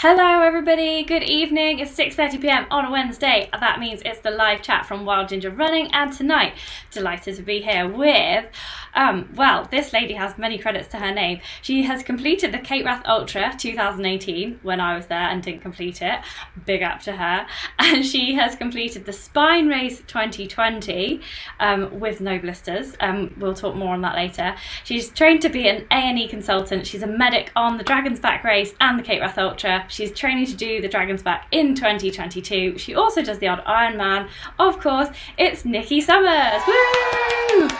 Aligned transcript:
Hello, 0.00 0.42
everybody. 0.42 1.02
Good 1.02 1.24
evening. 1.24 1.80
It's 1.80 1.92
6:30 1.96 2.40
p.m. 2.40 2.66
on 2.70 2.84
a 2.84 2.90
Wednesday. 2.92 3.50
That 3.50 3.80
means 3.80 4.00
it's 4.04 4.20
the 4.20 4.30
live 4.30 4.62
chat 4.62 4.86
from 4.86 5.04
Wild 5.04 5.28
Ginger 5.28 5.50
Running, 5.50 5.92
and 5.92 6.12
tonight, 6.12 6.54
delighted 6.92 7.34
to 7.34 7.42
be 7.42 7.60
here 7.60 7.88
with, 7.88 8.46
um, 8.94 9.28
well, 9.34 9.66
this 9.70 9.92
lady 9.92 10.14
has 10.14 10.36
many 10.38 10.58
credits 10.58 10.88
to 10.88 10.96
her 10.96 11.12
name. 11.12 11.40
She 11.62 11.82
has 11.84 12.02
completed 12.02 12.52
the 12.52 12.58
Cape 12.58 12.84
Wrath 12.84 13.02
Ultra 13.06 13.54
2018 13.56 14.60
when 14.62 14.80
I 14.80 14.96
was 14.96 15.06
there 15.06 15.18
and 15.18 15.42
didn't 15.42 15.62
complete 15.62 16.02
it. 16.02 16.20
Big 16.66 16.82
up 16.82 17.00
to 17.02 17.12
her. 17.12 17.46
And 17.80 18.04
she 18.04 18.34
has 18.34 18.54
completed 18.54 19.06
the 19.06 19.12
Spine 19.12 19.68
Race 19.68 20.00
2020 20.08 21.20
um, 21.58 22.00
with 22.00 22.20
no 22.20 22.38
blisters. 22.38 22.94
Um, 23.00 23.34
we'll 23.38 23.54
talk 23.54 23.76
more 23.76 23.94
on 23.94 24.02
that 24.02 24.14
later. 24.14 24.56
She's 24.84 25.08
trained 25.08 25.40
to 25.42 25.48
be 25.48 25.68
an 25.68 25.86
A&E 25.90 26.28
consultant. 26.28 26.86
She's 26.86 27.02
a 27.02 27.06
medic 27.06 27.50
on 27.56 27.78
the 27.78 27.84
Dragon's 27.84 28.20
Back 28.20 28.44
race 28.44 28.74
and 28.80 28.98
the 28.98 29.02
Cape 29.02 29.22
Wrath 29.22 29.38
Ultra. 29.38 29.86
She's 29.88 30.12
training 30.12 30.46
to 30.46 30.56
do 30.56 30.80
the 30.80 30.88
Dragon's 30.88 31.22
Back 31.22 31.46
in 31.50 31.74
2022. 31.74 32.78
She 32.78 32.94
also 32.94 33.22
does 33.22 33.38
the 33.38 33.48
odd 33.48 33.64
Ironman. 33.64 34.28
Of 34.58 34.80
course, 34.80 35.08
it's 35.36 35.64
Nikki 35.64 36.00
Summers. 36.00 36.62
Woo! 36.66 37.68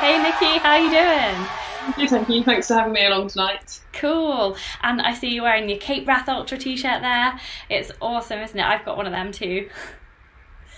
hey 0.00 0.22
Nikki, 0.22 0.58
how 0.58 0.72
are 0.72 0.80
you 0.80 0.90
doing? 0.90 1.48
Good, 1.96 2.10
thank 2.10 2.28
you. 2.28 2.44
Thanks 2.44 2.68
for 2.68 2.74
having 2.74 2.92
me 2.92 3.04
along 3.04 3.28
tonight. 3.28 3.80
Cool. 3.92 4.56
And 4.82 5.02
I 5.02 5.14
see 5.14 5.28
you 5.28 5.42
wearing 5.42 5.68
your 5.68 5.78
Cape 5.78 6.06
Wrath 6.06 6.28
Ultra 6.28 6.56
t-shirt 6.56 7.02
there. 7.02 7.38
It's 7.68 7.90
awesome, 8.00 8.40
isn't 8.40 8.58
it? 8.58 8.64
I've 8.64 8.84
got 8.84 8.96
one 8.96 9.06
of 9.06 9.12
them 9.12 9.32
too. 9.32 9.68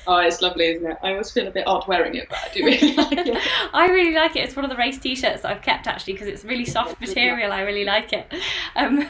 Oh, 0.07 0.19
it's 0.19 0.43
lovely, 0.43 0.67
isn't 0.67 0.87
it? 0.87 0.99
I 1.03 1.13
always 1.13 1.31
feel 1.31 1.47
a 1.47 1.51
bit 1.51 1.67
odd 1.67 1.87
wearing 1.89 2.15
it, 2.15 2.29
but 2.29 2.39
I 2.39 2.49
do 2.53 2.65
really 2.65 2.93
like 2.97 3.12
it. 3.12 3.43
I 3.73 3.89
really 3.89 4.15
like 4.15 4.37
it. 4.37 4.41
It's 4.41 4.55
one 4.55 4.65
of 4.65 4.71
the 4.71 4.77
race 4.77 4.99
t-shirts 4.99 5.43
that 5.43 5.51
I've 5.51 5.62
kept 5.62 5.87
actually 5.87 6.12
because 6.15 6.29
it's 6.29 6.45
really 6.45 6.65
soft 6.65 7.01
material. 7.01 7.53
I 7.53 7.62
really 7.62 7.85
like 7.85 8.12
it. 8.12 8.33
Um, 8.77 9.07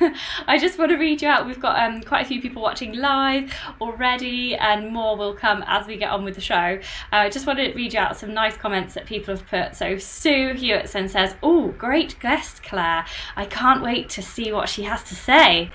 I 0.46 0.58
just 0.58 0.78
want 0.78 0.90
to 0.90 0.98
read 0.98 1.22
you 1.22 1.28
out. 1.28 1.46
We've 1.46 1.60
got 1.60 1.78
um, 1.78 2.02
quite 2.02 2.26
a 2.26 2.28
few 2.28 2.42
people 2.42 2.60
watching 2.62 2.92
live 2.94 3.50
already, 3.80 4.54
and 4.56 4.92
more 4.92 5.16
will 5.16 5.32
come 5.32 5.64
as 5.66 5.86
we 5.86 5.96
get 5.96 6.10
on 6.10 6.22
with 6.22 6.34
the 6.34 6.40
show. 6.42 6.78
Uh, 7.12 7.16
I 7.16 7.30
just 7.30 7.46
want 7.46 7.58
to 7.60 7.72
read 7.72 7.94
you 7.94 7.98
out 7.98 8.16
some 8.18 8.34
nice 8.34 8.56
comments 8.58 8.92
that 8.94 9.06
people 9.06 9.34
have 9.34 9.46
put. 9.46 9.74
So 9.74 9.96
Sue 9.96 10.52
Hewitson 10.52 11.08
says, 11.08 11.34
"Oh, 11.42 11.68
great 11.78 12.20
guest, 12.20 12.62
Claire. 12.62 13.06
I 13.36 13.46
can't 13.46 13.82
wait 13.82 14.10
to 14.10 14.22
see 14.22 14.52
what 14.52 14.68
she 14.68 14.82
has 14.82 15.02
to 15.04 15.14
say." 15.14 15.70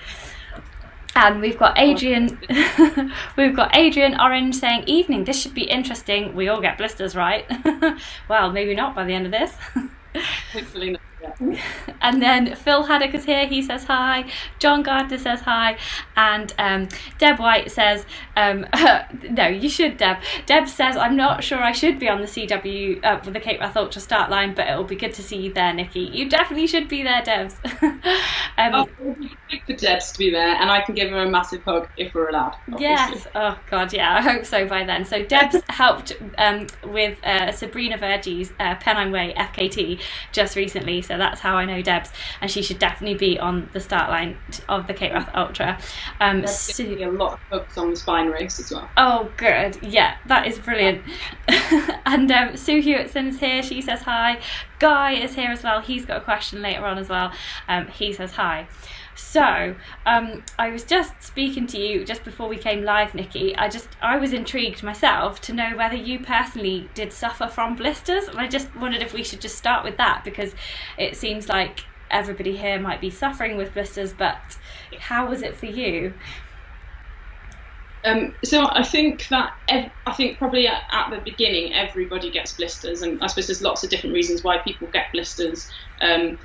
And 1.14 1.40
we've 1.40 1.58
got 1.58 1.76
oh, 1.76 1.82
Adrian, 1.82 2.38
we've 3.36 3.56
got 3.56 3.76
Adrian 3.76 4.20
Orange 4.20 4.54
saying, 4.54 4.84
"Evening. 4.86 5.24
This 5.24 5.40
should 5.40 5.54
be 5.54 5.64
interesting. 5.64 6.34
We 6.34 6.48
all 6.48 6.60
get 6.60 6.78
blisters, 6.78 7.16
right? 7.16 7.50
well, 8.28 8.52
maybe 8.52 8.74
not 8.74 8.94
by 8.94 9.04
the 9.04 9.12
end 9.12 9.26
of 9.26 9.32
this." 9.32 9.52
Hopefully 10.52 10.90
not. 10.90 11.00
and 12.00 12.22
then 12.22 12.54
Phil 12.54 12.84
Haddock 12.84 13.14
is 13.14 13.24
here. 13.24 13.46
He 13.46 13.62
says 13.62 13.84
hi. 13.84 14.30
John 14.58 14.82
Gardner 14.82 15.18
says 15.18 15.40
hi. 15.40 15.78
And 16.16 16.52
um, 16.58 16.88
Deb 17.18 17.38
White 17.38 17.70
says, 17.70 18.06
um, 18.36 18.66
no, 19.30 19.46
you 19.46 19.68
should, 19.68 19.96
Deb. 19.96 20.18
Deb 20.46 20.68
says, 20.68 20.96
I'm 20.96 21.16
not 21.16 21.42
sure 21.44 21.62
I 21.62 21.72
should 21.72 21.98
be 21.98 22.08
on 22.08 22.20
the 22.20 22.26
CW 22.26 23.04
uh, 23.04 23.20
with 23.24 23.34
the 23.34 23.40
Cape 23.40 23.60
Wrath 23.60 23.76
Ultra 23.76 24.00
start 24.00 24.30
line, 24.30 24.54
but 24.54 24.66
it'll 24.68 24.84
be 24.84 24.96
good 24.96 25.14
to 25.14 25.22
see 25.22 25.36
you 25.36 25.52
there, 25.52 25.72
Nikki. 25.72 26.00
You 26.00 26.28
definitely 26.28 26.66
should 26.66 26.88
be 26.88 27.02
there, 27.02 27.22
Debs. 27.22 27.56
um, 27.82 28.00
oh, 28.58 28.88
big 29.50 29.64
for 29.66 29.72
Debs 29.74 30.12
to 30.12 30.18
be 30.18 30.30
there, 30.30 30.56
and 30.56 30.70
I 30.70 30.80
can 30.80 30.94
give 30.94 31.10
her 31.10 31.22
a 31.22 31.30
massive 31.30 31.62
hug 31.62 31.88
if 31.96 32.14
we're 32.14 32.28
allowed. 32.28 32.56
Obviously. 32.72 32.80
Yes. 32.82 33.26
Oh, 33.34 33.58
God, 33.70 33.92
yeah. 33.92 34.16
I 34.16 34.22
hope 34.22 34.44
so 34.44 34.66
by 34.66 34.84
then. 34.84 35.04
So 35.04 35.24
Debs 35.24 35.56
helped 35.68 36.12
um, 36.38 36.66
with 36.84 37.18
uh, 37.24 37.52
Sabrina 37.52 37.98
Verjee's 37.98 38.52
uh, 38.60 38.74
Pennine 38.76 39.12
Way 39.12 39.34
FKT 39.36 40.00
just 40.32 40.56
recently 40.56 41.02
so 41.10 41.18
that's 41.18 41.40
how 41.40 41.56
I 41.56 41.64
know 41.64 41.82
Debs, 41.82 42.12
and 42.40 42.48
she 42.48 42.62
should 42.62 42.78
definitely 42.78 43.18
be 43.18 43.36
on 43.36 43.68
the 43.72 43.80
start 43.80 44.10
line 44.10 44.38
of 44.68 44.86
the 44.86 44.94
Cape 44.94 45.12
Wrath 45.12 45.28
Ultra. 45.34 45.76
Um, 46.20 46.42
There's 46.42 46.78
a 46.78 47.06
lot 47.06 47.32
of 47.32 47.40
hooks 47.50 47.76
on 47.76 47.90
the 47.90 47.96
spine 47.96 48.28
race 48.28 48.60
as 48.60 48.70
well. 48.70 48.88
Oh, 48.96 49.28
good. 49.36 49.76
Yeah, 49.82 50.18
that 50.26 50.46
is 50.46 50.60
brilliant. 50.60 51.02
and 52.06 52.30
um, 52.30 52.56
Sue 52.56 52.80
Hewitson 52.80 53.26
is 53.26 53.40
here. 53.40 53.60
She 53.60 53.82
says 53.82 54.02
hi. 54.02 54.38
Guy 54.78 55.14
is 55.14 55.34
here 55.34 55.50
as 55.50 55.64
well. 55.64 55.80
He's 55.80 56.06
got 56.06 56.18
a 56.18 56.20
question 56.20 56.62
later 56.62 56.86
on 56.86 56.96
as 56.96 57.08
well. 57.08 57.32
Um, 57.66 57.88
he 57.88 58.12
says 58.12 58.30
hi. 58.30 58.68
So, 59.20 59.76
um, 60.06 60.42
I 60.58 60.70
was 60.70 60.82
just 60.82 61.22
speaking 61.22 61.66
to 61.68 61.78
you 61.78 62.04
just 62.04 62.24
before 62.24 62.48
we 62.48 62.56
came 62.56 62.82
live, 62.82 63.14
Nikki. 63.14 63.54
I 63.54 63.68
just 63.68 63.88
I 64.02 64.16
was 64.16 64.32
intrigued 64.32 64.82
myself 64.82 65.40
to 65.42 65.52
know 65.52 65.76
whether 65.76 65.94
you 65.94 66.18
personally 66.18 66.88
did 66.94 67.12
suffer 67.12 67.46
from 67.46 67.76
blisters, 67.76 68.26
and 68.26 68.40
I 68.40 68.48
just 68.48 68.74
wondered 68.74 69.02
if 69.02 69.12
we 69.12 69.22
should 69.22 69.40
just 69.40 69.56
start 69.56 69.84
with 69.84 69.98
that 69.98 70.24
because 70.24 70.52
it 70.98 71.16
seems 71.16 71.48
like 71.48 71.84
everybody 72.10 72.56
here 72.56 72.80
might 72.80 73.00
be 73.00 73.10
suffering 73.10 73.56
with 73.56 73.72
blisters, 73.72 74.12
but 74.12 74.36
how 74.98 75.28
was 75.28 75.42
it 75.42 75.54
for 75.54 75.66
you? 75.66 76.12
Um, 78.04 78.34
so 78.42 78.66
I 78.68 78.82
think 78.82 79.28
that 79.28 79.54
ev- 79.68 79.92
I 80.06 80.12
think 80.12 80.38
probably 80.38 80.66
at, 80.66 80.82
at, 80.90 81.10
the 81.10 81.18
beginning 81.18 81.74
everybody 81.74 82.30
gets 82.30 82.54
blisters, 82.54 83.02
and 83.02 83.22
I 83.22 83.28
suppose 83.28 83.46
there's 83.46 83.62
lots 83.62 83.84
of 83.84 83.90
different 83.90 84.14
reasons 84.14 84.42
why 84.42 84.58
people 84.58 84.88
get 84.88 85.12
blisters. 85.12 85.70
Um, 86.00 86.38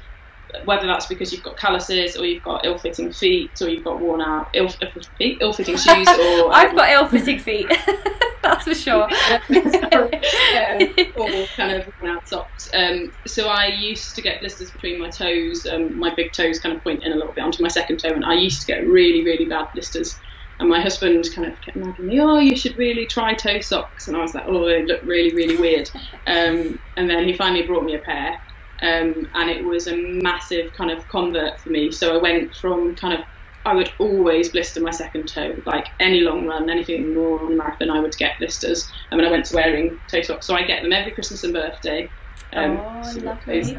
whether 0.63 0.87
that's 0.87 1.05
because 1.05 1.31
you've 1.31 1.43
got 1.43 1.57
calluses 1.57 2.15
or 2.17 2.25
you've 2.25 2.43
got 2.43 2.65
ill-fitting 2.65 3.11
feet 3.11 3.51
or 3.61 3.69
you've 3.69 3.83
got 3.83 3.99
worn 3.99 4.21
out 4.21 4.49
ill, 4.53 4.69
feet, 5.17 5.37
ill-fitting 5.41 5.77
shoes 5.77 6.07
or 6.07 6.51
I've 6.53 6.75
got 6.75 6.89
ill-fitting 6.89 7.39
feet 7.39 7.67
that's 8.43 8.63
for 8.63 8.75
sure 8.75 9.07
yeah, 9.49 10.79
or 11.15 11.45
kind 11.55 11.71
of 11.71 11.91
worn 11.99 12.15
out 12.15 12.27
socks 12.27 12.69
um, 12.73 13.11
so 13.27 13.47
I 13.47 13.67
used 13.67 14.15
to 14.15 14.21
get 14.21 14.39
blisters 14.39 14.71
between 14.71 14.99
my 14.99 15.09
toes 15.09 15.65
um, 15.65 15.97
my 15.97 16.13
big 16.15 16.31
toes 16.31 16.59
kind 16.59 16.75
of 16.75 16.83
point 16.83 17.03
in 17.03 17.11
a 17.11 17.15
little 17.15 17.33
bit 17.33 17.43
onto 17.43 17.61
my 17.61 17.69
second 17.69 17.97
toe 17.99 18.09
and 18.09 18.23
I 18.25 18.35
used 18.35 18.61
to 18.61 18.67
get 18.67 18.87
really 18.87 19.23
really 19.23 19.45
bad 19.45 19.67
blisters 19.73 20.19
and 20.59 20.69
my 20.69 20.79
husband 20.79 21.25
kind 21.35 21.51
of 21.51 21.59
kept 21.61 21.75
nagging 21.75 22.07
me, 22.07 22.19
oh, 22.21 22.39
you 22.39 22.55
should 22.55 22.77
really 22.77 23.05
try 23.05 23.33
toe 23.33 23.59
socks. 23.59 24.07
And 24.07 24.15
I 24.15 24.21
was 24.21 24.33
like, 24.33 24.45
oh, 24.47 24.65
they 24.65 24.85
look 24.85 25.01
really, 25.03 25.35
really 25.35 25.57
weird. 25.57 25.89
Um, 26.27 26.79
and 26.95 27.09
then 27.09 27.25
he 27.25 27.33
finally 27.33 27.63
brought 27.63 27.83
me 27.83 27.95
a 27.95 27.99
pair. 27.99 28.39
Um, 28.81 29.13
and 29.33 29.49
it 29.49 29.63
was 29.63 29.87
a 29.87 29.95
massive 30.21 30.71
kind 30.77 30.91
of 30.91 31.07
convert 31.07 31.61
for 31.61 31.69
me. 31.69 31.91
So 31.91 32.17
I 32.17 32.21
went 32.21 32.55
from 32.55 32.95
kind 32.95 33.13
of 33.13 33.21
I 33.65 33.73
would 33.73 33.91
always 33.97 34.51
blister 34.51 34.79
my 34.79 34.91
second 34.91 35.27
toe, 35.27 35.55
like 35.65 35.87
any 35.99 36.21
long 36.21 36.45
run, 36.45 36.69
anything 36.69 37.15
more 37.15 37.43
on 37.43 37.57
marathon, 37.57 37.89
I 37.89 37.99
would 37.99 38.15
get 38.17 38.37
blisters. 38.37 38.87
I 39.11 39.15
mean, 39.15 39.25
I 39.25 39.31
went 39.31 39.45
to 39.45 39.55
wearing 39.55 39.99
toe 40.09 40.21
socks, 40.21 40.45
so 40.45 40.55
I 40.55 40.63
get 40.67 40.83
them 40.83 40.93
every 40.93 41.11
Christmas 41.13 41.43
and 41.43 41.53
birthday. 41.53 42.11
Um, 42.55 42.77
oh, 42.79 43.01
so 43.01 43.21
lovely. 43.21 43.75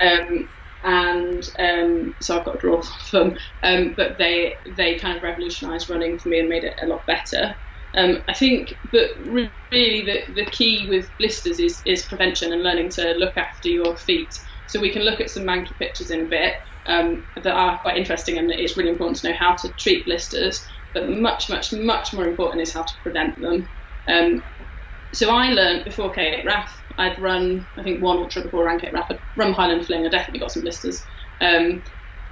Um, 0.00 0.48
and 0.82 1.42
um, 1.58 2.14
so 2.22 2.38
I've 2.38 2.46
got 2.46 2.54
a 2.56 2.58
draw 2.58 2.80
from 3.10 3.30
them. 3.30 3.38
Um, 3.62 3.94
but 3.96 4.16
they 4.18 4.56
they 4.74 4.98
kind 4.98 5.18
of 5.18 5.22
revolutionised 5.22 5.90
running 5.90 6.18
for 6.18 6.30
me 6.30 6.40
and 6.40 6.48
made 6.48 6.64
it 6.64 6.74
a 6.82 6.86
lot 6.86 7.06
better. 7.06 7.54
Um, 7.96 8.22
I 8.28 8.34
think, 8.34 8.74
but 8.92 9.10
really 9.24 9.50
the, 9.72 10.20
the 10.34 10.46
key 10.50 10.86
with 10.88 11.10
blisters 11.18 11.58
is, 11.58 11.82
is 11.86 12.06
prevention 12.06 12.52
and 12.52 12.62
learning 12.62 12.90
to 12.90 13.14
look 13.18 13.36
after 13.36 13.68
your 13.68 13.96
feet. 13.96 14.34
So 14.66 14.80
we 14.80 14.92
can 14.92 15.02
look 15.02 15.20
at 15.20 15.30
some 15.30 15.44
manky 15.44 15.76
pictures 15.78 16.10
in 16.10 16.22
a 16.22 16.28
bit 16.28 16.54
um, 16.86 17.24
that 17.36 17.54
are 17.54 17.78
quite 17.80 17.96
interesting, 17.96 18.38
and 18.38 18.50
it's 18.50 18.76
really 18.76 18.90
important 18.90 19.18
to 19.20 19.30
know 19.30 19.36
how 19.38 19.56
to 19.56 19.72
treat 19.78 20.04
blisters. 20.06 20.66
But 20.94 21.08
much, 21.08 21.48
much, 21.48 21.72
much 21.72 22.12
more 22.12 22.26
important 22.26 22.62
is 22.62 22.74
how 22.74 22.82
to 22.82 22.92
prevent 23.02 23.40
them. 23.40 23.68
Um, 24.08 24.42
so 25.14 25.30
I 25.30 25.50
learned 25.50 25.84
before 25.84 26.12
Cape 26.12 26.44
Wrath, 26.46 26.72
I'd 26.98 27.18
run, 27.20 27.66
I 27.78 27.82
think 27.82 28.02
one 28.02 28.18
ultra 28.18 28.42
before 28.42 28.68
I 28.68 28.72
ran 28.72 28.80
Cape 28.80 28.92
Wrath, 28.92 29.06
I'd 29.10 29.20
run 29.36 29.52
Highland 29.52 29.86
Fling, 29.86 30.06
I 30.06 30.10
definitely 30.10 30.40
got 30.40 30.52
some 30.52 30.62
blisters. 30.62 31.06
Um, 31.40 31.82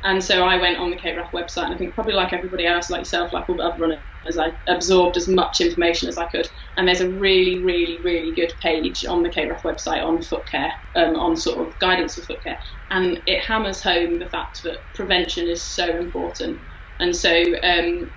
and 0.05 0.23
so 0.23 0.45
I 0.45 0.59
went 0.61 0.79
on 0.79 0.91
the 0.91 0.97
Cape 0.97 1.17
Wrath 1.17 1.33
website, 1.33 1.65
and 1.65 1.75
I 1.75 1.79
think 1.79 1.95
probably 1.95 2.15
like 2.15 2.33
everybody 2.33 2.67
else, 2.67 2.91
like 2.91 3.01
yourself, 3.01 3.33
like 3.33 3.49
all 3.49 3.57
the 3.57 3.65
other 3.65 3.79
runners, 3.81 4.03
I 4.39 4.53
absorbed 4.69 5.17
as 5.17 5.29
much 5.29 5.61
information 5.61 6.09
as 6.09 6.19
I 6.19 6.27
could. 6.27 6.47
And 6.77 6.87
there's 6.87 7.01
a 7.01 7.11
really, 7.11 7.63
really, 7.65 8.01
really 8.05 8.35
good 8.35 8.53
page 8.61 9.05
on 9.07 9.23
the 9.23 9.31
Cape 9.31 9.51
Wrath 9.51 9.63
website 9.65 10.05
on 10.05 10.23
foot 10.23 10.47
care, 10.49 10.73
um, 10.95 11.17
on 11.17 11.37
sort 11.37 11.67
of 11.67 11.79
guidance 11.79 12.15
for 12.17 12.23
foot 12.23 12.43
care, 12.43 12.59
and 12.91 13.21
it 13.27 13.43
hammers 13.45 13.83
home 13.83 14.19
the 14.19 14.29
fact 14.31 14.63
that 14.63 14.79
prevention 14.95 15.49
is 15.49 15.65
so 15.65 15.99
important. 15.99 16.61
And 17.01 17.17
so, 17.17 17.43
um, 17.63 18.11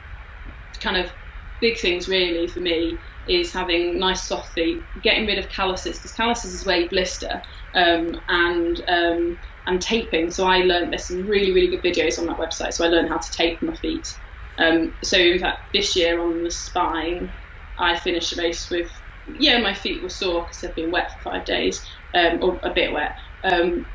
kind 0.81 0.97
of 0.97 1.11
big 1.59 1.79
things 1.79 2.07
really 2.07 2.47
for 2.47 2.59
me 2.59 3.01
is 3.27 3.53
having 3.53 3.99
nice 3.99 4.27
soft 4.27 4.53
feet, 4.53 4.87
getting 5.01 5.25
rid 5.25 5.39
of 5.39 5.49
calluses 5.49 5.97
because 5.97 6.13
calluses 6.13 6.53
is 6.53 6.65
where 6.65 6.77
you 6.81 6.89
blister, 6.89 7.41
um, 7.73 8.11
and 8.29 8.81
um, 8.87 9.37
and 9.67 9.81
taping. 9.81 10.31
So 10.31 10.45
I 10.47 10.59
learned 10.59 10.91
there's 10.91 11.07
some 11.07 11.27
really 11.27 11.53
really 11.53 11.69
good 11.69 11.83
videos 11.83 12.19
on 12.19 12.25
that 12.27 12.37
website. 12.37 12.73
So 12.73 12.85
I 12.85 12.89
learned 12.89 13.09
how 13.09 13.17
to 13.17 13.31
tape 13.31 13.61
my 13.61 13.75
feet. 13.75 14.07
Um, 14.57 14.95
so 15.03 15.17
in 15.17 15.39
fact, 15.39 15.59
this 15.73 15.95
year 15.95 16.19
on 16.19 16.41
the 16.41 16.51
spine, 16.51 17.31
I 17.77 17.99
finished 17.99 18.35
the 18.35 18.41
race 18.41 18.69
with 18.71 18.89
yeah, 19.27 19.59
my 19.59 19.73
feet 19.73 20.01
were 20.01 20.09
sore 20.09 20.45
because 20.45 20.61
they'd 20.61 20.75
been 20.75 20.91
wet 20.91 21.11
for 21.21 21.31
five 21.31 21.45
days, 21.45 21.85
um, 22.13 22.39
or 22.41 22.59
a 22.63 22.73
bit 22.73 22.93
wet. 22.93 23.15
Um, 23.43 23.85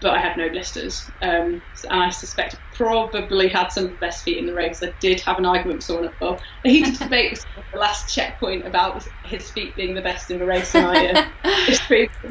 but 0.00 0.14
I 0.14 0.20
had 0.20 0.36
no 0.36 0.48
blisters. 0.48 1.10
Um, 1.20 1.62
and 1.90 2.02
I 2.02 2.10
suspect 2.10 2.56
probably 2.78 3.48
had 3.48 3.68
some 3.68 3.84
of 3.84 3.90
the 3.90 3.96
best 3.96 4.24
feet 4.24 4.38
in 4.38 4.46
the 4.46 4.54
race. 4.54 4.82
I 4.82 4.92
did 5.00 5.20
have 5.20 5.38
an 5.38 5.44
argument 5.44 5.78
with 5.78 5.84
someone 5.84 6.06
at 6.06 6.20
well, 6.20 6.38
a 6.64 6.68
heated 6.68 6.98
debate 6.98 7.44
the 7.72 7.78
last 7.78 8.12
checkpoint 8.12 8.66
about 8.66 9.02
his 9.24 9.50
feet 9.50 9.74
being 9.76 9.94
the 9.94 10.00
best 10.00 10.30
in 10.30 10.38
the 10.38 10.46
race, 10.46 10.74
and 10.74 10.86
I 10.86 11.28
just 11.66 11.82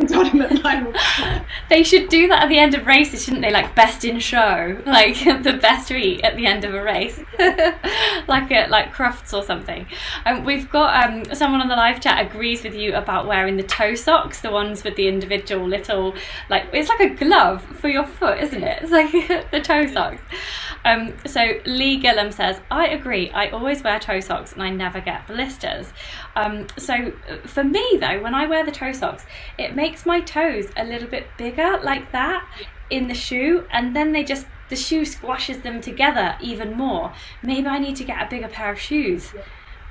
told 0.07 0.27
him 0.27 0.39
that 0.39 0.63
mine 0.63 0.85
were. 0.85 1.45
They 1.69 1.83
should 1.83 2.09
do 2.09 2.27
that 2.29 2.43
at 2.43 2.49
the 2.49 2.57
end 2.57 2.73
of 2.73 2.87
races, 2.87 3.23
shouldn't 3.23 3.43
they? 3.43 3.51
Like 3.51 3.75
best 3.75 4.05
in 4.05 4.19
show, 4.19 4.81
like 4.85 5.15
the 5.43 5.59
best 5.61 5.89
feet 5.89 6.21
at 6.23 6.35
the 6.37 6.45
end 6.45 6.63
of 6.63 6.73
a 6.73 6.81
race, 6.81 7.19
like 8.27 8.51
a, 8.51 8.67
like 8.69 8.93
Crufts 8.93 9.33
or 9.33 9.43
something. 9.43 9.85
Um, 10.25 10.43
we've 10.43 10.69
got 10.69 11.09
um, 11.09 11.35
someone 11.35 11.61
on 11.61 11.67
the 11.67 11.75
live 11.75 11.99
chat 11.99 12.25
agrees 12.25 12.63
with 12.63 12.73
you 12.73 12.95
about 12.95 13.27
wearing 13.27 13.57
the 13.57 13.63
toe 13.63 13.95
socks, 13.95 14.41
the 14.41 14.51
ones 14.51 14.83
with 14.83 14.95
the 14.95 15.07
individual 15.07 15.67
little 15.67 16.15
like 16.49 16.67
it's 16.73 16.89
like 16.89 16.99
a 16.99 17.09
glove 17.09 17.63
for 17.79 17.89
your 17.89 18.05
foot, 18.05 18.39
isn't 18.39 18.63
it? 18.63 18.83
It's 18.83 18.91
like 18.91 19.11
the 19.51 19.59
toe 19.59 19.85
socks. 19.87 20.21
Um, 20.85 21.13
so 21.25 21.59
Lee 21.65 21.97
Gillum 21.97 22.31
says, 22.31 22.59
I 22.71 22.87
agree. 22.87 23.29
I 23.31 23.49
always 23.49 23.83
wear 23.83 23.99
toe 23.99 24.19
socks 24.19 24.53
and 24.53 24.63
I 24.63 24.69
never 24.69 25.01
get 25.01 25.27
blisters. 25.27 25.87
Um, 26.35 26.67
so 26.77 27.11
for 27.45 27.63
me 27.63 27.97
though, 27.99 28.21
when 28.21 28.33
I 28.33 28.47
wear 28.47 28.65
the 28.65 28.71
toe 28.71 28.91
socks, 28.91 29.25
it 29.57 29.75
makes 29.75 30.05
my 30.05 30.21
toes 30.21 30.69
a 30.77 30.83
little 30.83 31.09
bit 31.09 31.27
bigger 31.37 31.79
like 31.83 32.11
that 32.11 32.47
in 32.89 33.07
the 33.07 33.13
shoe, 33.13 33.65
and 33.71 33.95
then 33.95 34.13
they 34.13 34.23
just 34.23 34.47
the 34.69 34.75
shoe 34.75 35.05
squashes 35.05 35.59
them 35.59 35.81
together 35.81 36.37
even 36.41 36.73
more. 36.73 37.13
Maybe 37.41 37.67
I 37.67 37.79
need 37.79 37.95
to 37.97 38.03
get 38.03 38.21
a 38.21 38.29
bigger 38.29 38.47
pair 38.47 38.71
of 38.71 38.79
shoes. 38.79 39.33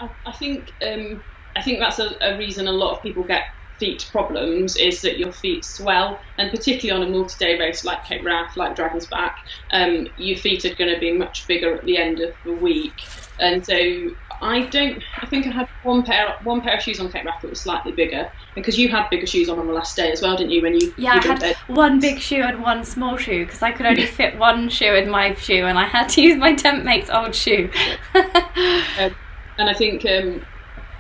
I, 0.00 0.10
I 0.24 0.32
think 0.32 0.72
um, 0.86 1.22
I 1.54 1.62
think 1.62 1.78
that's 1.78 1.98
a, 1.98 2.16
a 2.20 2.38
reason 2.38 2.68
a 2.68 2.72
lot 2.72 2.96
of 2.96 3.02
people 3.02 3.22
get 3.22 3.44
feet 3.78 4.08
problems 4.10 4.76
is 4.76 5.02
that 5.02 5.18
your 5.18 5.32
feet 5.32 5.64
swell, 5.64 6.18
and 6.38 6.50
particularly 6.50 7.02
on 7.02 7.08
a 7.08 7.10
multi-day 7.10 7.58
race 7.58 7.84
like 7.84 8.04
Cape 8.04 8.24
Wrath, 8.24 8.56
like 8.56 8.76
Dragon's 8.76 9.06
Back, 9.06 9.46
um, 9.70 10.08
your 10.16 10.36
feet 10.36 10.64
are 10.64 10.74
going 10.74 10.92
to 10.92 11.00
be 11.00 11.12
much 11.12 11.46
bigger 11.46 11.74
at 11.74 11.84
the 11.84 11.98
end 11.98 12.20
of 12.20 12.34
the 12.44 12.52
week. 12.52 13.02
And 13.38 13.64
so 13.64 13.74
I 14.40 14.62
don't. 14.66 15.02
I 15.18 15.26
think 15.26 15.46
I 15.46 15.50
had 15.50 15.68
one 15.82 16.02
pair 16.02 16.36
one 16.42 16.60
pair 16.60 16.76
of 16.76 16.82
shoes 16.82 17.00
on 17.00 17.10
Cape 17.10 17.24
Wrath 17.24 17.42
that 17.42 17.50
was 17.50 17.60
slightly 17.60 17.92
bigger, 17.92 18.30
because 18.54 18.78
you 18.78 18.88
had 18.88 19.08
bigger 19.10 19.26
shoes 19.26 19.48
on 19.48 19.58
on 19.58 19.66
the 19.66 19.72
last 19.72 19.96
day 19.96 20.10
as 20.12 20.22
well, 20.22 20.36
didn't 20.36 20.52
you? 20.52 20.62
When 20.62 20.74
you 20.74 20.94
yeah, 20.96 21.14
you 21.14 21.20
I 21.20 21.34
had 21.34 21.42
it? 21.42 21.56
one 21.68 22.00
big 22.00 22.18
shoe 22.18 22.42
and 22.42 22.62
one 22.62 22.84
small 22.84 23.16
shoe 23.16 23.44
because 23.44 23.62
I 23.62 23.72
could 23.72 23.86
only 23.86 24.06
fit 24.18 24.38
one 24.38 24.68
shoe 24.68 24.94
in 24.94 25.10
my 25.10 25.34
shoe, 25.34 25.66
and 25.66 25.78
I 25.78 25.86
had 25.86 26.08
to 26.10 26.22
use 26.22 26.36
my 26.36 26.54
tent 26.64 26.84
mate's 26.84 27.10
old 27.10 27.34
shoe. 27.34 27.70
um, 28.14 29.14
and 29.58 29.70
I 29.70 29.74
think 29.74 30.04
um, 30.04 30.44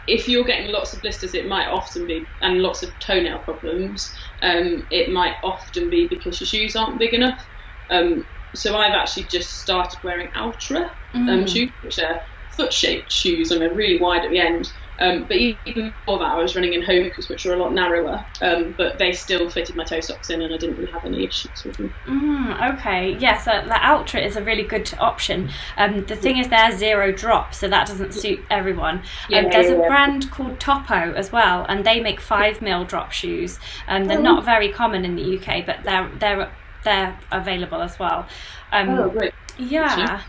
if 0.06 0.28
you're 0.28 0.44
getting 0.44 0.70
lots 0.70 0.94
of 0.94 1.02
blisters, 1.02 1.34
it 1.34 1.48
might 1.48 1.68
often 1.68 2.06
be, 2.06 2.28
and 2.40 2.62
lots 2.62 2.82
of 2.82 2.96
toenail 2.98 3.40
problems, 3.40 4.16
um, 4.42 4.86
it 4.90 5.12
might 5.12 5.34
often 5.42 5.90
be 5.90 6.08
because 6.08 6.40
your 6.40 6.46
shoes 6.46 6.76
aren't 6.76 6.98
big 6.98 7.12
enough. 7.12 7.46
Um, 7.90 8.24
so 8.54 8.76
I've 8.76 8.94
actually 8.94 9.24
just 9.24 9.60
started 9.60 9.98
wearing 10.02 10.30
Altra 10.34 10.90
um, 11.14 11.26
mm. 11.26 11.48
shoes, 11.48 11.72
which 11.80 11.98
are 11.98 12.20
foot-shaped 12.56 13.12
shoes 13.12 13.50
and 13.50 13.60
they're 13.60 13.74
really 13.74 14.00
wide 14.00 14.24
at 14.24 14.30
the 14.30 14.38
end. 14.38 14.68
Um, 14.98 15.24
but 15.24 15.36
even 15.36 15.90
before 15.90 16.18
that, 16.18 16.32
I 16.32 16.36
was 16.36 16.54
running 16.54 16.72
in 16.72 16.82
Hokas, 16.82 17.28
which 17.28 17.44
were 17.44 17.54
a 17.54 17.56
lot 17.56 17.72
narrower, 17.72 18.24
um, 18.40 18.74
but 18.76 18.98
they 18.98 19.12
still 19.12 19.50
fitted 19.50 19.76
my 19.76 19.84
toe 19.84 20.00
socks 20.00 20.30
in, 20.30 20.42
and 20.42 20.54
I 20.54 20.56
didn't 20.56 20.76
really 20.76 20.92
have 20.92 21.04
any 21.04 21.24
issues 21.24 21.64
with 21.64 21.76
them. 21.76 21.94
Mm, 22.06 22.74
okay, 22.74 23.16
yes, 23.18 23.46
uh, 23.46 23.62
the 23.62 23.84
Altra 23.84 24.20
is 24.20 24.36
a 24.36 24.42
really 24.42 24.62
good 24.62 24.92
option. 24.98 25.50
Um, 25.76 26.04
the 26.06 26.16
thing 26.16 26.38
is, 26.38 26.48
they're 26.48 26.76
zero 26.76 27.12
drop, 27.12 27.54
so 27.54 27.68
that 27.68 27.86
doesn't 27.86 28.14
suit 28.14 28.40
everyone. 28.50 29.02
Yeah, 29.28 29.40
um, 29.40 29.50
there's 29.50 29.70
yeah, 29.70 29.84
a 29.84 29.88
brand 29.88 30.30
called 30.30 30.58
Topo 30.60 31.12
as 31.12 31.32
well, 31.32 31.66
and 31.68 31.84
they 31.84 32.00
make 32.00 32.20
five 32.20 32.62
mil 32.62 32.84
drop 32.84 33.12
shoes. 33.12 33.58
Um, 33.88 34.04
they're 34.04 34.18
oh. 34.18 34.22
not 34.22 34.44
very 34.44 34.70
common 34.70 35.04
in 35.04 35.16
the 35.16 35.38
UK, 35.38 35.66
but 35.66 35.82
they're 35.84 36.10
they're 36.18 36.50
they're 36.84 37.18
available 37.32 37.82
as 37.82 37.98
well. 37.98 38.26
Um, 38.72 38.90
oh, 38.90 39.10
great. 39.10 39.34
Yeah. 39.58 40.22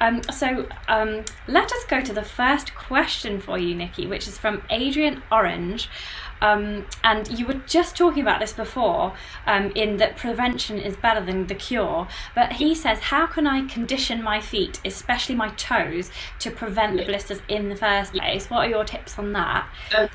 Um, 0.00 0.22
so 0.24 0.66
um, 0.86 1.24
let 1.46 1.72
us 1.72 1.84
go 1.86 2.00
to 2.00 2.12
the 2.12 2.22
first 2.22 2.74
question 2.74 3.40
for 3.40 3.58
you, 3.58 3.74
Nikki, 3.74 4.06
which 4.06 4.28
is 4.28 4.38
from 4.38 4.62
Adrian 4.70 5.22
Orange. 5.30 5.88
Um, 6.40 6.86
and 7.02 7.28
you 7.36 7.46
were 7.46 7.60
just 7.66 7.96
talking 7.96 8.22
about 8.22 8.40
this 8.40 8.52
before, 8.52 9.14
um, 9.46 9.72
in 9.74 9.96
that 9.96 10.16
prevention 10.16 10.78
is 10.78 10.96
better 10.96 11.24
than 11.24 11.48
the 11.48 11.54
cure. 11.54 12.06
But 12.34 12.52
he 12.52 12.74
says, 12.74 13.00
How 13.00 13.26
can 13.26 13.46
I 13.46 13.66
condition 13.66 14.22
my 14.22 14.40
feet, 14.40 14.80
especially 14.84 15.34
my 15.34 15.48
toes, 15.50 16.10
to 16.40 16.50
prevent 16.50 16.96
the 16.96 17.04
blisters 17.04 17.40
in 17.48 17.68
the 17.68 17.76
first 17.76 18.12
place? 18.12 18.48
What 18.48 18.66
are 18.66 18.68
your 18.68 18.84
tips 18.84 19.18
on 19.18 19.32
that? 19.32 19.68
Uh, 19.92 20.06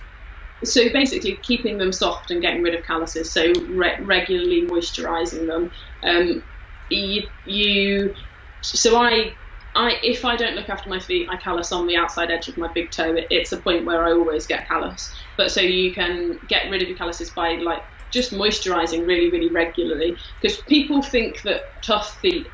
so 0.64 0.90
basically, 0.94 1.36
keeping 1.42 1.78
them 1.78 1.92
soft 1.92 2.32
and 2.32 2.42
getting 2.42 2.64
rid 2.64 2.74
of 2.74 2.86
calluses. 2.86 3.30
So 3.30 3.52
re- 3.68 4.00
regularly 4.00 4.62
moisturising 4.62 5.46
them. 5.46 5.72
Um, 6.04 6.44
you, 6.90 7.28
you, 7.46 8.16
so 8.62 8.96
I 9.02 9.34
I 9.76 9.98
if 10.04 10.24
I 10.26 10.36
don't 10.36 10.56
look 10.56 10.70
after 10.70 10.90
my 10.90 11.00
feet, 11.00 11.28
I 11.32 11.38
callus 11.38 11.72
on 11.72 11.88
the 11.88 11.96
outside 11.96 12.32
edge 12.32 12.48
of 12.48 12.58
my 12.58 12.70
big 12.74 12.92
toe. 12.92 13.16
It, 13.16 13.28
it's 13.30 13.52
a 13.52 13.62
point 13.62 13.86
where 13.86 14.06
I 14.06 14.12
always 14.12 14.46
get 14.46 14.68
callus. 14.68 15.14
But 15.38 15.52
so 15.52 15.62
you 15.62 15.94
can 15.94 16.40
get 16.48 16.70
rid 16.70 16.82
of 16.82 16.88
your 16.88 16.98
calluses 16.98 17.32
by 17.32 17.56
like 17.56 17.82
just 18.12 18.32
moisturising 18.32 19.08
really, 19.08 19.32
really 19.32 19.52
regularly. 19.52 20.20
Because 20.42 20.62
people 20.62 21.02
think 21.02 21.42
that 21.44 21.62
tough 21.84 22.20
feet 22.22 22.48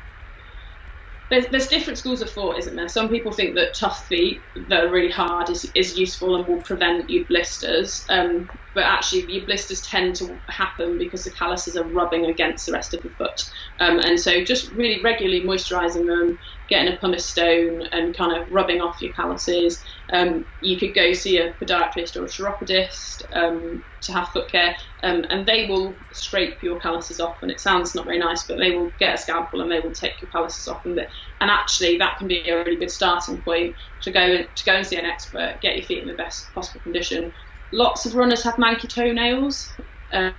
there's, 1.30 1.46
there's 1.46 1.68
different 1.68 1.98
schools 1.98 2.22
of 2.22 2.30
thought, 2.30 2.58
isn't 2.58 2.74
there? 2.74 2.88
Some 2.88 3.08
people 3.08 3.32
think 3.32 3.54
that 3.54 3.74
tough 3.78 4.06
feet 4.08 4.44
that 4.68 4.84
are 4.84 4.90
really 4.90 5.10
hard 5.12 5.48
is, 5.48 5.70
is 5.76 5.96
useful 5.96 6.34
and 6.34 6.46
will 6.46 6.62
prevent 6.62 7.08
you 7.08 7.24
blisters, 7.28 8.04
um, 8.08 8.48
but 8.74 8.84
actually 8.84 9.30
your 9.30 9.46
blisters 9.46 9.80
tend 9.82 10.14
to 10.16 10.40
happen 10.48 10.98
because 10.98 11.24
the 11.24 11.30
calluses 11.32 11.76
are 11.76 11.88
rubbing 11.88 12.26
against 12.26 12.66
the 12.66 12.72
rest 12.72 12.94
of 12.94 13.02
the 13.02 13.10
foot. 13.10 13.40
Um, 13.80 13.98
and 13.98 14.18
so 14.18 14.44
just 14.44 14.72
really 14.74 15.02
regularly 15.02 15.44
moisturising 15.44 16.06
them, 16.06 16.38
getting 16.68 16.92
a 16.92 16.96
pumice 16.96 17.26
stone 17.26 17.82
and 17.92 18.16
kind 18.16 18.36
of 18.36 18.46
rubbing 18.50 18.80
off 18.80 19.00
your 19.00 19.12
calluses. 19.12 19.84
Um, 20.12 20.46
you 20.60 20.78
could 20.78 20.94
go 20.94 21.12
see 21.12 21.38
a 21.38 21.52
podiatrist 21.54 22.16
or 22.16 22.24
a 22.24 22.28
chiropodist 22.28 23.22
um, 23.32 23.82
to 24.02 24.12
have 24.12 24.28
foot 24.28 24.50
care, 24.50 24.74
um, 25.02 25.24
and 25.28 25.46
they 25.46 25.66
will 25.68 25.98
scrape 26.12 26.62
your 26.62 26.78
calluses 26.78 27.20
off. 27.20 27.38
And 27.42 27.50
it 27.50 27.60
sounds 27.60 27.94
not 27.94 28.06
very 28.06 28.18
nice, 28.18 28.44
but 28.44 28.58
they 28.58 28.70
will 28.70 28.94
get 28.98 29.14
a 29.14 29.18
scalpel 29.18 29.60
and 29.60 29.70
they 29.70 29.80
will 29.80 29.92
take 29.92 30.22
your 30.22 30.30
calluses 30.30 30.68
off. 30.68 30.84
And, 30.84 30.98
and 30.98 31.50
actually, 31.50 31.98
that 31.98 32.16
can 32.18 32.28
be 32.28 32.48
a 32.48 32.56
really 32.58 32.76
good 32.76 32.90
starting 32.90 33.42
point 33.42 33.76
to 34.02 34.10
go 34.10 34.42
to 34.42 34.64
go 34.64 34.72
and 34.72 34.86
see 34.86 34.96
an 34.96 35.04
expert, 35.06 35.58
get 35.60 35.76
your 35.76 35.84
feet 35.84 36.02
in 36.02 36.08
the 36.08 36.14
best 36.14 36.54
possible 36.54 36.80
condition. 36.80 37.32
Lots 37.72 38.06
of 38.06 38.14
runners 38.14 38.42
have 38.44 38.56
manky 38.56 38.88
toenails. 38.88 39.76
Um, 40.12 40.34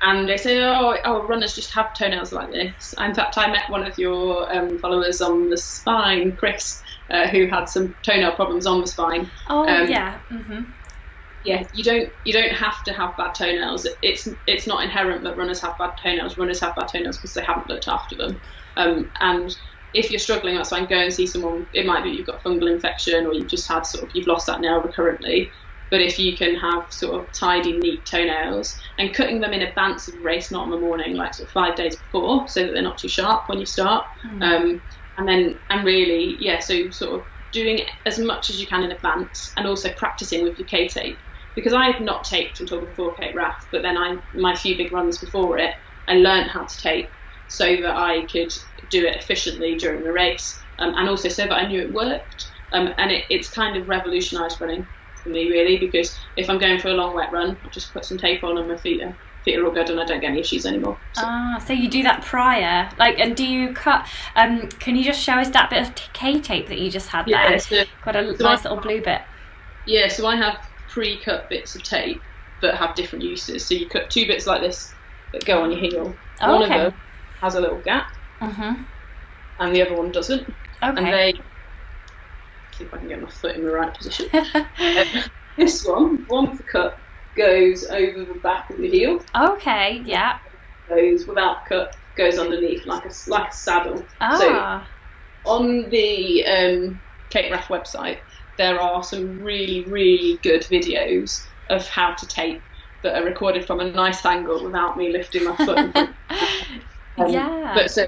and 0.00 0.28
they 0.28 0.36
say, 0.36 0.62
oh, 0.62 0.96
oh, 1.04 1.26
runners 1.26 1.54
just 1.54 1.74
have 1.74 1.92
toenails 1.94 2.32
like 2.32 2.50
this. 2.52 2.94
In 3.00 3.14
fact, 3.14 3.36
I 3.36 3.50
met 3.50 3.68
one 3.68 3.84
of 3.84 3.98
your 3.98 4.52
um, 4.54 4.78
followers 4.78 5.20
on 5.20 5.48
the 5.48 5.58
spine, 5.58 6.36
Chris, 6.36 6.80
uh, 7.10 7.26
who 7.26 7.46
had 7.46 7.68
some 7.68 7.94
toenail 8.02 8.32
problems 8.32 8.66
on 8.66 8.80
the 8.80 8.86
spine. 8.86 9.28
Oh 9.48 9.66
um, 9.66 9.90
yeah. 9.90 10.20
Mm-hmm. 10.30 10.70
Yeah, 11.42 11.64
you 11.72 11.82
don't 11.82 12.10
you 12.24 12.32
don't 12.32 12.52
have 12.52 12.82
to 12.84 12.92
have 12.92 13.16
bad 13.16 13.34
toenails. 13.34 13.88
It's 14.02 14.28
it's 14.46 14.66
not 14.66 14.84
inherent 14.84 15.24
that 15.24 15.36
runners 15.36 15.60
have 15.62 15.78
bad 15.78 15.92
toenails. 16.02 16.36
Runners 16.36 16.60
have 16.60 16.76
bad 16.76 16.88
toenails 16.88 17.16
because 17.16 17.34
they 17.34 17.44
haven't 17.44 17.68
looked 17.68 17.88
after 17.88 18.16
them. 18.16 18.40
Um, 18.76 19.10
and 19.20 19.50
if 19.94 20.10
you're 20.10 20.18
struggling, 20.18 20.56
that's 20.56 20.70
fine. 20.70 20.86
Go 20.86 20.96
and 20.98 21.12
see 21.12 21.26
someone. 21.26 21.66
It 21.72 21.86
might 21.86 22.04
be 22.04 22.10
you've 22.10 22.26
got 22.26 22.42
fungal 22.44 22.70
infection 22.70 23.26
or 23.26 23.34
you've 23.34 23.48
just 23.48 23.68
had 23.68 23.86
sort 23.86 24.04
of 24.04 24.10
you've 24.14 24.26
lost 24.26 24.46
that 24.46 24.60
nail 24.60 24.80
recurrently. 24.80 25.52
But 25.90 26.00
if 26.00 26.18
you 26.18 26.36
can 26.36 26.54
have 26.56 26.84
sort 26.90 27.20
of 27.20 27.32
tidy, 27.32 27.78
neat 27.78 28.04
toenails 28.06 28.78
and 28.98 29.14
cutting 29.14 29.40
them 29.40 29.52
in 29.52 29.62
advance 29.62 30.08
of 30.08 30.14
the 30.14 30.20
race, 30.22 30.50
not 30.50 30.64
in 30.64 30.70
the 30.70 30.78
morning, 30.78 31.16
like 31.16 31.34
sort 31.34 31.48
of 31.48 31.52
five 31.52 31.76
days 31.76 31.96
before, 31.96 32.48
so 32.48 32.62
that 32.62 32.72
they're 32.72 32.82
not 32.82 32.98
too 32.98 33.08
sharp 33.08 33.44
when 33.46 33.58
you 33.58 33.66
start. 33.66 34.04
Mm. 34.26 34.42
Um, 34.42 34.82
and 35.16 35.28
then, 35.28 35.58
and 35.70 35.84
really, 35.84 36.36
yeah, 36.38 36.60
so 36.60 36.90
sort 36.90 37.20
of 37.20 37.26
doing 37.52 37.80
as 38.06 38.18
much 38.18 38.50
as 38.50 38.60
you 38.60 38.66
can 38.66 38.82
in 38.82 38.92
advance 38.92 39.52
and 39.56 39.66
also 39.66 39.90
practicing 39.96 40.44
with 40.44 40.58
your 40.58 40.66
K 40.66 40.88
tape. 40.88 41.20
Because 41.54 41.72
I 41.72 41.86
had 41.86 42.02
not 42.02 42.24
taped 42.24 42.60
until 42.60 42.86
before 42.86 43.14
Cape 43.16 43.34
Wrath, 43.34 43.66
but 43.72 43.82
then 43.82 43.96
I, 43.96 44.16
my 44.32 44.54
few 44.54 44.76
big 44.76 44.92
runs 44.92 45.18
before 45.18 45.58
it, 45.58 45.74
I 46.06 46.14
learned 46.14 46.50
how 46.50 46.64
to 46.66 46.78
tape 46.80 47.10
so 47.48 47.64
that 47.64 47.96
I 47.96 48.26
could 48.30 48.52
do 48.90 49.04
it 49.06 49.16
efficiently 49.16 49.76
during 49.76 50.04
the 50.04 50.12
race 50.12 50.64
um, 50.78 50.94
and 50.96 51.08
also 51.08 51.28
so 51.28 51.44
that 51.44 51.52
I 51.52 51.66
knew 51.66 51.80
it 51.80 51.92
worked. 51.92 52.50
Um, 52.72 52.94
and 52.98 53.10
it, 53.10 53.24
it's 53.30 53.48
kind 53.48 53.76
of 53.76 53.88
revolutionised 53.88 54.60
running 54.60 54.86
for 55.18 55.28
me 55.30 55.50
really 55.50 55.78
because 55.78 56.16
if 56.36 56.48
I'm 56.48 56.58
going 56.58 56.78
for 56.78 56.88
a 56.88 56.94
long 56.94 57.14
wet 57.14 57.32
run, 57.32 57.56
I 57.64 57.68
just 57.68 57.92
put 57.92 58.04
some 58.04 58.18
tape 58.18 58.44
on 58.44 58.58
and 58.58 58.68
my 58.68 58.76
feet 58.76 59.02
are 59.02 59.16
feet 59.44 59.58
are 59.58 59.64
all 59.64 59.72
good 59.72 59.90
and 59.90 60.00
I 60.00 60.04
don't 60.04 60.20
get 60.20 60.30
any 60.30 60.40
issues 60.40 60.66
anymore. 60.66 60.98
So. 61.14 61.22
Ah, 61.24 61.62
so 61.64 61.72
you 61.72 61.88
do 61.88 62.02
that 62.02 62.22
prior, 62.22 62.90
like, 62.98 63.18
and 63.18 63.36
do 63.36 63.46
you 63.46 63.72
cut? 63.72 64.06
Um, 64.36 64.68
can 64.68 64.96
you 64.96 65.04
just 65.04 65.20
show 65.20 65.34
us 65.34 65.48
that 65.50 65.70
bit 65.70 65.86
of 65.86 65.94
K 66.12 66.40
tape 66.40 66.68
that 66.68 66.78
you 66.78 66.90
just 66.90 67.08
had 67.08 67.28
yeah, 67.28 67.48
there? 67.48 67.58
So, 67.58 67.84
Got 68.04 68.16
a 68.16 68.36
so 68.36 68.44
nice 68.44 68.66
I, 68.66 68.70
little 68.70 68.82
blue 68.82 69.02
bit. 69.02 69.22
Yeah, 69.86 70.08
so 70.08 70.26
I 70.26 70.36
have 70.36 70.68
pre-cut 70.88 71.48
bits 71.48 71.74
of 71.74 71.82
tape 71.82 72.20
that 72.60 72.74
have 72.74 72.94
different 72.94 73.24
uses. 73.24 73.64
So 73.64 73.74
you 73.74 73.88
cut 73.88 74.10
two 74.10 74.26
bits 74.26 74.46
like 74.46 74.60
this 74.60 74.92
that 75.32 75.44
go 75.44 75.62
on 75.62 75.70
your 75.70 75.80
heel. 75.80 76.14
Oh, 76.40 76.54
one 76.54 76.62
okay. 76.64 76.74
of 76.86 76.92
them 76.92 77.00
has 77.40 77.54
a 77.54 77.60
little 77.60 77.80
gap, 77.80 78.12
uh-huh. 78.40 78.74
and 79.60 79.74
the 79.74 79.82
other 79.82 79.96
one 79.96 80.12
doesn't. 80.12 80.42
Okay. 80.42 80.54
And 80.82 81.06
they 81.06 81.34
see 82.78 82.84
if 82.84 82.94
I 82.94 82.98
can 82.98 83.08
get 83.08 83.20
my 83.20 83.28
foot 83.28 83.56
in 83.56 83.64
the 83.64 83.72
right 83.72 83.92
position. 83.92 84.28
this 85.56 85.84
one, 85.84 86.24
one 86.28 86.56
for 86.56 86.62
cut, 86.62 86.98
goes 87.36 87.84
over 87.86 88.24
the 88.24 88.38
back 88.40 88.70
of 88.70 88.78
the 88.78 88.88
heel. 88.88 89.20
Okay, 89.36 90.02
yeah. 90.04 90.38
goes 90.88 91.26
without 91.26 91.66
cut 91.66 91.96
goes 92.16 92.38
underneath 92.38 92.84
like 92.84 93.04
a 93.04 93.12
like 93.28 93.50
a 93.50 93.54
saddle. 93.54 94.04
Ah. 94.20 94.86
So 95.44 95.50
on 95.50 95.88
the 95.88 96.44
um, 96.44 97.00
Cape 97.30 97.50
Wrath 97.50 97.68
website, 97.68 98.18
there 98.58 98.80
are 98.80 99.02
some 99.02 99.40
really 99.40 99.84
really 99.84 100.38
good 100.42 100.62
videos 100.62 101.46
of 101.70 101.86
how 101.88 102.14
to 102.14 102.26
tape 102.26 102.60
that 103.02 103.14
are 103.14 103.24
recorded 103.24 103.64
from 103.64 103.78
a 103.80 103.90
nice 103.90 104.24
angle 104.26 104.64
without 104.64 104.96
me 104.96 105.12
lifting 105.12 105.44
my 105.44 105.56
foot. 105.56 106.10
Um, 107.18 107.32
yeah. 107.32 107.72
But 107.74 107.90
so 107.90 108.06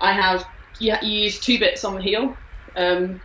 I 0.00 0.12
have 0.12 0.44
yeah, 0.80 1.00
you 1.04 1.20
use 1.20 1.38
two 1.38 1.60
bits 1.60 1.84
on 1.84 1.94
the 1.94 2.02
heel. 2.02 2.36
Um, 2.74 3.20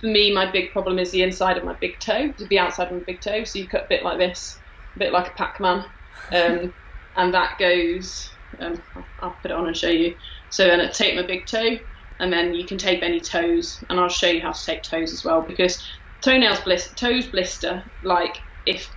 for 0.00 0.06
me, 0.06 0.32
my 0.32 0.50
big 0.50 0.72
problem 0.72 0.98
is 0.98 1.10
the 1.10 1.22
inside 1.22 1.58
of 1.58 1.64
my 1.64 1.76
big 1.80 2.00
toe, 2.00 2.32
the 2.48 2.58
outside 2.58 2.88
of 2.88 2.94
my 2.94 3.02
big 3.06 3.20
toe. 3.20 3.44
So 3.44 3.58
you 3.58 3.68
cut 3.68 3.84
a 3.84 3.88
bit 3.88 4.02
like 4.02 4.18
this, 4.18 4.60
a 4.96 4.98
bit 4.98 5.12
like 5.12 5.28
a 5.28 5.34
Pac-Man, 5.34 5.84
um, 6.32 6.74
and 7.16 7.34
that 7.34 7.58
goes. 7.58 8.36
Um, 8.58 8.82
I'll, 8.96 9.10
I'll 9.20 9.38
put 9.42 9.50
it 9.50 9.56
on 9.56 9.66
and 9.66 9.76
show 9.76 9.90
you. 9.90 10.16
So 10.48 10.64
then 10.64 10.80
I 10.80 10.88
tape 10.88 11.14
my 11.16 11.26
big 11.26 11.46
toe, 11.46 11.78
and 12.18 12.32
then 12.32 12.54
you 12.54 12.66
can 12.66 12.78
tape 12.78 13.02
any 13.02 13.20
toes, 13.20 13.82
and 13.88 14.00
I'll 14.00 14.08
show 14.08 14.28
you 14.28 14.40
how 14.40 14.52
to 14.52 14.64
tape 14.64 14.82
toes 14.82 15.12
as 15.12 15.22
well 15.24 15.42
because 15.46 15.82
toenails 16.22 16.60
blister, 16.60 16.94
toes 16.94 17.28
blister. 17.28 17.84
Like 18.02 18.38
if 18.66 18.90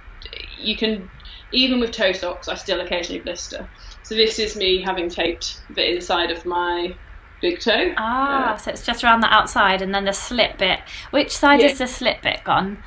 you 0.57 0.77
can, 0.77 1.09
even 1.51 1.79
with 1.79 1.91
toe 1.91 2.13
socks, 2.13 2.47
I 2.47 2.55
still 2.55 2.81
occasionally 2.81 3.21
blister. 3.21 3.69
So 4.03 4.15
this 4.15 4.39
is 4.39 4.55
me 4.55 4.81
having 4.81 5.09
taped 5.09 5.61
the 5.69 5.95
inside 5.95 6.31
of 6.31 6.45
my 6.45 6.97
big 7.43 7.59
toe. 7.59 7.93
Ah, 7.97 8.53
Uh, 8.53 8.57
so 8.57 8.71
it's 8.71 8.85
just 8.85 9.03
around 9.03 9.19
the 9.19 9.27
outside 9.31 9.81
and 9.83 9.93
then 9.93 10.05
the 10.05 10.13
slit 10.13 10.57
bit. 10.57 10.79
Which 11.11 11.29
side 11.37 11.59
Yeah. 11.59 11.67
is 11.67 11.77
the 11.77 11.85
slit 11.87 12.21
bit 12.23 12.43
gone? 12.43 12.81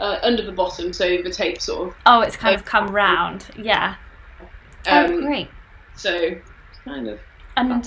uh, 0.00 0.18
under 0.22 0.42
the 0.42 0.52
bottom, 0.52 0.92
so 0.92 1.04
the 1.22 1.30
tape 1.30 1.60
sort 1.60 1.88
of. 1.88 1.94
Oh, 2.04 2.20
it's 2.20 2.36
kind 2.36 2.54
of 2.54 2.60
Over- 2.62 2.68
come 2.70 2.88
round. 2.88 3.46
Yeah. 3.56 3.94
Um, 4.86 5.06
oh, 5.12 5.20
great. 5.22 5.48
So 5.96 6.30
kind 6.84 7.08
of 7.08 7.18
And. 7.56 7.86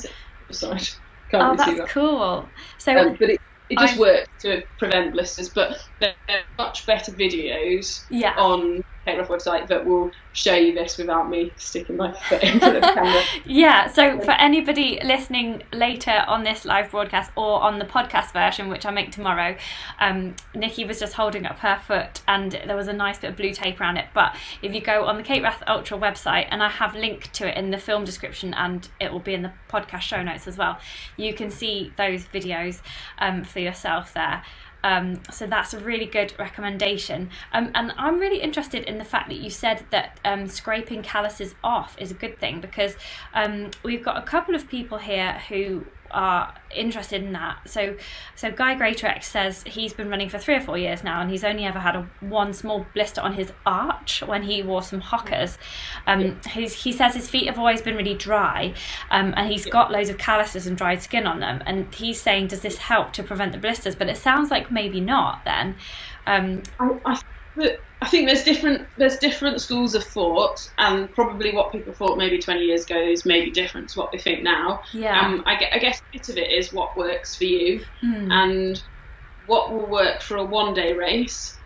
Side. 0.49 0.87
Can't 1.29 1.43
oh, 1.43 1.45
really 1.51 1.57
that's 1.57 1.77
that. 1.79 1.89
cool. 1.89 2.47
So 2.77 2.97
Um, 2.97 3.15
but 3.19 3.29
it, 3.31 3.41
it 3.69 3.77
just 3.77 3.93
I've- 3.93 3.99
works 4.01 4.29
to 4.43 4.63
prevent 4.79 5.11
blisters. 5.11 5.49
But 5.49 5.77
there 5.99 6.13
are 6.29 6.41
much 6.57 6.85
better 6.85 7.11
videos 7.11 8.05
yeah. 8.09 8.35
on 8.37 8.83
KRF 9.07 9.27
website 9.27 9.67
that 9.67 9.85
will 9.85 10.11
show 10.33 10.53
you 10.53 10.73
this 10.73 10.97
without 10.97 11.29
me 11.29 11.51
sticking 11.57 11.97
my 11.97 12.11
foot 12.11 12.43
into 12.43 12.71
the 12.71 12.81
camera. 12.81 13.23
Yeah, 13.45 13.87
so 13.87 14.19
for 14.19 14.31
anybody 14.31 14.99
listening 15.03 15.63
later 15.73 16.23
on 16.27 16.43
this 16.43 16.65
live 16.65 16.91
broadcast 16.91 17.31
or 17.35 17.61
on 17.61 17.79
the 17.79 17.85
podcast 17.85 18.33
version, 18.33 18.67
which 18.67 18.85
I 18.85 18.91
make 18.91 19.11
tomorrow, 19.11 19.55
um, 19.99 20.35
Nikki 20.53 20.85
was 20.85 20.99
just 20.99 21.13
holding 21.13 21.45
up 21.45 21.59
her 21.59 21.79
foot 21.87 22.21
and 22.27 22.51
there 22.51 22.75
was 22.75 22.87
a 22.87 22.93
nice 22.93 23.17
bit 23.19 23.31
of 23.31 23.37
blue 23.37 23.53
tape 23.53 23.79
around 23.79 23.97
it. 23.97 24.07
But 24.13 24.35
if 24.61 24.73
you 24.73 24.81
go 24.81 25.05
on 25.05 25.17
the 25.17 25.23
Cape 25.23 25.43
Wrath 25.43 25.63
Ultra 25.65 25.97
website, 25.97 26.47
and 26.51 26.61
I 26.61 26.69
have 26.69 26.95
linked 26.95 27.33
to 27.35 27.47
it 27.47 27.57
in 27.57 27.71
the 27.71 27.77
film 27.77 28.03
description 28.03 28.53
and 28.53 28.87
it 28.99 29.11
will 29.11 29.19
be 29.19 29.33
in 29.33 29.41
the 29.41 29.53
podcast 29.69 30.01
show 30.01 30.21
notes 30.21 30.47
as 30.47 30.57
well, 30.57 30.77
you 31.15 31.33
can 31.33 31.49
see 31.49 31.93
those 31.97 32.25
videos 32.25 32.81
um, 33.19 33.43
for 33.43 33.59
yourself 33.59 34.13
there. 34.13 34.43
Um, 34.87 35.21
so 35.29 35.45
that's 35.47 35.73
a 35.73 35.79
really 35.79 36.05
good 36.05 36.33
recommendation. 36.39 37.29
Um, 37.51 37.71
and 37.75 37.91
I'm 37.97 38.19
really 38.19 38.41
interested 38.41 38.85
in 38.85 38.97
the 38.97 39.03
fact 39.03 39.27
that 39.27 39.35
you 39.35 39.49
said 39.49 39.83
that 39.91 40.17
um, 40.23 40.47
scraping 40.47 41.03
calluses 41.03 41.55
off 41.61 41.97
is 41.99 42.09
a 42.09 42.13
good 42.13 42.39
thing 42.39 42.61
because 42.61 42.95
um, 43.33 43.71
we've 43.83 44.01
got 44.01 44.15
a 44.15 44.21
couple 44.21 44.55
of 44.55 44.69
people 44.69 44.97
here 44.97 45.33
who 45.49 45.85
are 46.11 46.53
interested 46.75 47.23
in 47.23 47.33
that. 47.33 47.57
So, 47.65 47.95
so 48.35 48.51
Guy 48.51 48.75
Greatrex 48.75 49.23
says 49.23 49.63
he's 49.63 49.93
been 49.93 50.09
running 50.09 50.29
for 50.29 50.37
three 50.37 50.55
or 50.55 50.61
four 50.61 50.77
years 50.77 51.03
now, 51.03 51.21
and 51.21 51.29
he's 51.29 51.43
only 51.43 51.65
ever 51.65 51.79
had 51.79 51.95
a 51.95 52.09
one 52.21 52.53
small 52.53 52.85
blister 52.93 53.21
on 53.21 53.33
his 53.33 53.51
arch 53.65 54.23
when 54.25 54.43
he 54.43 54.63
wore 54.63 54.81
some 54.81 55.01
Hokas. 55.01 55.57
Um, 56.05 56.39
he's, 56.49 56.73
he 56.73 56.91
says 56.91 57.15
his 57.15 57.29
feet 57.29 57.47
have 57.47 57.59
always 57.59 57.81
been 57.81 57.95
really 57.95 58.15
dry, 58.15 58.73
um, 59.11 59.33
and 59.37 59.49
he's 59.49 59.65
got 59.65 59.91
loads 59.91 60.09
of 60.09 60.17
calluses 60.17 60.67
and 60.67 60.77
dried 60.77 61.01
skin 61.01 61.27
on 61.27 61.39
them. 61.39 61.61
And 61.65 61.93
he's 61.93 62.21
saying, 62.21 62.47
does 62.47 62.61
this 62.61 62.77
help 62.77 63.13
to 63.13 63.23
prevent 63.23 63.51
the 63.51 63.57
blisters? 63.57 63.95
But 63.95 64.09
it 64.09 64.17
sounds 64.17 64.51
like 64.51 64.71
maybe 64.71 64.99
not. 64.99 65.43
Then, 65.45 65.75
um, 66.25 66.63
I, 66.79 66.99
I, 67.05 67.21
I 68.01 68.07
think 68.07 68.27
there's 68.27 68.43
different 68.43 68.87
there's 68.97 69.17
different 69.17 69.59
schools 69.61 69.95
of 69.95 70.03
thought, 70.03 70.69
and 70.77 71.11
probably 71.13 71.53
what 71.53 71.71
people 71.71 71.93
thought 71.93 72.17
maybe 72.17 72.37
20 72.37 72.61
years 72.61 72.85
ago 72.85 72.97
is 72.99 73.25
maybe 73.25 73.49
different 73.51 73.89
to 73.89 73.99
what 73.99 74.11
they 74.11 74.19
think 74.19 74.43
now. 74.43 74.81
yeah, 74.93 75.19
Um, 75.25 75.43
I, 75.47 75.67
I 75.73 75.79
guess 75.79 75.99
a 75.99 76.03
bit 76.13 76.29
of 76.29 76.37
it 76.37 76.51
is 76.51 76.71
what 76.71 76.95
works 76.95 77.35
for 77.35 77.45
you, 77.45 77.83
Hmm. 78.01 78.31
and 78.31 78.83
what 79.47 79.71
will 79.71 79.87
work 79.87 80.21
for 80.21 80.37
a 80.37 80.43
one 80.43 80.73
day 80.73 80.93
race, 80.93 81.57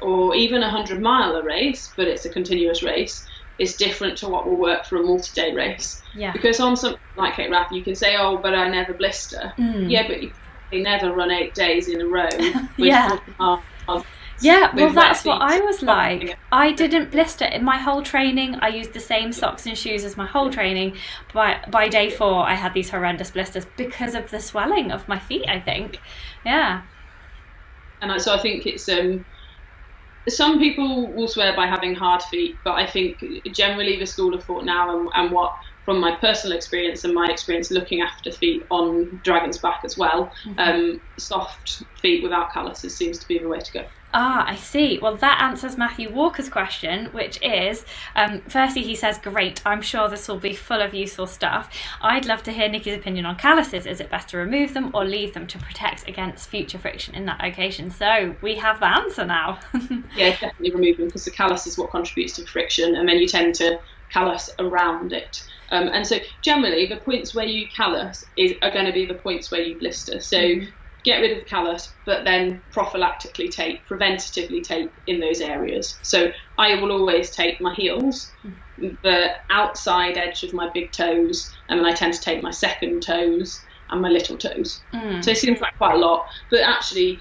or 0.00 0.34
even 0.34 0.62
a 0.62 0.66
100 0.66 1.00
mile 1.00 1.40
race, 1.42 1.92
but 1.96 2.06
it's 2.06 2.24
a 2.26 2.28
continuous 2.30 2.82
race, 2.82 3.26
is 3.58 3.74
different 3.76 4.16
to 4.18 4.28
what 4.28 4.46
will 4.46 4.56
work 4.56 4.84
for 4.86 4.96
a 4.98 5.02
multi 5.02 5.32
day 5.34 5.52
race. 5.52 6.00
yeah, 6.14 6.32
Because 6.32 6.60
on 6.60 6.76
something 6.76 7.00
like 7.16 7.34
Cape 7.34 7.50
Wrath, 7.50 7.72
you 7.72 7.82
can 7.82 7.94
say, 7.96 8.16
oh, 8.16 8.36
but 8.38 8.54
I 8.54 8.68
never 8.68 8.92
blister. 8.92 9.52
Hmm. 9.56 9.88
Yeah, 9.88 10.06
but 10.06 10.22
you 10.22 10.30
probably 10.68 10.82
never 10.82 11.12
run 11.12 11.30
eight 11.30 11.54
days 11.54 11.88
in 11.88 12.00
a 12.00 12.06
row. 12.06 12.28
With 12.78 12.88
Yeah. 12.92 13.18
40 14.42 14.64
miles. 14.64 14.74
Yeah, 14.74 14.74
well, 14.74 14.92
that's 14.92 15.24
what. 15.24 15.40
I 15.40 15.60
was 15.60 15.82
like. 15.82 16.38
I 16.52 16.72
didn't 16.72 17.10
blister 17.10 17.44
in 17.44 17.64
my 17.64 17.78
whole 17.78 18.02
training. 18.02 18.56
I 18.56 18.68
used 18.68 18.92
the 18.92 19.00
same 19.00 19.32
socks 19.32 19.66
and 19.66 19.76
shoes 19.76 20.04
as 20.04 20.16
my 20.16 20.26
whole 20.26 20.50
training. 20.50 20.96
By 21.32 21.60
by 21.70 21.88
day 21.88 22.10
four, 22.10 22.48
I 22.48 22.54
had 22.54 22.74
these 22.74 22.90
horrendous 22.90 23.30
blisters 23.30 23.66
because 23.76 24.14
of 24.14 24.30
the 24.30 24.40
swelling 24.40 24.92
of 24.92 25.08
my 25.08 25.18
feet. 25.18 25.46
I 25.48 25.60
think, 25.60 26.00
yeah, 26.44 26.82
And 28.00 28.20
so 28.20 28.34
I 28.34 28.38
think 28.38 28.66
it's 28.66 28.88
um, 28.88 29.24
some 30.28 30.58
people 30.58 31.12
will 31.14 31.28
swear 31.28 31.54
by 31.56 31.66
having 31.66 31.94
hard 31.94 32.22
feet, 32.24 32.60
but 32.64 32.72
I 32.74 32.86
think 32.86 33.22
generally 33.52 33.98
the 33.98 34.06
school 34.06 34.34
of 34.34 34.44
thought 34.44 34.64
now 34.64 34.98
and, 34.98 35.08
and 35.14 35.32
what 35.32 35.54
from 35.84 36.00
my 36.00 36.16
personal 36.16 36.56
experience 36.56 37.04
and 37.04 37.14
my 37.14 37.28
experience 37.28 37.70
looking 37.70 38.02
after 38.02 38.30
feet 38.30 38.64
on 38.70 39.20
Dragon's 39.24 39.58
Back 39.58 39.80
as 39.84 39.96
well, 39.98 40.32
um, 40.58 41.00
soft 41.18 41.82
feet 42.00 42.22
without 42.22 42.52
calluses 42.52 42.96
seems 42.96 43.18
to 43.18 43.26
be 43.28 43.38
the 43.38 43.48
way 43.48 43.58
to 43.58 43.72
go. 43.72 43.84
Ah, 44.14 44.44
I 44.46 44.56
see. 44.56 44.98
Well, 45.00 45.16
that 45.16 45.40
answers 45.40 45.78
Matthew 45.78 46.12
Walker's 46.12 46.48
question, 46.48 47.06
which 47.06 47.40
is 47.42 47.84
um, 48.14 48.42
firstly, 48.42 48.82
he 48.82 48.94
says, 48.94 49.18
Great, 49.18 49.62
I'm 49.64 49.80
sure 49.80 50.08
this 50.08 50.28
will 50.28 50.38
be 50.38 50.54
full 50.54 50.82
of 50.82 50.92
useful 50.92 51.26
stuff. 51.26 51.74
I'd 52.02 52.26
love 52.26 52.42
to 52.44 52.52
hear 52.52 52.68
Nikki's 52.68 52.96
opinion 52.96 53.24
on 53.24 53.36
calluses. 53.36 53.86
Is 53.86 54.00
it 54.00 54.10
best 54.10 54.28
to 54.28 54.36
remove 54.36 54.74
them 54.74 54.90
or 54.94 55.04
leave 55.04 55.32
them 55.32 55.46
to 55.46 55.58
protect 55.58 56.08
against 56.08 56.50
future 56.50 56.78
friction 56.78 57.14
in 57.14 57.24
that 57.26 57.40
location? 57.40 57.90
So 57.90 58.36
we 58.42 58.56
have 58.56 58.80
the 58.80 58.86
answer 58.86 59.24
now. 59.24 59.58
Yeah, 60.14 60.30
definitely 60.30 60.72
remove 60.72 60.98
them 60.98 61.06
because 61.06 61.24
the 61.24 61.30
callus 61.30 61.66
is 61.66 61.78
what 61.78 61.90
contributes 61.90 62.34
to 62.36 62.44
friction, 62.44 62.96
and 62.96 63.08
then 63.08 63.16
you 63.16 63.26
tend 63.26 63.54
to 63.56 63.80
callus 64.10 64.50
around 64.58 65.12
it. 65.12 65.42
Um, 65.70 65.88
and 65.88 66.06
so 66.06 66.18
generally, 66.42 66.86
the 66.86 66.98
points 66.98 67.34
where 67.34 67.46
you 67.46 67.66
callus 67.74 68.24
is, 68.36 68.54
are 68.60 68.70
going 68.70 68.84
to 68.84 68.92
be 68.92 69.06
the 69.06 69.14
points 69.14 69.50
where 69.50 69.62
you 69.62 69.78
blister. 69.78 70.20
So 70.20 70.60
get 71.04 71.20
rid 71.20 71.32
of 71.32 71.38
the 71.38 71.50
callus, 71.50 71.92
but 72.06 72.24
then 72.24 72.62
prophylactically 72.72 73.50
tape, 73.50 73.80
preventatively 73.88 74.62
tape 74.62 74.92
in 75.06 75.20
those 75.20 75.40
areas. 75.40 75.98
So 76.02 76.30
I 76.58 76.80
will 76.80 76.92
always 76.92 77.30
tape 77.30 77.60
my 77.60 77.74
heels, 77.74 78.32
the 78.78 79.30
outside 79.50 80.16
edge 80.16 80.42
of 80.42 80.52
my 80.52 80.70
big 80.72 80.92
toes, 80.92 81.52
and 81.68 81.80
then 81.80 81.86
I 81.86 81.92
tend 81.92 82.14
to 82.14 82.20
tape 82.20 82.42
my 82.42 82.50
second 82.50 83.02
toes 83.02 83.64
and 83.90 84.00
my 84.00 84.08
little 84.08 84.36
toes. 84.36 84.82
Mm. 84.94 85.24
So 85.24 85.32
it 85.32 85.38
seems 85.38 85.60
like 85.60 85.76
quite 85.76 85.94
a 85.94 85.98
lot, 85.98 86.26
but 86.50 86.60
actually, 86.60 87.20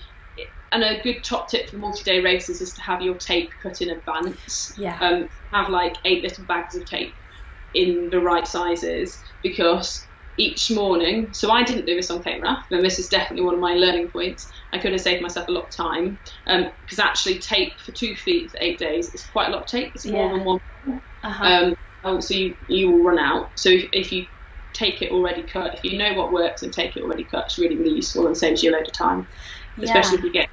and 0.72 0.84
a 0.84 1.02
good 1.02 1.24
top 1.24 1.50
tip 1.50 1.70
for 1.70 1.78
multi-day 1.78 2.22
races 2.22 2.62
is 2.62 2.74
to 2.74 2.82
have 2.82 3.02
your 3.02 3.16
tape 3.16 3.52
cut 3.62 3.82
in 3.82 3.90
advance. 3.90 4.74
Yeah. 4.78 4.98
Um, 5.02 5.30
have 5.52 5.70
like 5.70 5.96
eight 6.06 6.24
little 6.24 6.46
bags 6.46 6.76
of 6.76 6.86
tape 6.86 7.14
in 7.74 8.10
the 8.10 8.20
right 8.20 8.48
sizes 8.48 9.22
because 9.44 10.08
each 10.42 10.72
morning. 10.72 11.30
So 11.34 11.52
I 11.52 11.64
didn't 11.64 11.86
do 11.86 11.96
this 11.96 12.10
on 12.10 12.24
Cape 12.24 12.42
Wrath, 12.42 12.66
and 12.72 12.84
this 12.84 13.00
is 13.00 13.08
definitely 13.10 13.46
one 13.46 13.54
of 13.54 13.60
my 13.60 13.74
learning 13.74 14.10
points. 14.10 14.52
I 14.74 14.80
could 14.80 14.92
have 14.92 15.02
saved 15.02 15.22
myself 15.22 15.48
a 15.48 15.52
lot 15.52 15.66
of 15.66 15.76
time 15.76 16.18
because 16.46 17.00
actually 17.00 17.40
tape 17.40 17.80
for 17.86 17.92
two 17.92 18.16
feet 18.16 18.52
for 18.52 18.58
eight 18.62 18.80
days 18.80 19.14
is 19.14 19.24
quite 19.26 19.50
a 19.50 19.52
lot 19.52 19.62
of 19.62 19.68
tape. 19.68 19.92
It's 19.96 20.08
more 20.08 20.30
Yeah. 20.30 20.38
than 20.38 20.46
one. 20.46 20.60
Uh-huh. 21.24 21.46
Um, 21.46 21.76
oh, 22.04 22.20
so 22.20 22.34
you 22.34 22.56
you 22.68 22.90
will 22.92 23.04
run 23.04 23.20
out. 23.20 23.52
So 23.56 23.70
if, 23.70 23.88
if 23.94 24.12
you 24.12 24.26
take 24.74 25.02
it 25.02 25.12
already 25.12 25.44
cut, 25.44 25.76
if 25.76 25.84
you 25.84 25.98
know 25.98 26.14
what 26.14 26.32
works 26.34 26.64
and 26.64 26.74
take 26.74 26.96
it 26.98 27.04
already 27.04 27.26
cut, 27.26 27.46
it's 27.46 27.60
really 27.60 27.78
really 27.78 27.92
useful 27.92 28.26
and 28.28 28.36
saves 28.36 28.64
you 28.64 28.72
a 28.72 28.74
load 28.74 28.88
of 28.88 28.94
time, 28.94 29.28
especially 29.82 30.18
if 30.18 30.24
you 30.24 30.32
get 30.32 30.48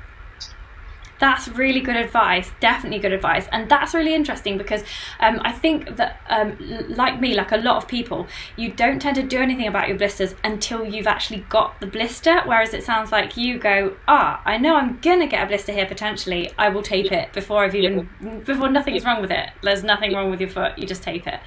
That's 1.21 1.49
really 1.49 1.81
good 1.81 1.97
advice, 1.97 2.51
definitely 2.61 3.01
good 3.01 3.13
advice. 3.13 3.47
And 3.51 3.69
that's 3.69 3.95
really 3.95 4.15
interesting 4.15 4.57
because 4.57 4.83
um, 5.21 5.41
I 5.43 5.53
think 5.53 5.97
that, 5.97 6.21
um, 6.29 6.57
like 6.89 7.21
me, 7.21 7.35
like 7.35 7.53
a 7.53 7.57
lot 7.57 7.77
of 7.77 7.89
people, 7.89 8.29
you 8.57 8.73
don't 8.73 9.01
tend 9.01 9.17
to 9.17 9.23
do 9.23 9.39
anything 9.39 9.67
about 9.67 9.89
your 9.89 9.99
blisters 9.99 10.35
until 10.45 10.85
you've 10.85 11.07
actually 11.07 11.45
got 11.49 11.81
the 11.81 11.87
blister. 11.87 12.41
Whereas 12.45 12.73
it 12.73 12.85
sounds 12.85 13.11
like 13.11 13.37
you 13.37 13.59
go, 13.59 13.97
ah, 14.07 14.41
I 14.45 14.59
know 14.59 14.77
I'm 14.77 14.99
going 15.01 15.21
to 15.21 15.27
get 15.27 15.43
a 15.45 15.47
blister 15.47 15.73
here 15.73 15.87
potentially. 15.87 16.53
I 16.57 16.69
will 16.69 16.83
tape 16.83 17.11
it 17.11 17.33
before 17.33 17.65
I've 17.65 17.75
even, 17.75 18.09
before 18.45 18.69
nothing's 18.69 19.05
wrong 19.05 19.21
with 19.21 19.31
it. 19.31 19.51
There's 19.63 19.83
nothing 19.83 20.15
wrong 20.15 20.31
with 20.31 20.41
your 20.41 20.51
foot, 20.51 20.79
you 20.79 20.87
just 20.87 21.03
tape 21.03 21.27
it. 21.27 21.41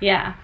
Yeah. 0.00 0.34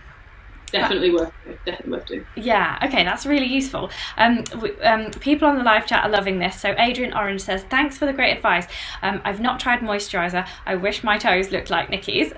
Definitely 0.72 1.10
worth 1.12 1.32
it, 1.46 1.58
definitely 1.64 1.92
worth 1.92 2.06
doing. 2.06 2.26
Yeah, 2.36 2.78
okay, 2.84 3.04
that's 3.04 3.26
really 3.26 3.46
useful. 3.46 3.90
Um, 4.16 4.42
w- 4.44 4.76
um, 4.82 5.10
people 5.12 5.46
on 5.48 5.56
the 5.56 5.64
live 5.64 5.86
chat 5.86 6.04
are 6.04 6.10
loving 6.10 6.38
this. 6.38 6.60
So 6.60 6.74
Adrian 6.78 7.12
Orange 7.14 7.42
says, 7.42 7.62
"Thanks 7.64 7.98
for 7.98 8.06
the 8.06 8.12
great 8.12 8.36
advice. 8.36 8.66
Um, 9.02 9.20
I've 9.24 9.40
not 9.40 9.60
tried 9.60 9.80
moisturizer. 9.80 10.46
I 10.66 10.74
wish 10.76 11.04
my 11.04 11.18
toes 11.18 11.50
looked 11.50 11.70
like 11.70 11.90
Nikki's." 11.90 12.32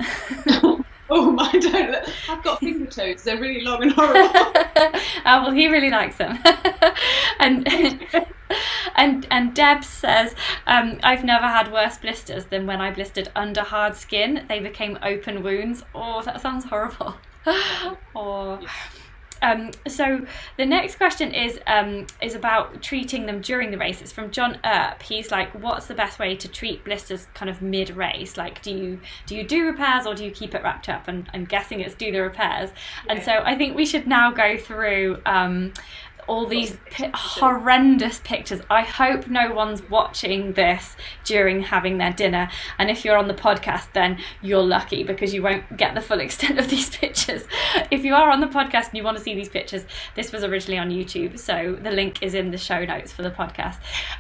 Oh 0.48 0.84
oh 1.10 1.30
my, 1.30 1.50
don't. 1.58 1.90
Look. 1.92 2.04
I've 2.28 2.42
got 2.42 2.60
finger 2.60 2.86
toes. 2.86 3.22
They're 3.22 3.40
really 3.40 3.62
long 3.62 3.82
and 3.82 3.92
horrible. 3.96 4.30
oh 4.34 5.42
well, 5.42 5.50
he 5.52 5.68
really 5.68 5.90
likes 5.90 6.16
them. 6.16 6.38
and 7.38 7.66
and 8.96 9.26
and 9.30 9.54
Deb 9.54 9.84
says, 9.84 10.34
um, 10.66 10.98
I've 11.02 11.24
never 11.24 11.46
had 11.46 11.72
worse 11.72 11.98
blisters 11.98 12.46
than 12.46 12.66
when 12.66 12.80
I 12.80 12.90
blistered 12.90 13.30
under 13.34 13.62
hard 13.62 13.96
skin. 13.96 14.44
They 14.48 14.60
became 14.60 14.98
open 15.02 15.42
wounds. 15.42 15.82
Oh, 15.94 16.22
that 16.22 16.40
sounds 16.40 16.64
horrible. 16.66 17.14
or. 18.14 18.60
Um, 19.42 19.72
so 19.86 20.26
the 20.56 20.64
next 20.64 20.96
question 20.96 21.34
is 21.34 21.60
um, 21.66 22.06
is 22.22 22.34
about 22.34 22.82
treating 22.82 23.26
them 23.26 23.42
during 23.42 23.70
the 23.70 23.76
race. 23.76 24.00
It's 24.00 24.10
from 24.12 24.30
John 24.30 24.58
Earp. 24.64 25.02
He's 25.02 25.30
like, 25.30 25.50
"What's 25.50 25.86
the 25.86 25.94
best 25.94 26.18
way 26.18 26.34
to 26.34 26.48
treat 26.48 26.82
blisters 26.82 27.26
kind 27.34 27.50
of 27.50 27.60
mid 27.60 27.90
race? 27.90 28.38
Like, 28.38 28.62
do 28.62 28.70
you 28.70 29.00
do 29.26 29.36
you 29.36 29.44
do 29.44 29.66
repairs 29.66 30.06
or 30.06 30.14
do 30.14 30.24
you 30.24 30.30
keep 30.30 30.54
it 30.54 30.62
wrapped 30.62 30.88
up?" 30.88 31.08
And 31.08 31.28
I'm 31.34 31.44
guessing 31.44 31.80
it's 31.80 31.94
do 31.94 32.10
the 32.10 32.20
repairs. 32.20 32.70
Yeah. 33.04 33.12
And 33.12 33.22
so 33.22 33.42
I 33.44 33.54
think 33.54 33.76
we 33.76 33.84
should 33.84 34.06
now 34.06 34.30
go 34.30 34.56
through 34.56 35.20
um, 35.26 35.74
all 36.26 36.47
these 36.47 36.76
pi- 36.90 37.11
horrendous 37.14 38.21
pictures. 38.25 38.61
I 38.71 38.83
hope 38.83 39.28
no 39.28 39.52
one's 39.52 39.83
watching 39.88 40.52
this 40.52 40.97
during 41.25 41.62
having 41.62 41.99
their 41.99 42.12
dinner. 42.12 42.50
And 42.78 42.90
if 42.90 43.04
you're 43.04 43.16
on 43.16 43.28
the 43.28 43.35
podcast, 43.35 43.93
then 43.93 44.19
you're 44.43 44.62
lucky 44.62 45.02
because 45.02 45.35
you 45.35 45.43
won't 45.43 45.76
get 45.76 45.95
the 45.95 46.00
full 46.00 46.21
extent 46.25 46.59
of 46.59 46.69
these 46.69 46.90
pictures. 46.97 47.45
If 47.90 48.04
you 48.04 48.14
are 48.14 48.31
on 48.31 48.40
the 48.40 48.47
podcast 48.47 48.88
and 48.88 48.97
you 48.97 49.04
want 49.04 49.16
to 49.16 49.23
see 49.23 49.35
these 49.35 49.49
pictures, 49.49 49.85
this 50.14 50.33
was 50.33 50.45
originally 50.45 50.78
on 50.78 50.90
YouTube, 50.90 51.38
so 51.38 51.78
the 51.83 51.90
link 51.90 52.23
is 52.23 52.35
in 52.35 52.50
the 52.50 52.59
show 52.59 52.85
notes 52.85 53.12
for 53.12 53.23
the 53.23 53.31
podcast. 53.31 53.76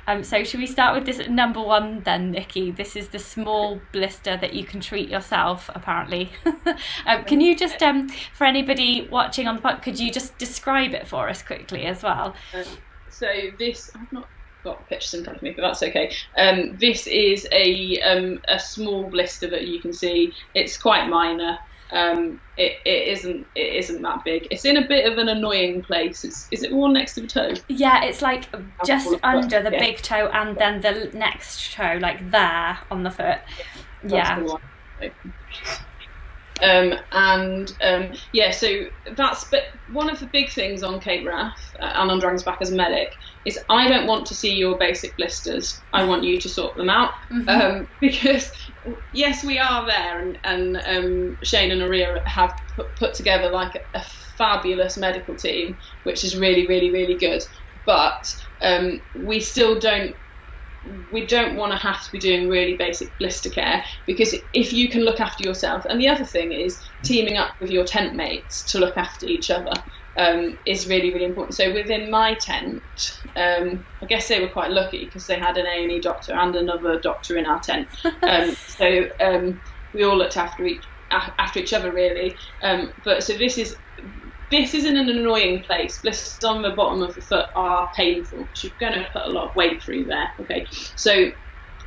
Um, 0.06 0.22
so, 0.24 0.44
should 0.44 0.60
we 0.60 0.66
start 0.66 0.94
with 0.94 1.06
this 1.06 1.28
number 1.28 1.60
one 1.60 2.00
then, 2.00 2.30
Nikki? 2.30 2.70
This 2.70 2.96
is 2.96 3.08
the 3.08 3.18
small 3.18 3.80
blister 3.92 4.36
that 4.36 4.54
you 4.54 4.64
can 4.64 4.80
treat 4.80 5.08
yourself, 5.08 5.70
apparently. 5.74 6.30
um, 7.06 7.24
can 7.24 7.40
you 7.40 7.56
just, 7.56 7.82
um, 7.82 8.08
for 8.32 8.44
anybody 8.44 9.08
watching 9.10 9.48
on 9.48 9.56
the 9.56 9.62
podcast, 9.62 9.82
could 9.82 9.98
you 9.98 10.10
just 10.10 10.36
describe 10.38 10.94
it 10.94 11.06
for 11.06 11.28
us 11.28 11.42
quickly? 11.42 11.86
As 11.94 12.02
well. 12.02 12.34
Um, 12.52 12.64
so 13.10 13.26
this, 13.58 13.90
I've 13.94 14.12
not 14.12 14.28
got 14.64 14.88
pictures 14.88 15.14
in 15.14 15.24
front 15.24 15.36
of 15.36 15.42
me, 15.42 15.50
but 15.50 15.62
that's 15.62 15.82
okay. 15.82 16.12
Um, 16.36 16.76
this 16.78 17.06
is 17.06 17.46
a 17.52 18.00
um, 18.00 18.40
a 18.48 18.58
small 18.58 19.04
blister 19.04 19.48
that 19.50 19.66
you 19.66 19.80
can 19.80 19.92
see. 19.92 20.32
It's 20.54 20.76
quite 20.76 21.08
minor. 21.08 21.58
Um, 21.92 22.40
it, 22.56 22.78
it 22.84 23.08
isn't 23.08 23.46
it 23.54 23.74
isn't 23.74 24.02
that 24.02 24.24
big. 24.24 24.48
It's 24.50 24.64
in 24.64 24.78
a 24.78 24.88
bit 24.88 25.10
of 25.10 25.18
an 25.18 25.28
annoying 25.28 25.82
place. 25.82 26.24
It's, 26.24 26.48
is 26.50 26.62
it 26.62 26.72
one 26.72 26.94
next 26.94 27.14
to 27.14 27.20
the 27.20 27.28
toe? 27.28 27.54
Yeah, 27.68 28.04
it's 28.04 28.22
like 28.22 28.48
just 28.84 29.14
under 29.22 29.62
the 29.62 29.70
yeah. 29.70 29.78
big 29.78 29.98
toe 29.98 30.28
and 30.32 30.56
then 30.56 30.80
the 30.80 31.10
next 31.14 31.72
toe, 31.74 31.98
like 32.00 32.30
there 32.30 32.78
on 32.90 33.04
the 33.04 33.10
foot. 33.10 33.38
Yeah. 34.06 34.58
yeah. 35.00 35.10
Um, 36.62 36.94
and 37.10 37.76
um, 37.82 38.12
yeah, 38.32 38.52
so 38.52 38.86
that's 39.16 39.44
but 39.44 39.64
one 39.90 40.08
of 40.08 40.20
the 40.20 40.26
big 40.26 40.50
things 40.50 40.82
on 40.82 41.00
Cape 41.00 41.26
Wrath 41.26 41.74
uh, 41.80 41.92
and 41.96 42.10
on 42.10 42.20
Dragon's 42.20 42.44
Back 42.44 42.58
as 42.60 42.70
a 42.70 42.76
medic 42.76 43.16
is 43.44 43.58
I 43.68 43.88
don't 43.88 44.06
want 44.06 44.26
to 44.26 44.34
see 44.34 44.54
your 44.54 44.78
basic 44.78 45.16
blisters. 45.16 45.80
I 45.92 46.04
want 46.04 46.22
you 46.22 46.40
to 46.40 46.48
sort 46.48 46.76
them 46.76 46.88
out 46.88 47.12
mm-hmm. 47.30 47.48
um, 47.48 47.88
because 48.00 48.52
yes, 49.12 49.44
we 49.44 49.58
are 49.58 49.84
there, 49.86 50.20
and, 50.20 50.38
and 50.44 50.76
um, 50.86 51.38
Shane 51.42 51.72
and 51.72 51.82
Ourea 51.82 52.24
have 52.24 52.58
put, 52.76 52.94
put 52.96 53.14
together 53.14 53.50
like 53.50 53.74
a, 53.74 53.98
a, 53.98 54.04
fabulous 54.36 54.96
medical 54.96 55.36
team, 55.36 55.78
which 56.02 56.24
is 56.24 56.36
really, 56.36 56.66
really, 56.66 56.90
really 56.90 57.14
good. 57.14 57.44
But 57.86 58.34
um, 58.60 59.00
we 59.14 59.38
still 59.38 59.78
don't 59.78 60.16
we 60.84 61.26
don't 61.26 61.56
want 61.56 61.72
to 61.72 61.78
have 61.78 62.04
to 62.04 62.12
be 62.12 62.18
doing 62.18 62.48
really 62.48 62.76
basic 62.76 63.16
blister 63.18 63.50
care 63.50 63.84
because 64.06 64.34
if 64.52 64.72
you 64.72 64.88
can 64.88 65.02
look 65.02 65.20
after 65.20 65.42
yourself, 65.46 65.84
and 65.88 66.00
the 66.00 66.08
other 66.08 66.24
thing 66.24 66.52
is 66.52 66.82
teaming 67.02 67.36
up 67.36 67.54
with 67.60 67.70
your 67.70 67.84
tent 67.84 68.14
mates 68.14 68.64
to 68.64 68.78
look 68.78 68.96
after 68.96 69.26
each 69.26 69.50
other 69.50 69.72
um, 70.16 70.58
is 70.66 70.88
really 70.88 71.12
really 71.12 71.24
important. 71.24 71.54
So 71.54 71.72
within 71.72 72.10
my 72.10 72.34
tent, 72.34 72.82
um, 73.36 73.84
I 74.02 74.06
guess 74.06 74.28
they 74.28 74.40
were 74.40 74.48
quite 74.48 74.70
lucky 74.70 75.04
because 75.06 75.26
they 75.26 75.38
had 75.38 75.56
an 75.56 75.66
A 75.66 75.82
and 75.82 75.92
E 75.92 76.00
doctor 76.00 76.34
and 76.34 76.54
another 76.54 77.00
doctor 77.00 77.36
in 77.36 77.46
our 77.46 77.60
tent. 77.60 77.88
Um, 78.24 78.54
so 78.54 79.04
um, 79.20 79.60
we 79.92 80.02
all 80.02 80.16
looked 80.16 80.36
after 80.36 80.64
each 80.64 80.88
after 81.10 81.60
each 81.60 81.72
other 81.72 81.92
really. 81.92 82.38
Um, 82.62 82.92
but 83.04 83.22
so 83.22 83.34
this 83.34 83.58
is 83.58 83.76
this 84.60 84.74
is 84.74 84.84
in 84.84 84.96
an 84.96 85.08
annoying 85.08 85.62
place. 85.64 86.00
Blisters 86.00 86.42
on 86.44 86.62
the 86.62 86.70
bottom 86.70 87.02
of 87.02 87.14
the 87.14 87.20
foot 87.20 87.46
are 87.54 87.90
painful 87.96 88.44
because 88.44 88.64
you're 88.64 88.72
going 88.90 89.02
to 89.02 89.08
put 89.12 89.22
a 89.22 89.30
lot 89.30 89.50
of 89.50 89.56
weight 89.56 89.82
through 89.82 90.04
there. 90.04 90.28
Okay, 90.40 90.66
so 90.96 91.30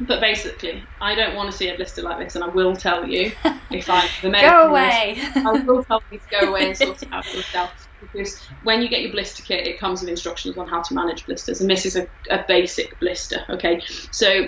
but 0.02 0.22
basically, 0.22 0.88
I 1.02 1.16
don't 1.16 1.36
want 1.36 1.52
to 1.52 1.58
see 1.58 1.70
a 1.70 1.76
blister 1.76 2.04
like 2.04 2.20
this, 2.20 2.36
and 2.36 2.44
I 2.44 2.50
will 2.50 2.76
tell 2.76 3.08
you 3.08 3.32
if 3.72 3.90
I 3.90 4.08
the 4.22 4.30
main 4.30 4.42
go 4.42 4.70
away. 4.70 5.20
I 5.36 5.52
will 5.66 5.84
tell 5.86 6.04
you 6.12 6.20
to 6.20 6.40
go 6.40 6.50
away 6.50 6.68
and 6.68 6.78
sort 6.78 7.02
it 7.02 7.10
out 7.12 7.26
yourself 7.34 7.88
because 8.00 8.48
when 8.62 8.82
you 8.82 8.90
get 8.90 9.02
your 9.02 9.12
blister 9.12 9.42
kit, 9.42 9.66
it 9.66 9.80
comes 9.80 10.02
with 10.02 10.10
instructions 10.10 10.58
on 10.58 10.68
how 10.68 10.82
to 10.82 10.94
manage 10.94 11.26
blisters, 11.26 11.62
and 11.62 11.70
this 11.70 11.86
is 11.86 11.96
a, 11.96 12.08
a 12.30 12.44
basic 12.48 13.00
blister. 13.00 13.40
Okay, 13.50 13.82
so 14.12 14.48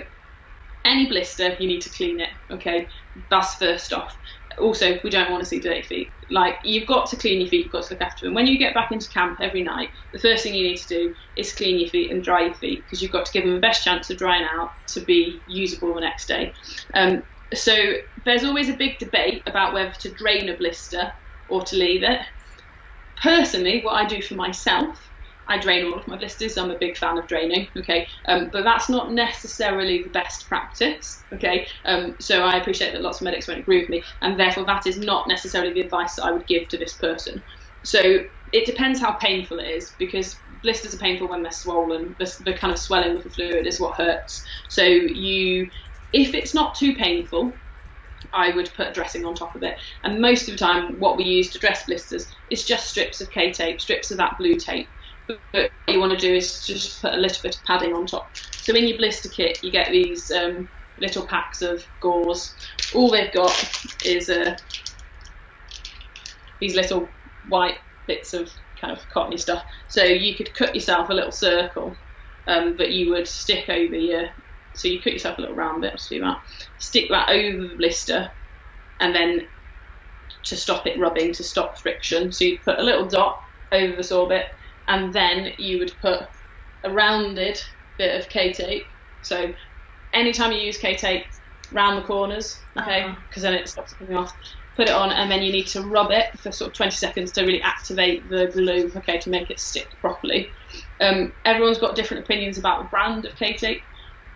any 0.84 1.08
blister 1.08 1.56
you 1.58 1.66
need 1.66 1.80
to 1.80 1.90
clean 1.90 2.20
it. 2.20 2.30
Okay, 2.52 2.88
that's 3.28 3.56
first 3.56 3.92
off 3.92 4.16
also 4.60 4.98
we 5.02 5.10
don't 5.10 5.30
want 5.30 5.42
to 5.42 5.48
see 5.48 5.60
dirty 5.60 5.82
feet. 5.82 6.12
Like 6.28 6.56
you've 6.64 6.86
got 6.86 7.10
to 7.10 7.16
clean 7.16 7.40
your 7.40 7.48
feet, 7.48 7.64
you've 7.64 7.72
got 7.72 7.84
to 7.86 7.94
look 7.94 8.02
after 8.02 8.26
them. 8.26 8.34
When 8.34 8.46
you 8.46 8.58
get 8.58 8.74
back 8.74 8.92
into 8.92 9.08
camp 9.08 9.38
every 9.40 9.62
night, 9.62 9.90
the 10.12 10.18
first 10.18 10.42
thing 10.42 10.54
you 10.54 10.68
need 10.68 10.78
to 10.78 10.88
do 10.88 11.14
is 11.36 11.52
clean 11.52 11.80
your 11.80 11.88
feet 11.88 12.10
and 12.10 12.22
dry 12.22 12.46
your 12.46 12.54
feet 12.54 12.84
because 12.84 13.02
you've 13.02 13.12
got 13.12 13.26
to 13.26 13.32
give 13.32 13.44
them 13.44 13.54
the 13.54 13.60
best 13.60 13.84
chance 13.84 14.10
of 14.10 14.18
drying 14.18 14.46
out 14.54 14.70
to 14.88 15.00
be 15.00 15.42
usable 15.46 15.94
the 15.94 16.00
next 16.00 16.26
day. 16.26 16.54
Um, 16.94 17.22
so 17.52 17.74
there's 18.24 18.44
always 18.44 18.68
a 18.68 18.76
big 18.76 18.98
debate 18.98 19.42
about 19.46 19.74
whether 19.74 19.92
to 20.00 20.12
drain 20.14 20.48
a 20.48 20.56
blister 20.56 21.12
or 21.48 21.62
to 21.62 21.76
leave 21.76 22.02
it. 22.02 22.20
Personally, 23.22 23.80
what 23.82 23.94
I 23.94 24.06
do 24.06 24.22
for 24.22 24.34
myself 24.34 25.09
I 25.50 25.58
drain 25.58 25.84
all 25.84 25.98
of 25.98 26.06
my 26.06 26.16
blisters. 26.16 26.56
I'm 26.56 26.70
a 26.70 26.78
big 26.78 26.96
fan 26.96 27.18
of 27.18 27.26
draining. 27.26 27.68
Okay, 27.76 28.06
um, 28.26 28.50
but 28.52 28.62
that's 28.62 28.88
not 28.88 29.12
necessarily 29.12 30.04
the 30.04 30.10
best 30.10 30.48
practice. 30.48 31.24
Okay, 31.34 31.66
um, 31.84 32.14
so 32.20 32.42
I 32.42 32.56
appreciate 32.56 32.92
that 32.92 33.02
lots 33.02 33.20
of 33.20 33.24
medics 33.24 33.48
won't 33.48 33.60
agree 33.60 33.80
with 33.80 33.90
me, 33.90 34.04
and 34.22 34.38
therefore 34.38 34.64
that 34.66 34.86
is 34.86 34.98
not 34.98 35.26
necessarily 35.28 35.72
the 35.74 35.80
advice 35.80 36.14
that 36.14 36.24
I 36.24 36.32
would 36.32 36.46
give 36.46 36.68
to 36.68 36.78
this 36.78 36.94
person. 36.96 37.42
So 37.82 38.00
it 38.52 38.66
depends 38.66 39.00
how 39.00 39.12
painful 39.12 39.58
it 39.58 39.68
is 39.68 39.90
because 39.98 40.36
blisters 40.62 40.94
are 40.94 40.98
painful 40.98 41.28
when 41.28 41.42
they're 41.42 41.52
swollen. 41.52 42.14
The, 42.18 42.32
the 42.44 42.54
kind 42.54 42.72
of 42.72 42.78
swelling 42.78 43.16
of 43.16 43.24
the 43.24 43.30
fluid 43.30 43.66
is 43.66 43.80
what 43.80 43.96
hurts. 43.96 44.46
So 44.68 44.82
you, 44.84 45.68
if 46.12 46.34
it's 46.34 46.54
not 46.54 46.76
too 46.76 46.94
painful, 46.94 47.58
I 48.32 48.50
would 48.54 48.70
put 48.76 48.94
dressing 48.94 49.24
on 49.24 49.34
top 49.34 49.56
of 49.56 49.62
it. 49.62 49.76
And 50.04 50.20
most 50.20 50.48
of 50.48 50.52
the 50.52 50.58
time, 50.58 50.98
what 50.98 51.16
we 51.16 51.24
use 51.24 51.50
to 51.50 51.58
dress 51.58 51.86
blisters 51.86 52.30
is 52.50 52.64
just 52.64 52.88
strips 52.88 53.20
of 53.20 53.30
K 53.30 53.52
tape, 53.52 53.80
strips 53.80 54.10
of 54.10 54.18
that 54.18 54.36
blue 54.38 54.54
tape 54.54 54.90
what 55.52 55.70
you 55.88 56.00
want 56.00 56.12
to 56.12 56.18
do 56.18 56.34
is 56.34 56.64
just 56.64 57.02
put 57.02 57.14
a 57.14 57.16
little 57.16 57.42
bit 57.42 57.56
of 57.56 57.64
padding 57.64 57.94
on 57.94 58.06
top. 58.06 58.36
So 58.36 58.74
in 58.74 58.86
your 58.86 58.98
blister 58.98 59.28
kit, 59.28 59.62
you 59.62 59.70
get 59.70 59.90
these 59.90 60.30
um, 60.30 60.68
little 60.98 61.26
packs 61.26 61.62
of 61.62 61.82
gauze. 62.00 62.54
All 62.94 63.10
they've 63.10 63.32
got 63.32 63.52
is 64.04 64.28
uh, 64.28 64.56
these 66.60 66.74
little 66.74 67.08
white 67.48 67.78
bits 68.06 68.34
of 68.34 68.50
kind 68.80 68.96
of 68.96 69.08
cottony 69.08 69.36
stuff. 69.36 69.62
So 69.88 70.04
you 70.04 70.36
could 70.36 70.54
cut 70.54 70.74
yourself 70.74 71.08
a 71.10 71.14
little 71.14 71.32
circle 71.32 71.96
um, 72.46 72.76
that 72.78 72.90
you 72.90 73.10
would 73.10 73.26
stick 73.26 73.68
over 73.68 73.96
your. 73.96 74.28
So 74.74 74.88
you 74.88 75.02
cut 75.02 75.12
yourself 75.12 75.38
a 75.38 75.40
little 75.40 75.56
round 75.56 75.82
bit. 75.82 75.92
Let's 75.92 76.08
do 76.08 76.20
that. 76.20 76.38
Stick 76.78 77.08
that 77.10 77.28
over 77.28 77.68
the 77.68 77.76
blister, 77.76 78.30
and 79.00 79.14
then 79.14 79.48
to 80.44 80.56
stop 80.56 80.86
it 80.86 80.98
rubbing, 80.98 81.32
to 81.34 81.42
stop 81.42 81.78
friction. 81.78 82.32
So 82.32 82.44
you 82.44 82.58
put 82.64 82.78
a 82.78 82.82
little 82.82 83.06
dot 83.06 83.36
over 83.72 83.96
the 83.96 84.04
sore 84.04 84.28
bit, 84.28 84.46
and 84.88 85.12
then 85.12 85.52
you 85.58 85.78
would 85.78 85.92
put 86.00 86.22
a 86.84 86.90
rounded 86.90 87.60
bit 87.98 88.20
of 88.20 88.28
K 88.28 88.52
tape. 88.52 88.86
So 89.22 89.52
anytime 90.12 90.52
you 90.52 90.58
use 90.58 90.78
K 90.78 90.96
tape, 90.96 91.26
round 91.72 92.02
the 92.02 92.06
corners, 92.06 92.60
okay, 92.76 93.14
because 93.28 93.44
uh-huh. 93.44 93.52
then 93.52 93.60
it 93.60 93.68
stops 93.68 93.92
coming 93.94 94.16
off. 94.16 94.34
Put 94.76 94.88
it 94.88 94.94
on, 94.94 95.10
and 95.10 95.30
then 95.30 95.42
you 95.42 95.52
need 95.52 95.66
to 95.68 95.82
rub 95.82 96.10
it 96.10 96.38
for 96.38 96.52
sort 96.52 96.70
of 96.70 96.76
20 96.76 96.92
seconds 96.92 97.32
to 97.32 97.42
really 97.42 97.60
activate 97.60 98.28
the 98.30 98.46
glue, 98.46 98.90
okay, 98.96 99.18
to 99.18 99.28
make 99.28 99.50
it 99.50 99.60
stick 99.60 99.88
properly. 100.00 100.50
Um, 101.00 101.32
everyone's 101.44 101.78
got 101.78 101.96
different 101.96 102.24
opinions 102.24 102.56
about 102.56 102.82
the 102.82 102.88
brand 102.88 103.26
of 103.26 103.34
K 103.36 103.54
tape. 103.54 103.82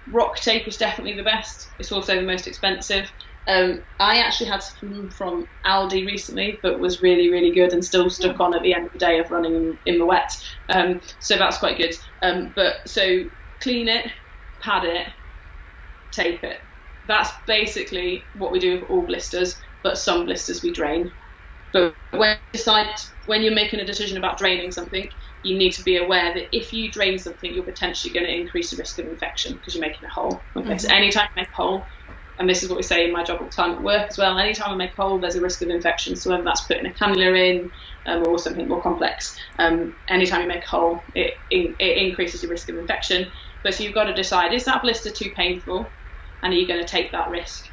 Rock 0.09 0.37
tape 0.37 0.69
is 0.69 0.77
definitely 0.77 1.15
the 1.15 1.23
best. 1.23 1.69
It's 1.79 1.93
also 1.93 2.17
the 2.17 2.27
most 2.27 2.47
expensive. 2.47 3.11
Um, 3.47 3.83
I 4.01 4.19
actually 4.19 4.49
had 4.49 4.63
some 4.63 5.11
from 5.11 5.47
Aldi 5.67 6.07
recently 6.07 6.59
that 6.63 6.79
was 6.79 7.03
really, 7.03 7.31
really 7.31 7.53
good 7.53 7.73
and 7.73 7.85
still 7.85 8.09
stuck 8.09 8.41
on 8.41 8.55
at 8.55 8.63
the 8.63 8.75
end 8.75 8.87
of 8.87 8.93
the 8.93 8.99
day 8.99 9.19
of 9.19 9.31
running 9.31 9.55
in, 9.55 9.79
in 9.87 9.99
the 9.99 10.07
wet. 10.07 10.33
Um, 10.71 11.01
so 11.21 11.37
that's 11.37 11.59
quite 11.59 11.77
good. 11.77 11.95
Um, 12.23 12.53
but 12.55 12.77
so 12.87 13.25
clean 13.61 13.89
it, 13.89 14.11
pad 14.61 14.85
it, 14.85 15.09
tape 16.11 16.43
it. 16.43 16.61
That's 17.07 17.31
basically 17.47 18.25
what 18.39 18.51
we 18.51 18.59
do 18.59 18.81
with 18.81 18.91
all 18.91 19.03
blisters, 19.03 19.61
but 19.83 19.99
some 19.99 20.25
blisters 20.25 20.63
we 20.63 20.73
drain. 20.73 21.13
But 21.73 21.95
when 22.13 22.31
you 22.31 22.59
decide, 22.59 22.89
when 23.27 23.43
you're 23.43 23.55
making 23.55 23.81
a 23.81 23.85
decision 23.85 24.17
about 24.17 24.39
draining 24.39 24.71
something, 24.71 25.11
you 25.43 25.59
need 25.59 25.73
to 25.73 25.83
be 25.83 25.99
aware 25.99 26.33
that 26.33 26.57
if 26.57 26.73
you 26.73 26.91
drain 26.91 27.19
something, 27.19 27.53
you're 27.53 27.65
potentially 27.65 28.15
going 28.15 28.27
to 28.27 28.33
increase 28.33 28.71
the 28.71 28.77
risk 28.77 28.99
of 28.99 29.07
infection 29.07 29.55
because 29.55 29.75
you're 29.75 29.83
making 29.83 30.05
a 30.05 30.09
hole. 30.09 30.41
Okay, 30.57 30.69
mm-hmm. 30.69 30.79
so 30.79 30.89
anytime 30.89 31.29
you 31.35 31.43
make 31.43 31.51
a 31.51 31.55
hole, 31.55 31.85
and 32.39 32.49
this 32.49 32.63
is 32.63 32.69
what 32.69 32.77
we 32.77 32.83
say 32.83 33.05
in 33.05 33.13
my 33.13 33.23
job 33.23 33.41
all 33.41 33.47
the 33.47 33.53
time 33.53 33.73
at 33.73 33.83
work 33.83 34.09
as 34.11 34.19
well. 34.19 34.39
Anytime 34.39 34.73
I 34.73 34.77
make 34.77 34.99
a 34.99 35.03
hole, 35.03 35.19
there's 35.19 35.37
a 35.37 35.41
risk 35.41 35.63
of 35.63 35.69
infection. 35.69 36.17
So 36.17 36.31
whether 36.31 36.43
that's 36.43 36.67
putting 36.67 36.87
a 36.87 36.91
cannula 36.91 37.39
in 37.39 37.71
um, 38.07 38.27
or 38.27 38.39
something 38.39 38.69
more 38.69 38.83
complex, 38.83 39.37
um, 39.59 39.95
anytime 40.09 40.43
you 40.43 40.49
make 40.49 40.65
a 40.65 40.69
hole, 40.69 41.05
it, 41.15 41.35
it, 41.51 41.77
increases 41.79 42.43
your 42.43 42.51
risk 42.51 42.69
of 42.69 42.77
infection. 42.77 43.31
But 43.63 43.75
so 43.75 43.85
you've 43.85 43.95
got 43.95 44.05
to 44.05 44.15
decide: 44.15 44.53
is 44.53 44.65
that 44.65 44.83
blister 44.83 45.11
too 45.11 45.31
painful, 45.37 45.93
and 46.43 46.53
are 46.53 46.57
you 46.57 46.67
going 46.67 46.81
to 46.81 46.89
take 46.89 47.13
that 47.13 47.31
risk? 47.31 47.65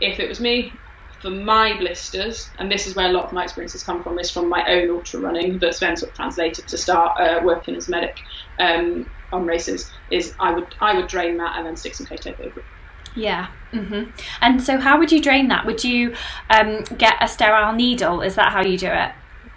If 0.00 0.18
it 0.18 0.28
was 0.28 0.40
me, 0.40 0.80
for 1.20 1.30
my 1.30 1.78
blisters, 1.78 2.50
and 2.58 2.70
this 2.70 2.86
is 2.86 2.96
where 2.96 3.08
a 3.08 3.12
lot 3.12 3.26
of 3.26 3.32
my 3.32 3.44
experiences 3.44 3.84
come 3.84 4.02
from, 4.02 4.18
is 4.18 4.30
from 4.30 4.48
my 4.48 4.64
own 4.66 4.90
ultra 4.90 5.20
running 5.20 5.58
that's 5.58 5.78
then 5.78 5.96
sort 5.96 6.10
of 6.10 6.16
translated 6.16 6.66
to 6.66 6.78
start 6.78 7.12
uh, 7.20 7.40
working 7.44 7.76
as 7.76 7.88
a 7.88 7.90
medic 7.90 8.16
um, 8.58 9.06
on 9.30 9.44
races. 9.44 9.92
Is 10.10 10.34
I 10.40 10.52
would 10.52 10.74
I 10.80 10.94
would 10.96 11.08
drain 11.08 11.36
that 11.36 11.56
and 11.56 11.66
then 11.66 11.76
stick 11.76 11.94
some 11.94 12.06
K-tape 12.06 12.40
over 12.40 12.60
it. 12.60 12.66
Yeah. 13.16 13.48
Mm-hmm. 13.72 14.10
And 14.40 14.62
so, 14.62 14.78
how 14.78 14.98
would 14.98 15.12
you 15.12 15.20
drain 15.20 15.48
that? 15.48 15.66
Would 15.66 15.84
you 15.84 16.14
um, 16.50 16.82
get 16.98 17.14
a 17.20 17.28
sterile 17.28 17.72
needle? 17.72 18.20
Is 18.20 18.34
that 18.34 18.52
how 18.52 18.62
you 18.62 18.78
do 18.78 18.88
it? 18.88 19.12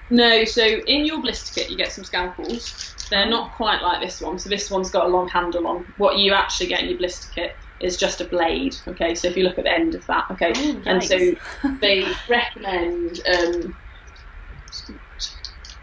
No. 0.09 0.45
So, 0.45 0.63
in 0.63 1.05
your 1.05 1.21
blister 1.21 1.61
kit, 1.61 1.69
you 1.69 1.77
get 1.77 1.91
some 1.91 2.03
scalpels. 2.03 2.95
They're 3.09 3.29
not 3.29 3.53
quite 3.53 3.81
like 3.81 4.01
this 4.01 4.21
one. 4.21 4.39
So, 4.39 4.49
this 4.49 4.69
one's 4.69 4.91
got 4.91 5.05
a 5.05 5.09
long 5.09 5.27
handle 5.27 5.67
on. 5.67 5.91
What 5.97 6.17
you 6.17 6.33
actually 6.33 6.67
get 6.67 6.81
in 6.81 6.89
your 6.89 6.97
blister 6.97 7.27
kit 7.33 7.55
is 7.79 7.97
just 7.97 8.21
a 8.21 8.25
blade. 8.25 8.75
Okay. 8.87 9.15
So, 9.15 9.27
if 9.27 9.37
you 9.37 9.43
look 9.43 9.57
at 9.57 9.63
the 9.63 9.71
end 9.71 9.95
of 9.95 10.05
that, 10.07 10.25
okay. 10.31 10.53
Ooh, 10.57 10.81
and 10.85 11.03
so, 11.03 11.17
they 11.79 12.05
recommend. 12.29 13.21
Um, 13.27 13.75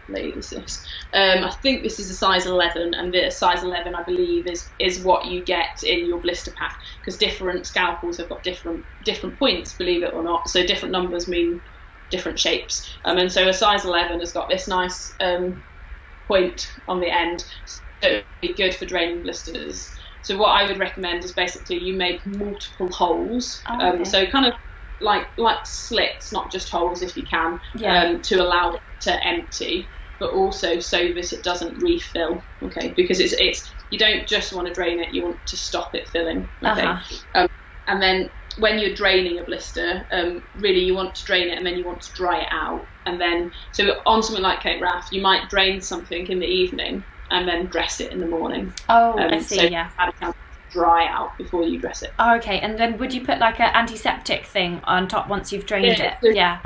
blade 0.07 0.37
is 0.37 0.49
this? 0.49 0.85
Um, 1.13 1.43
I 1.43 1.51
think 1.61 1.83
this 1.83 1.99
is 1.99 2.09
a 2.09 2.15
size 2.15 2.45
11, 2.45 2.93
and 2.93 3.13
the 3.13 3.29
size 3.31 3.63
11, 3.63 3.95
I 3.95 4.03
believe, 4.03 4.47
is 4.47 4.71
is 4.79 5.03
what 5.03 5.25
you 5.25 5.43
get 5.43 5.83
in 5.83 6.05
your 6.05 6.21
blister 6.21 6.51
pack 6.57 6.77
because 7.01 7.17
different 7.17 7.65
scalpels 7.65 8.17
have 8.17 8.29
got 8.29 8.43
different 8.43 8.85
different 9.03 9.37
points, 9.37 9.73
believe 9.73 10.03
it 10.03 10.13
or 10.13 10.23
not. 10.23 10.49
So 10.49 10.65
different 10.65 10.91
numbers 10.91 11.27
mean 11.27 11.61
different 12.09 12.39
shapes. 12.39 12.97
Um, 13.05 13.17
and 13.17 13.31
so 13.31 13.47
a 13.47 13.53
size 13.53 13.85
11 13.85 14.19
has 14.19 14.33
got 14.33 14.49
this 14.49 14.67
nice 14.67 15.13
um, 15.19 15.63
point 16.27 16.73
on 16.87 16.99
the 16.99 17.09
end, 17.09 17.43
so 17.65 17.81
it 18.01 18.13
would 18.41 18.47
be 18.47 18.53
good 18.53 18.75
for 18.75 18.85
draining 18.85 19.23
blisters. 19.23 19.97
So 20.21 20.37
what 20.37 20.49
I 20.49 20.67
would 20.67 20.79
recommend 20.79 21.23
is 21.23 21.33
basically 21.33 21.79
you 21.79 21.97
make 21.97 22.25
multiple 22.25 22.91
holes. 22.91 23.63
Oh, 23.67 23.79
um, 23.79 23.95
okay. 23.95 24.03
so 24.03 24.25
kind 24.27 24.45
of 24.45 24.53
like 25.01 25.27
like 25.37 25.59
slits, 25.65 26.31
not 26.31 26.51
just 26.51 26.69
holes 26.69 27.01
if 27.01 27.17
you 27.17 27.23
can, 27.25 27.59
Yeah. 27.75 28.03
um, 28.03 28.21
to 28.23 28.35
allow 28.41 28.73
it 28.73 28.81
to 29.01 29.27
empty, 29.27 29.89
but 30.19 30.29
also 30.31 30.79
so 30.79 30.97
that 30.97 31.33
it 31.33 31.43
doesn't 31.43 31.81
refill. 31.81 32.45
Okay, 32.61 32.93
because 32.95 33.19
it's 33.19 33.33
it's 33.33 33.73
you 33.89 33.99
don't 33.99 34.27
just 34.27 34.53
want 34.53 34.67
to 34.67 34.73
drain 34.73 34.99
it, 34.99 35.13
you 35.13 35.23
want 35.23 35.45
to 35.47 35.57
stop 35.57 35.95
it 35.95 36.07
filling. 36.09 36.49
Okay, 36.65 36.83
Uh-huh. 36.85 37.15
um, 37.35 37.47
and 37.87 38.01
then 38.01 38.29
when 38.57 38.79
you're 38.79 38.93
draining 38.93 39.39
a 39.39 39.43
blister, 39.43 40.05
um, 40.11 40.43
really 40.55 40.81
you 40.81 40.93
want 40.93 41.15
to 41.15 41.23
drain 41.25 41.49
it 41.49 41.57
and 41.57 41.65
then 41.65 41.77
you 41.77 41.85
want 41.85 42.01
to 42.01 42.13
dry 42.13 42.41
it 42.41 42.47
out, 42.51 42.87
and 43.05 43.19
then 43.19 43.51
so 43.71 43.83
on 44.05 44.21
something 44.23 44.43
like 44.43 44.61
Cape 44.61 44.81
Wrath, 44.81 45.07
you 45.11 45.21
might 45.21 45.49
drain 45.49 45.81
something 45.81 46.27
in 46.27 46.39
the 46.39 46.45
evening 46.47 47.03
and 47.31 47.47
then 47.47 47.67
dress 47.67 47.99
it 48.01 48.11
in 48.11 48.19
the 48.19 48.27
morning. 48.27 48.73
Oh, 48.89 49.17
Um, 49.17 49.33
I 49.33 49.39
see. 49.39 49.55
so 49.55 49.63
yeah. 49.63 49.89
Have 50.73 50.83
a 50.83 50.87
chance 50.87 51.03
to 51.05 51.05
dry 51.05 51.07
out 51.07 51.37
before 51.37 51.63
you 51.63 51.79
dress 51.79 52.01
it. 52.01 52.13
Oh, 52.19 52.35
okay. 52.37 52.59
And 52.59 52.77
then 52.77 52.97
would 52.97 53.13
you 53.13 53.25
put 53.25 53.39
like 53.39 53.59
an 53.59 53.71
antiseptic 53.73 54.45
thing 54.45 54.81
on 54.83 55.07
top 55.07 55.27
once 55.27 55.51
you've 55.51 55.65
drained 55.65 55.97
Yeah, 55.97 56.13
it? 56.13 56.17
so- 56.21 56.29
Yeah. 56.29 56.59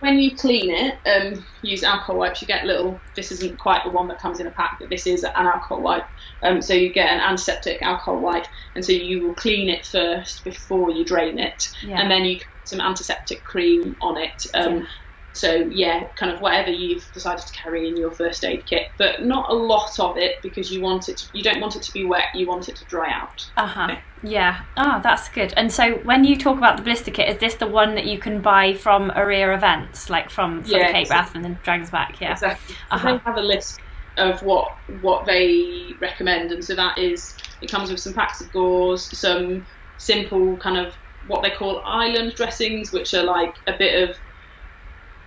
when 0.00 0.18
you 0.18 0.36
clean 0.36 0.70
it, 0.70 0.98
um, 1.06 1.44
use 1.62 1.84
alcohol 1.84 2.16
wipes. 2.16 2.42
You 2.42 2.48
get 2.48 2.64
little. 2.66 3.00
This 3.14 3.30
isn't 3.30 3.56
quite 3.58 3.84
the 3.84 3.90
one 3.90 4.08
that 4.08 4.18
comes 4.18 4.40
in 4.40 4.48
a 4.48 4.50
pack, 4.50 4.78
but 4.80 4.88
this 4.88 5.06
is 5.06 5.22
an 5.22 5.30
alcohol 5.36 5.80
wipe. 5.80 6.04
Um, 6.42 6.60
so 6.60 6.74
you 6.74 6.92
get 6.92 7.08
an 7.08 7.20
antiseptic 7.20 7.80
alcohol 7.82 8.18
wipe, 8.18 8.46
and 8.74 8.84
so 8.84 8.90
you 8.92 9.22
will 9.24 9.34
clean 9.34 9.68
it 9.68 9.86
first 9.86 10.42
before 10.42 10.90
you 10.90 11.04
drain 11.04 11.38
it, 11.38 11.70
Yeah. 11.82 12.00
and 12.00 12.10
then 12.10 12.24
you 12.24 12.38
put 12.38 12.46
some 12.64 12.80
antiseptic 12.80 13.44
cream 13.44 13.94
on 14.00 14.16
it. 14.16 14.44
Um, 14.54 14.78
Yeah. 14.78 14.84
So 15.34 15.54
yeah, 15.54 16.08
kind 16.16 16.30
of 16.30 16.40
whatever 16.40 16.70
you've 16.70 17.10
decided 17.12 17.46
to 17.46 17.52
carry 17.52 17.88
in 17.88 17.96
your 17.96 18.10
first 18.10 18.44
aid 18.44 18.66
kit, 18.66 18.88
but 18.98 19.24
not 19.24 19.50
a 19.50 19.54
lot 19.54 19.98
of 19.98 20.16
it 20.18 20.42
because 20.42 20.70
you 20.70 20.82
want 20.82 21.08
it. 21.08 21.16
To, 21.18 21.28
you 21.32 21.42
don't 21.42 21.60
want 21.60 21.74
it 21.76 21.82
to 21.82 21.92
be 21.92 22.04
wet. 22.04 22.26
You 22.34 22.46
want 22.46 22.68
it 22.68 22.76
to 22.76 22.84
dry 22.84 23.10
out. 23.10 23.50
Uh 23.56 23.66
huh. 23.66 23.88
Okay. 23.90 24.00
Yeah. 24.22 24.62
Oh, 24.76 25.00
that's 25.02 25.28
good. 25.30 25.52
And 25.56 25.72
so, 25.72 25.94
when 26.04 26.24
you 26.24 26.36
talk 26.36 26.58
about 26.58 26.76
the 26.76 26.82
blister 26.82 27.10
kit, 27.10 27.28
is 27.28 27.38
this 27.38 27.54
the 27.54 27.66
one 27.66 27.94
that 27.94 28.04
you 28.04 28.18
can 28.18 28.40
buy 28.40 28.74
from 28.74 29.10
Ourea 29.10 29.54
Events, 29.54 30.10
like 30.10 30.30
from, 30.30 30.62
from 30.62 30.70
Yeah, 30.70 30.92
Cape 30.92 31.10
Wrath 31.10 31.34
and 31.34 31.44
then 31.44 31.58
Dragons 31.62 31.90
Back? 31.90 32.20
Yeah. 32.20 32.32
Exactly. 32.32 32.76
Uh-huh. 32.90 33.12
They 33.12 33.18
have 33.18 33.36
a 33.36 33.42
list 33.42 33.80
of 34.18 34.42
what 34.42 34.76
what 35.00 35.24
they 35.24 35.94
recommend, 36.00 36.52
and 36.52 36.64
so 36.64 36.74
that 36.74 36.98
is 36.98 37.36
it 37.62 37.70
comes 37.70 37.90
with 37.90 38.00
some 38.00 38.12
packs 38.12 38.40
of 38.40 38.52
gauze, 38.52 39.16
some 39.16 39.66
simple 39.98 40.56
kind 40.58 40.76
of 40.76 40.94
what 41.26 41.42
they 41.42 41.50
call 41.50 41.80
island 41.84 42.34
dressings, 42.34 42.92
which 42.92 43.14
are 43.14 43.22
like 43.22 43.54
a 43.66 43.72
bit 43.76 44.08
of 44.08 44.16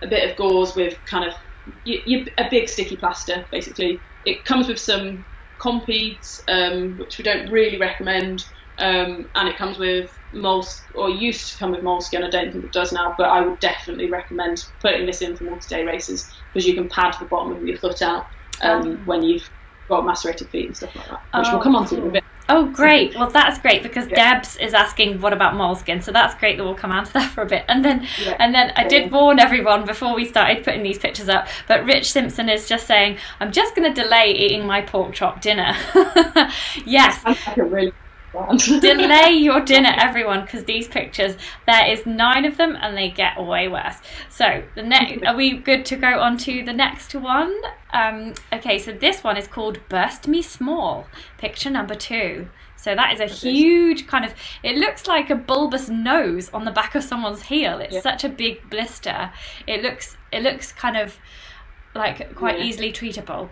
a 0.02 0.06
bit 0.06 0.30
of 0.30 0.36
gauze 0.36 0.74
with 0.74 0.96
kind 1.06 1.24
of 1.28 1.34
you, 1.84 2.00
you, 2.06 2.26
a 2.38 2.48
big 2.48 2.68
sticky 2.68 2.96
plaster, 2.96 3.44
basically. 3.50 3.98
It 4.24 4.44
comes 4.44 4.68
with 4.68 4.78
some 4.78 5.24
compeeds, 5.58 6.42
um, 6.48 6.98
which 6.98 7.18
we 7.18 7.24
don't 7.24 7.50
really 7.50 7.78
recommend, 7.78 8.44
um, 8.78 9.28
and 9.34 9.48
it 9.48 9.56
comes 9.56 9.78
with 9.78 10.16
moles 10.32 10.82
or 10.94 11.08
used 11.08 11.52
to 11.52 11.58
come 11.58 11.70
with 11.72 11.82
moleskin. 11.82 12.22
I 12.22 12.30
don't 12.30 12.52
think 12.52 12.64
it 12.64 12.72
does 12.72 12.92
now, 12.92 13.14
but 13.16 13.28
I 13.28 13.40
would 13.40 13.58
definitely 13.60 14.10
recommend 14.10 14.66
putting 14.80 15.06
this 15.06 15.22
in 15.22 15.36
for 15.36 15.44
multi-day 15.44 15.84
races 15.84 16.30
because 16.52 16.66
you 16.66 16.74
can 16.74 16.88
pad 16.88 17.16
the 17.18 17.24
bottom 17.26 17.52
of 17.56 17.66
your 17.66 17.78
foot 17.78 18.02
out 18.02 18.26
um, 18.62 18.82
Oh. 18.86 18.94
when 19.06 19.22
you've 19.22 19.48
got 19.88 20.04
macerated 20.04 20.48
feet 20.50 20.66
and 20.66 20.76
stuff 20.76 20.94
like 20.94 21.06
that, 21.08 21.20
which 21.38 21.46
Oh, 21.48 21.52
we'll 21.52 21.62
come 21.62 21.76
on 21.76 21.86
to 21.86 21.96
in 21.96 22.06
a 22.06 22.10
bit. 22.10 22.24
Oh, 22.48 22.66
great. 22.66 23.16
Well, 23.16 23.28
that's 23.30 23.58
great 23.58 23.82
because 23.82 24.06
Yeah. 24.08 24.34
Debs 24.34 24.56
is 24.58 24.72
asking 24.72 25.20
what 25.20 25.32
about 25.32 25.56
moleskin. 25.56 26.00
So 26.00 26.12
that's 26.12 26.34
great 26.36 26.56
that 26.58 26.64
we'll 26.64 26.74
come 26.74 26.92
on 26.92 27.04
to 27.04 27.12
that 27.14 27.32
for 27.32 27.42
a 27.42 27.46
bit. 27.46 27.64
And 27.68 27.84
then, 27.84 28.06
Yeah. 28.24 28.36
and 28.38 28.54
then 28.54 28.72
I 28.76 28.84
did 28.84 29.10
warn 29.10 29.40
everyone 29.40 29.84
before 29.84 30.14
we 30.14 30.24
started 30.24 30.62
putting 30.64 30.82
these 30.84 30.98
pictures 30.98 31.28
up. 31.28 31.48
But 31.66 31.84
Rich 31.84 32.12
Simpson 32.12 32.48
is 32.48 32.68
just 32.68 32.86
saying, 32.86 33.18
"I'm 33.40 33.50
just 33.50 33.74
going 33.74 33.92
to 33.92 34.02
delay 34.02 34.30
eating 34.32 34.66
my 34.66 34.80
pork 34.80 35.12
chop 35.12 35.40
dinner." 35.40 35.74
yes, 36.84 37.20
Sounds 37.22 37.38
like 37.46 37.56
a 37.56 37.64
really 37.64 37.92
delay 38.80 39.30
your 39.30 39.60
dinner 39.60 39.92
everyone 39.96 40.42
because 40.42 40.64
these 40.64 40.88
pictures 40.88 41.36
there 41.66 41.86
is 41.90 42.04
nine 42.06 42.44
of 42.44 42.56
them 42.56 42.76
and 42.80 42.96
they 42.96 43.10
get 43.10 43.42
way 43.42 43.68
worse. 43.68 43.96
So 44.28 44.62
the 44.74 44.82
next 44.82 45.24
are 45.24 45.36
we 45.36 45.56
good 45.58 45.84
to 45.86 45.96
go 45.96 46.20
on 46.20 46.36
to 46.38 46.64
the 46.64 46.72
next 46.72 47.14
one? 47.14 47.54
Um 47.92 48.34
okay 48.52 48.78
so 48.78 48.92
this 48.92 49.22
one 49.24 49.36
is 49.36 49.46
called 49.46 49.78
burst 49.88 50.28
me 50.28 50.42
small 50.42 51.06
picture 51.38 51.70
number 51.70 51.94
two. 51.94 52.48
So 52.76 52.94
that 52.94 53.14
is 53.14 53.20
a 53.20 53.26
huge 53.26 54.06
kind 54.06 54.24
of 54.24 54.34
it 54.62 54.76
looks 54.76 55.06
like 55.06 55.30
a 55.30 55.34
bulbous 55.34 55.88
nose 55.88 56.50
on 56.50 56.64
the 56.64 56.70
back 56.70 56.94
of 56.94 57.02
someone's 57.02 57.42
heel. 57.42 57.78
It's 57.78 57.94
Yeah. 57.94 58.00
such 58.00 58.24
a 58.24 58.28
big 58.28 58.68
blister. 58.70 59.30
It 59.66 59.82
looks 59.82 60.16
it 60.30 60.42
looks 60.42 60.72
kind 60.72 60.96
of 60.96 61.18
like 61.94 62.34
quite 62.34 62.58
Yeah. 62.58 62.64
easily 62.66 62.92
treatable 62.92 63.48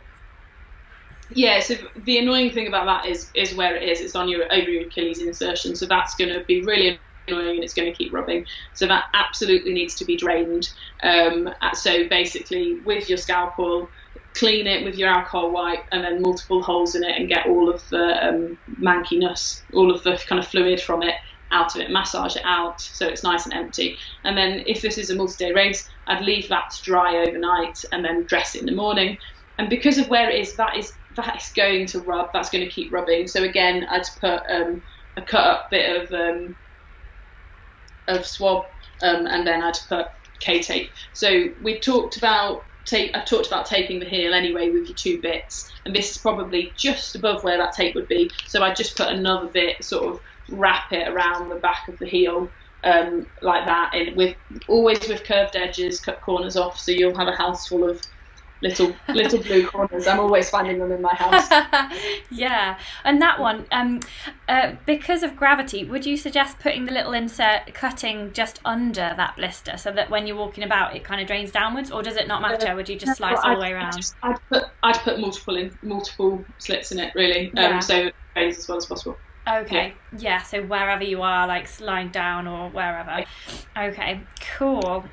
Yeah, 1.31 1.61
so 1.61 1.75
the 1.97 2.19
annoying 2.19 2.53
thing 2.53 2.69
about 2.69 2.87
that 2.87 3.11
is 3.11 3.31
is 3.35 3.55
where 3.55 3.77
it 3.77 3.89
is. 3.89 4.01
It's 4.01 4.15
on 4.15 4.29
your 4.29 4.45
over 4.53 4.71
your 4.71 4.87
Achilles 4.87 5.21
insertion, 5.21 5.75
so 5.75 5.87
that's 5.87 6.15
going 6.17 6.33
to 6.33 6.45
be 6.47 6.65
really 6.65 7.01
annoying 7.29 7.57
and 7.57 7.65
it's 7.65 7.75
going 7.75 7.91
to 7.91 7.97
keep 7.97 8.15
rubbing. 8.15 8.47
So 8.75 8.87
that 8.87 9.05
absolutely 9.15 9.73
needs 9.73 9.97
to 9.97 10.05
be 10.05 10.17
drained. 10.17 10.69
Um, 11.03 11.49
uh, 11.63 11.75
so 11.75 12.09
basically, 12.09 12.81
with 12.85 13.09
your 13.09 13.19
scalpel, 13.19 13.91
clean 14.37 14.67
it 14.69 14.85
with 14.85 14.97
your 14.97 15.09
alcohol 15.09 15.53
wipe, 15.53 15.85
and 15.93 16.05
then 16.05 16.23
multiple 16.23 16.63
holes 16.63 16.95
in 16.95 17.03
it, 17.03 17.17
and 17.17 17.29
get 17.29 17.47
all 17.47 17.71
of 17.71 17.83
the 17.91 18.29
um, 18.29 18.59
mankiness, 18.81 19.65
all 19.73 19.91
of 19.93 20.03
the 20.05 20.21
kind 20.29 20.39
of 20.39 20.47
fluid 20.49 20.81
from 20.81 21.03
it 21.03 21.15
out 21.51 21.75
of 21.75 21.81
it. 21.81 21.91
Massage 21.91 22.37
it 22.37 22.43
out 22.45 22.81
so 22.81 23.09
it's 23.09 23.25
nice 23.25 23.47
and 23.47 23.55
empty. 23.55 23.99
And 24.25 24.37
then 24.39 24.63
if 24.67 24.83
this 24.83 24.99
is 24.99 25.11
a 25.11 25.17
multi-day 25.17 25.53
race, 25.53 25.89
I'd 26.07 26.23
leave 26.25 26.49
that 26.51 26.65
to 26.77 26.83
dry 26.85 27.17
overnight 27.27 27.79
and 27.93 28.05
then 28.05 28.27
dress 28.27 28.55
it 28.55 28.61
in 28.61 28.67
the 28.67 28.75
morning. 28.75 29.19
And 29.59 29.71
because 29.71 29.99
of 29.99 30.09
where 30.09 30.31
it 30.31 30.41
is, 30.41 30.57
that 30.57 30.77
is 30.77 30.93
that 31.17 31.37
is 31.37 31.53
going 31.55 31.87
to 31.87 32.01
rub. 32.01 32.33
That's 32.33 32.51
going 32.51 32.65
to 32.65 32.71
keep 32.71 32.93
rubbing. 32.93 33.29
So 33.29 33.43
again, 33.43 33.87
I'd 33.89 34.07
put 34.21 34.43
um, 34.49 34.83
a 35.17 35.23
cut 35.23 35.47
up 35.47 35.71
bit 35.71 36.03
of 36.03 36.13
um, 36.13 36.57
of 38.09 38.27
swab, 38.27 38.67
um, 39.03 39.27
and 39.27 39.47
then 39.47 39.63
I'd 39.63 39.79
put 39.89 40.09
K 40.41 40.63
tape. 40.63 40.91
So 41.13 41.49
we 41.63 41.79
talked 41.79 42.17
about 42.17 42.65
tape. 42.85 43.13
I 43.15 43.21
talked 43.21 43.47
about 43.47 43.67
taping 43.67 44.01
the 44.01 44.07
heel 44.07 44.35
anyway 44.35 44.71
with 44.71 44.87
your 44.87 44.97
two 44.97 45.21
bits, 45.21 45.73
and 45.85 45.95
this 45.95 46.11
is 46.11 46.19
probably 46.19 46.73
just 46.77 47.15
above 47.15 47.45
where 47.45 47.59
that 47.59 47.75
tape 47.75 47.95
would 47.95 48.09
be. 48.09 48.31
So 48.47 48.63
I 48.63 48.75
just 48.75 48.97
put 48.97 49.09
another 49.09 49.49
bit, 49.49 49.83
sort 49.85 50.05
of 50.07 50.21
wrap 50.49 50.93
it 50.93 51.09
around 51.09 51.49
the 51.49 51.57
back 51.57 51.89
of 51.89 51.99
the 51.99 52.07
heel. 52.07 52.51
Um, 52.83 53.27
like 53.41 53.65
that, 53.65 53.95
and 53.95 54.15
with 54.15 54.37
always 54.69 55.09
with 55.09 55.25
curved 55.25 55.57
edges, 55.57 56.01
cut 56.01 56.21
corners 56.21 56.55
off, 56.55 56.79
so 56.79 56.93
you'll 56.93 57.17
have 57.17 57.29
a 57.29 57.33
house 57.33 57.67
full 57.67 57.89
of 57.89 58.03
little 58.63 58.95
little 59.09 59.41
blue 59.43 59.67
corners. 59.67 60.07
I'm 60.07 60.21
always 60.21 60.49
finding 60.51 60.79
them 60.79 60.91
in 60.93 61.03
my 61.03 61.15
house. 61.15 61.49
yeah, 62.31 62.79
and 63.05 63.21
that 63.21 63.39
one, 63.39 63.67
um, 63.73 64.01
uh, 64.49 64.73
because 64.87 65.23
of 65.23 65.37
gravity, 65.37 65.85
would 65.85 66.07
you 66.07 66.17
suggest 66.17 66.59
putting 66.59 66.87
the 66.87 66.93
little 66.93 67.13
insert 67.13 67.73
cutting 67.75 68.33
just 68.33 68.61
under 68.65 69.13
that 69.17 69.37
blister 69.37 69.77
so 69.77 69.93
that 69.93 70.11
when 70.11 70.27
you're 70.27 70.37
walking 70.37 70.65
about 70.65 70.97
it 70.97 71.05
kind 71.05 71.21
of 71.21 71.27
drains 71.27 71.51
downwards, 71.51 71.91
or 71.91 72.03
does 72.03 72.17
it 72.17 72.27
not 72.29 72.41
matter? 72.43 72.75
Would 72.75 72.89
you 72.89 72.97
just 72.99 73.17
slice 73.19 73.39
all 73.43 73.55
the 73.57 73.61
way 73.61 73.69
I'd, 73.69 73.73
around? 73.73 73.97
just- 73.97 74.15
I'd 74.23 74.39
put 74.49 74.65
I'd 74.83 74.97
put 75.01 75.19
multiple 75.21 75.57
in 75.57 75.77
multiple 75.83 76.45
slits 76.59 76.93
in 76.93 76.99
it 76.99 77.15
really, 77.15 77.49
um, 77.49 77.53
Yeah. 77.57 77.79
so 77.81 77.97
it 78.07 78.15
drains 78.35 78.59
as 78.59 78.69
well 78.69 78.79
as 78.79 78.87
possible. 78.87 79.19
Okay. 79.47 79.93
Yeah. 80.17 80.41
So 80.43 80.63
wherever 80.63 81.05
you 81.05 81.21
are, 81.21 81.47
like 81.47 81.69
lying 81.81 82.09
down 82.09 82.47
or 82.47 82.71
wherever. 82.71 83.25
Okay. 83.77 84.21
Cool. 84.57 85.05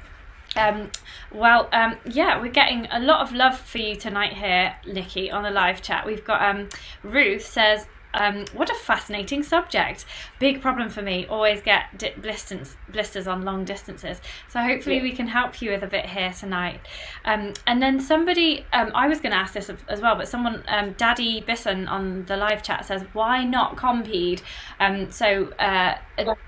Um, 0.56 0.92
well, 1.34 1.70
um, 1.72 1.98
yeah, 2.06 2.42
we're 2.42 2.52
getting 2.52 2.88
a 2.92 3.00
lot 3.00 3.22
of 3.22 3.34
love 3.34 3.60
for 3.60 3.78
you 3.78 3.96
tonight 3.96 4.34
here, 4.34 4.76
Nikki, 4.86 5.32
on 5.32 5.44
the 5.44 5.52
live 5.52 5.82
chat. 5.82 6.06
We've 6.06 6.24
got 6.24 6.42
um, 6.42 6.70
Ruth 7.04 7.46
says, 7.46 7.88
um, 8.14 8.46
what 8.54 8.70
a 8.70 8.74
fascinating 8.76 9.44
subject. 9.44 10.06
Big 10.40 10.62
problem 10.62 10.90
for 10.90 11.02
me. 11.02 11.26
Always 11.28 11.62
get 11.62 11.98
di- 11.98 12.14
blisters, 12.18 12.76
blisters 12.90 13.28
on 13.28 13.44
long 13.44 13.64
distances. 13.66 14.20
So 14.50 14.60
hopefully 14.60 14.98
Yeah. 14.98 15.04
we 15.04 15.12
can 15.14 15.28
help 15.28 15.62
you 15.62 15.72
with 15.72 15.84
a 15.84 15.88
bit 15.88 16.06
here 16.06 16.32
tonight. 16.34 16.80
Um, 17.26 17.54
and 17.68 17.82
then 17.82 18.00
somebody, 18.00 18.66
um, 18.74 18.92
I 18.94 19.08
was 19.08 19.20
going 19.22 19.32
to 19.32 19.38
ask 19.38 19.54
this 19.54 19.72
as 19.88 20.02
well, 20.02 20.16
but 20.16 20.28
someone, 20.28 20.64
um, 20.68 20.94
Daddy 20.94 21.42
Bisson 21.42 21.88
on 21.88 22.26
the 22.26 22.38
live 22.38 22.64
chat 22.64 22.86
says, 22.86 23.04
why 23.14 23.44
not 23.44 23.78
Compeed? 23.78 24.42
Um, 24.80 25.10
so 25.12 25.52
uh, 25.60 25.96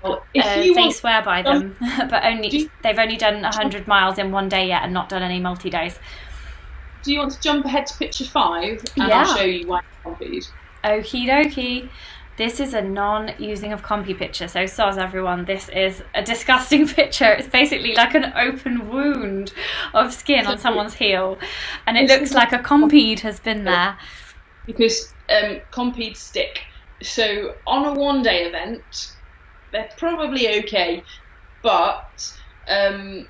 Well, 0.02 0.22
uh, 0.36 0.54
they 0.56 0.70
want, 0.70 0.92
swear 0.94 1.22
by 1.22 1.42
them, 1.42 1.76
but 2.10 2.24
only 2.24 2.48
you- 2.48 2.70
they've 2.82 2.98
only 2.98 3.16
done 3.16 3.42
hundred 3.44 3.86
miles 3.86 4.18
in 4.18 4.30
one 4.32 4.48
day 4.48 4.66
yet 4.68 4.82
and 4.82 4.92
not 4.92 5.08
done 5.08 5.22
any 5.22 5.40
multi 5.40 5.70
days. 5.70 5.98
do 7.02 7.12
you 7.12 7.18
want 7.18 7.32
to 7.32 7.40
jump 7.40 7.64
ahead 7.66 7.86
to 7.86 7.96
picture 7.98 8.24
five, 8.24 8.82
and 8.96 9.08
Yeah. 9.08 9.20
I'll 9.20 9.36
show 9.36 9.44
you 9.44 9.66
why 9.66 9.80
Compeed. 10.02 10.44
Okie 10.84 11.26
dokie. 11.26 11.88
This 12.36 12.58
is 12.58 12.74
a 12.74 12.82
non-using 12.82 13.72
of 13.72 13.82
compeed 13.82 14.18
picture, 14.18 14.48
so 14.48 14.64
soz 14.64 14.98
everyone. 14.98 15.44
This 15.44 15.68
is 15.68 16.02
a 16.14 16.22
disgusting 16.22 16.88
picture. 17.00 17.32
It's 17.32 17.48
basically 17.48 17.94
like 17.94 18.14
an 18.14 18.32
open 18.36 18.90
wound 18.90 19.52
of 19.94 20.12
skin 20.12 20.46
on 20.46 20.58
someone's 20.58 20.94
heel, 20.94 21.38
and 21.86 21.96
it 21.96 22.08
looks 22.08 22.34
like 22.34 22.52
a 22.52 22.58
compeed 22.58 23.20
has 23.20 23.38
been 23.38 23.64
there. 23.64 23.96
because 24.66 25.12
um, 25.28 25.60
compeeds 25.70 26.18
stick. 26.18 26.62
So 27.02 27.54
on 27.66 27.84
a 27.84 27.98
one 27.98 28.22
day 28.22 28.44
event, 28.44 29.14
they're 29.72 29.90
probably 29.96 30.58
okay, 30.60 31.02
but 31.62 32.38
um, 32.68 33.28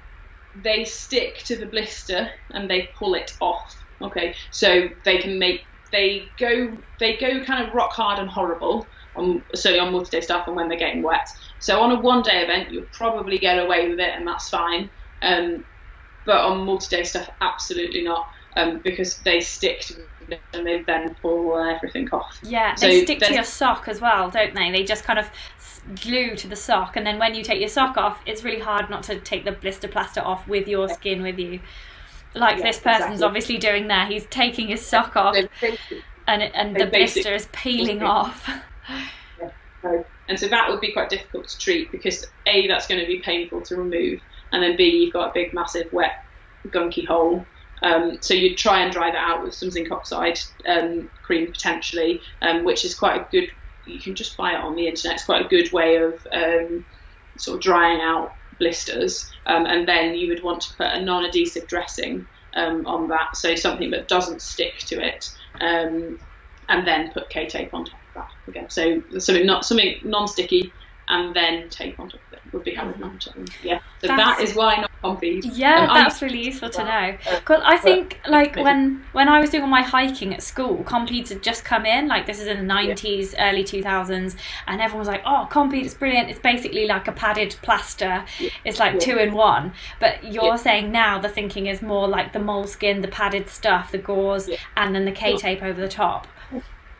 they 0.62 0.84
stick 0.84 1.38
to 1.44 1.56
the 1.56 1.66
blister 1.66 2.30
and 2.50 2.70
they 2.70 2.90
pull 2.96 3.14
it 3.14 3.36
off. 3.40 3.76
Okay, 4.00 4.34
so 4.50 4.88
they 5.04 5.18
can 5.18 5.38
make 5.38 5.64
they 5.94 6.24
go 6.38 6.76
they 6.98 7.16
go 7.16 7.44
kind 7.44 7.66
of 7.66 7.72
rock 7.72 7.92
hard 7.92 8.18
and 8.18 8.28
horrible 8.28 8.84
on 9.14 9.42
certainly 9.54 9.78
on 9.78 9.92
multi-day 9.92 10.20
stuff 10.20 10.48
and 10.48 10.56
when 10.56 10.68
they're 10.68 10.78
getting 10.78 11.02
wet. 11.02 11.28
So 11.60 11.80
on 11.80 11.92
a 11.92 12.00
one-day 12.00 12.42
event, 12.42 12.72
you'll 12.72 12.86
probably 12.92 13.38
get 13.38 13.58
away 13.64 13.88
with 13.88 14.00
it 14.00 14.10
and 14.10 14.26
that's 14.26 14.50
fine. 14.50 14.90
Um, 15.22 15.64
but 16.26 16.38
on 16.38 16.64
multi-day 16.66 17.04
stuff, 17.04 17.30
absolutely 17.40 18.02
not, 18.02 18.28
um, 18.56 18.80
because 18.82 19.18
they 19.18 19.40
stick 19.40 19.82
to 19.82 19.94
it 20.28 20.40
and 20.52 20.66
they 20.66 20.82
then 20.82 21.14
pull 21.22 21.56
everything 21.58 22.10
off. 22.10 22.40
Yeah, 22.42 22.74
So 22.74 22.88
they 22.88 23.04
stick 23.04 23.20
to 23.20 23.34
your 23.34 23.44
sock 23.44 23.86
as 23.86 24.00
well, 24.00 24.30
don't 24.30 24.54
they? 24.54 24.72
They 24.72 24.82
just 24.82 25.04
kind 25.04 25.18
of 25.18 25.30
glue 26.00 26.34
to 26.34 26.48
the 26.48 26.56
sock, 26.56 26.96
and 26.96 27.06
then 27.06 27.18
when 27.18 27.34
you 27.34 27.44
take 27.44 27.60
your 27.60 27.68
sock 27.68 27.96
off, 27.96 28.18
it's 28.26 28.42
really 28.42 28.60
hard 28.60 28.88
not 28.90 29.02
to 29.04 29.20
take 29.20 29.44
the 29.44 29.52
blister 29.52 29.86
plaster 29.86 30.20
off 30.20 30.48
with 30.48 30.66
your 30.66 30.88
skin 30.88 31.22
with 31.22 31.38
you. 31.38 31.60
Like 32.34 32.62
this 32.62 32.78
person's 32.78 33.04
exactly. 33.04 33.24
obviously 33.24 33.58
doing 33.58 33.86
there. 33.88 34.06
He's 34.06 34.26
taking 34.26 34.68
his 34.68 34.84
sock 34.84 35.16
off, 35.16 35.36
and 36.26 36.42
and 36.42 36.76
the 36.76 36.86
blister 36.86 37.34
is 37.34 37.48
peeling 37.52 38.02
off. 38.02 38.48
And 40.28 40.40
so 40.40 40.48
that 40.48 40.70
would 40.70 40.80
be 40.80 40.92
quite 40.92 41.10
difficult 41.10 41.48
to 41.48 41.58
treat 41.58 41.92
because 41.92 42.26
A, 42.46 42.66
that's 42.66 42.86
going 42.86 43.00
to 43.00 43.06
be 43.06 43.18
painful 43.18 43.60
to 43.62 43.76
remove, 43.76 44.20
and 44.52 44.62
then 44.62 44.76
B, 44.76 44.84
you've 44.84 45.12
got 45.12 45.30
a 45.30 45.32
big, 45.34 45.52
massive, 45.52 45.92
wet, 45.92 46.24
gunky 46.68 47.06
hole. 47.06 47.44
Um, 47.82 48.16
so 48.22 48.32
you'd 48.32 48.56
try 48.56 48.80
and 48.80 48.92
dry 48.92 49.10
that 49.10 49.18
out 49.18 49.42
with 49.42 49.52
some 49.52 49.70
zinc 49.70 49.90
oxide 49.90 50.40
um, 50.66 51.10
cream 51.22 51.52
potentially, 51.52 52.22
um, 52.40 52.64
which 52.64 52.84
is 52.84 52.94
quite 52.94 53.20
a 53.20 53.28
good. 53.30 53.50
You 53.86 54.00
can 54.00 54.14
just 54.14 54.36
buy 54.38 54.54
it 54.54 54.60
on 54.60 54.74
the 54.74 54.88
internet. 54.88 55.16
It's 55.16 55.26
quite 55.26 55.44
a 55.44 55.48
good 55.48 55.70
way 55.72 55.96
of 55.96 56.26
um, 56.32 56.86
sort 57.36 57.56
of 57.56 57.62
drying 57.62 58.00
out 58.00 58.32
blisters. 58.58 59.30
Um, 59.46 59.66
and 59.66 59.86
then 59.86 60.14
you 60.14 60.28
would 60.28 60.42
want 60.42 60.62
to 60.62 60.74
put 60.76 60.86
a 60.86 61.00
non-adhesive 61.00 61.66
dressing 61.68 62.26
um, 62.56 62.86
on 62.86 63.08
that, 63.08 63.36
so 63.36 63.54
something 63.54 63.90
that 63.90 64.08
doesn't 64.08 64.40
stick 64.42 64.74
to 64.86 65.04
it, 65.04 65.28
um, 65.60 66.18
and 66.68 66.86
then 66.86 67.12
put 67.12 67.28
K-tape 67.30 67.74
on 67.74 67.84
top 67.84 68.00
of 68.08 68.22
that 68.22 68.30
again. 68.48 68.70
So 68.70 69.02
something 69.18 69.46
not 69.46 69.64
something 69.64 69.96
non-sticky, 70.04 70.72
and 71.08 71.34
then 71.34 71.68
tape 71.68 71.98
on 71.98 72.08
top 72.08 72.20
would 72.54 72.64
be 72.64 72.70
we'd 72.70 72.98
manage 72.98 73.26
it. 73.26 73.34
Yeah. 73.62 73.78
So 74.00 74.06
That's- 74.08 74.36
that 74.38 74.40
is 74.42 74.54
why 74.54 74.76
not 74.76 74.90
compeed. 75.02 75.44
Yeah, 75.44 75.86
Um, 75.88 75.94
that's 75.94 76.22
really 76.22 76.42
useful 76.44 76.70
to 76.70 76.84
know. 76.84 77.16
Uh, 77.28 77.34
Because 77.36 77.62
I 77.64 77.76
think, 77.76 78.20
like, 78.26 78.56
when 78.56 79.04
when 79.12 79.28
I 79.28 79.40
was 79.40 79.50
doing 79.50 79.62
all 79.64 79.68
my 79.68 79.82
hiking 79.82 80.32
at 80.34 80.42
school, 80.42 80.82
Compeeds 80.84 81.28
had 81.30 81.42
just 81.42 81.64
come 81.64 81.84
in. 81.86 82.08
Like, 82.08 82.26
this 82.26 82.40
is 82.40 82.46
in 82.46 82.56
the 82.58 82.62
nineties, 82.62 83.34
early 83.38 83.64
two 83.64 83.82
thousands, 83.82 84.36
and 84.66 84.80
everyone 84.80 85.00
was 85.00 85.08
like, 85.08 85.22
"Oh, 85.26 85.46
Compeed, 85.50 85.84
it's 85.86 85.94
brilliant. 85.94 86.30
It's 86.30 86.38
basically 86.40 86.86
like 86.86 87.08
a 87.08 87.12
padded 87.12 87.56
plaster. 87.62 88.24
It's 88.64 88.78
like 88.78 88.94
Yeah. 88.94 88.98
two 89.00 89.18
in 89.18 89.32
one." 89.34 89.72
But 90.00 90.24
you're 90.24 90.44
Yeah. 90.44 90.56
saying 90.56 90.92
now 90.92 91.18
the 91.18 91.28
thinking 91.28 91.66
is 91.66 91.82
more 91.82 92.06
like 92.08 92.32
the 92.32 92.38
moleskin, 92.40 93.00
the 93.02 93.08
padded 93.08 93.48
stuff, 93.48 93.90
the 93.92 93.98
gauze, 93.98 94.48
Yeah. 94.48 94.56
and 94.76 94.94
then 94.94 95.04
the 95.04 95.12
K 95.12 95.36
tape 95.36 95.62
over 95.62 95.80
the 95.80 95.88
top. 95.88 96.26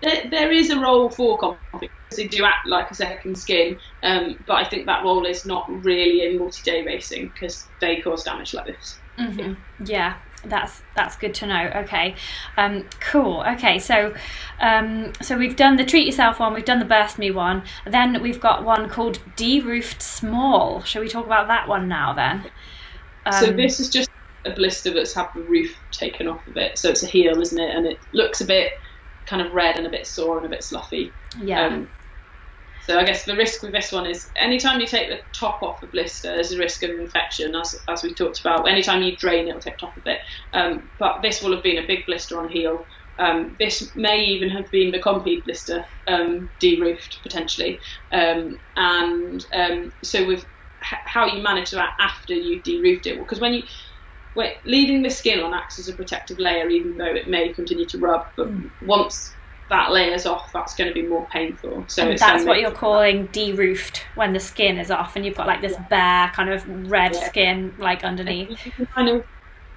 There, 0.05 0.29
there 0.31 0.53
is 0.53 0.69
a 0.69 0.79
role 0.79 1.09
for 1.09 1.39
compeed 1.39 1.91
because 2.05 2.17
they 2.17 2.29
do 2.29 2.45
act 2.45 2.67
like 2.67 2.91
a 2.91 2.95
second 2.95 3.39
skin, 3.39 3.79
um, 4.03 4.39
but 4.47 4.55
I 4.55 4.65
think 4.65 4.85
that 4.85 5.03
role 5.03 5.25
is 5.25 5.47
not 5.47 5.67
really 5.83 6.27
in 6.27 6.39
multi-day 6.39 6.85
racing 6.85 7.29
because 7.29 7.67
they 7.81 8.03
cause 8.03 8.23
damage 8.23 8.53
like 8.53 8.67
this. 8.67 8.99
hmm 9.17 9.55
Yeah, 9.83 10.19
that's 10.45 10.83
that's 10.95 11.17
good 11.17 11.33
to 11.37 11.47
know. 11.47 11.73
Okay, 11.77 12.17
um, 12.59 12.87
cool. 13.01 13.43
Okay, 13.55 13.79
so 13.79 14.15
um, 14.61 15.15
so 15.23 15.39
we've 15.39 15.57
done 15.57 15.77
the 15.77 15.87
treat 15.87 16.05
yourself 16.05 16.39
one, 16.39 16.53
we've 16.53 16.67
done 16.67 16.81
the 16.81 16.85
burst 16.85 17.19
me 17.19 17.31
one. 17.31 17.63
Then 17.87 18.21
we've 18.21 18.41
got 18.41 18.63
one 18.63 18.91
called 18.91 19.21
de-roofed 19.37 20.03
small. 20.03 20.83
Shall 20.83 21.01
we 21.01 21.09
talk 21.09 21.25
about 21.25 21.49
that 21.49 21.67
one 21.67 21.89
now 21.89 22.13
then? 22.13 22.51
so 23.33 23.49
Um, 23.49 23.57
this 23.57 23.81
is 23.81 23.89
just 23.89 24.11
a 24.45 24.51
blister 24.51 24.93
that's 24.93 25.15
had 25.15 25.29
the 25.35 25.41
roof 25.41 25.75
taken 25.91 26.29
off 26.29 26.47
of 26.47 26.59
it. 26.59 26.77
So 26.77 26.91
it's 26.91 27.03
a 27.03 27.07
heel, 27.07 27.41
isn't 27.41 27.59
it? 27.59 27.75
And 27.75 27.87
it 27.87 27.99
looks 28.13 28.43
a 28.43 28.45
bit 28.45 28.73
kind 29.27 29.43
of 29.43 29.53
red 29.53 29.77
and 29.77 29.87
a 29.87 29.91
bit 29.91 30.07
sore 30.07 30.37
and 30.39 30.47
a 30.47 30.51
bit 30.51 30.63
sloughy. 30.63 31.13
yeah, 31.39 31.67
Um, 31.67 31.89
so 32.87 32.99
I 32.99 33.05
guess 33.05 33.25
the 33.25 33.35
risk 33.37 33.63
with 33.63 33.73
this 33.73 33.93
one 33.93 34.05
is 34.07 34.31
anytime 34.37 34.79
you 34.79 34.87
take 34.87 35.09
the 35.09 35.21
top 35.33 35.63
off 35.63 35.81
the 35.81 35.87
blister, 35.87 36.35
there's 36.35 36.53
a 36.53 36.59
risk 36.59 36.83
of 36.83 36.91
infection, 36.91 37.55
as, 37.55 37.75
as 37.89 38.03
we 38.03 38.13
talked 38.15 38.41
about. 38.41 38.69
Anytime 38.69 39.03
you 39.03 39.17
drain, 39.17 39.49
it'll 39.49 39.61
take 39.61 39.79
top 39.79 39.97
of 39.97 40.07
it. 40.07 40.19
Um, 40.53 40.91
but 40.99 41.23
this 41.23 41.43
will 41.43 41.55
have 41.55 41.63
been 41.63 41.83
a 41.83 41.87
big 41.87 42.05
blister 42.07 42.39
on 42.39 42.51
heel. 42.51 42.87
Um, 43.19 43.57
this 43.59 43.95
may 43.95 44.25
even 44.25 44.51
have 44.51 44.71
been 44.71 44.91
the 44.91 44.99
complete 44.99 45.45
blister 45.45 45.87
um, 46.07 46.51
de-roofed 46.59 47.21
potentially. 47.23 47.81
Um, 48.13 48.59
and 48.77 49.43
um, 49.55 49.93
so 50.03 50.27
with 50.27 50.41
h- 50.83 50.99
how 51.07 51.27
you 51.27 51.43
manage 51.43 51.71
that 51.71 51.93
after 51.99 52.35
you've 52.35 52.65
de-roofed 52.65 53.07
it, 53.07 53.19
because 53.19 53.41
when 53.41 53.55
you 53.55 53.63
leaving 54.65 55.03
the 55.03 55.11
skin 55.11 55.41
on 55.41 55.55
acts 55.55 55.79
as 55.79 55.89
a 55.89 55.93
protective 55.93 56.39
layer, 56.39 56.69
even 56.69 56.99
though 56.99 57.05
it 57.05 57.29
may 57.29 57.53
continue 57.53 57.87
to 57.87 57.99
rub. 57.99 58.27
But 58.37 58.49
hmm. 58.49 58.69
once 58.87 59.33
that 59.71 59.93
layer's 59.93 60.27
off, 60.27 60.53
that's 60.53 60.75
going 60.75 60.89
to 60.89 60.95
be 60.95 61.07
more 61.07 61.27
painful. 61.31 61.85
So 61.89 62.15
that's 62.15 62.45
what 62.45 62.61
you're 62.61 62.71
calling 62.71 63.27
de-roofed 63.27 64.05
when 64.15 64.33
the 64.33 64.41
skin 64.41 64.79
is 64.79 64.91
off 64.91 65.17
and 65.17 65.25
you've 65.25 65.37
got 65.37 65.47
like 65.47 65.61
this 65.61 65.77
bare 65.89 66.31
kind 66.35 66.51
of 66.51 66.91
red 66.91 67.15
Yeah. 67.15 67.29
skin 67.29 67.75
like 67.79 68.05
underneath. 68.05 68.59
Kind 68.95 69.09
of, 69.09 69.25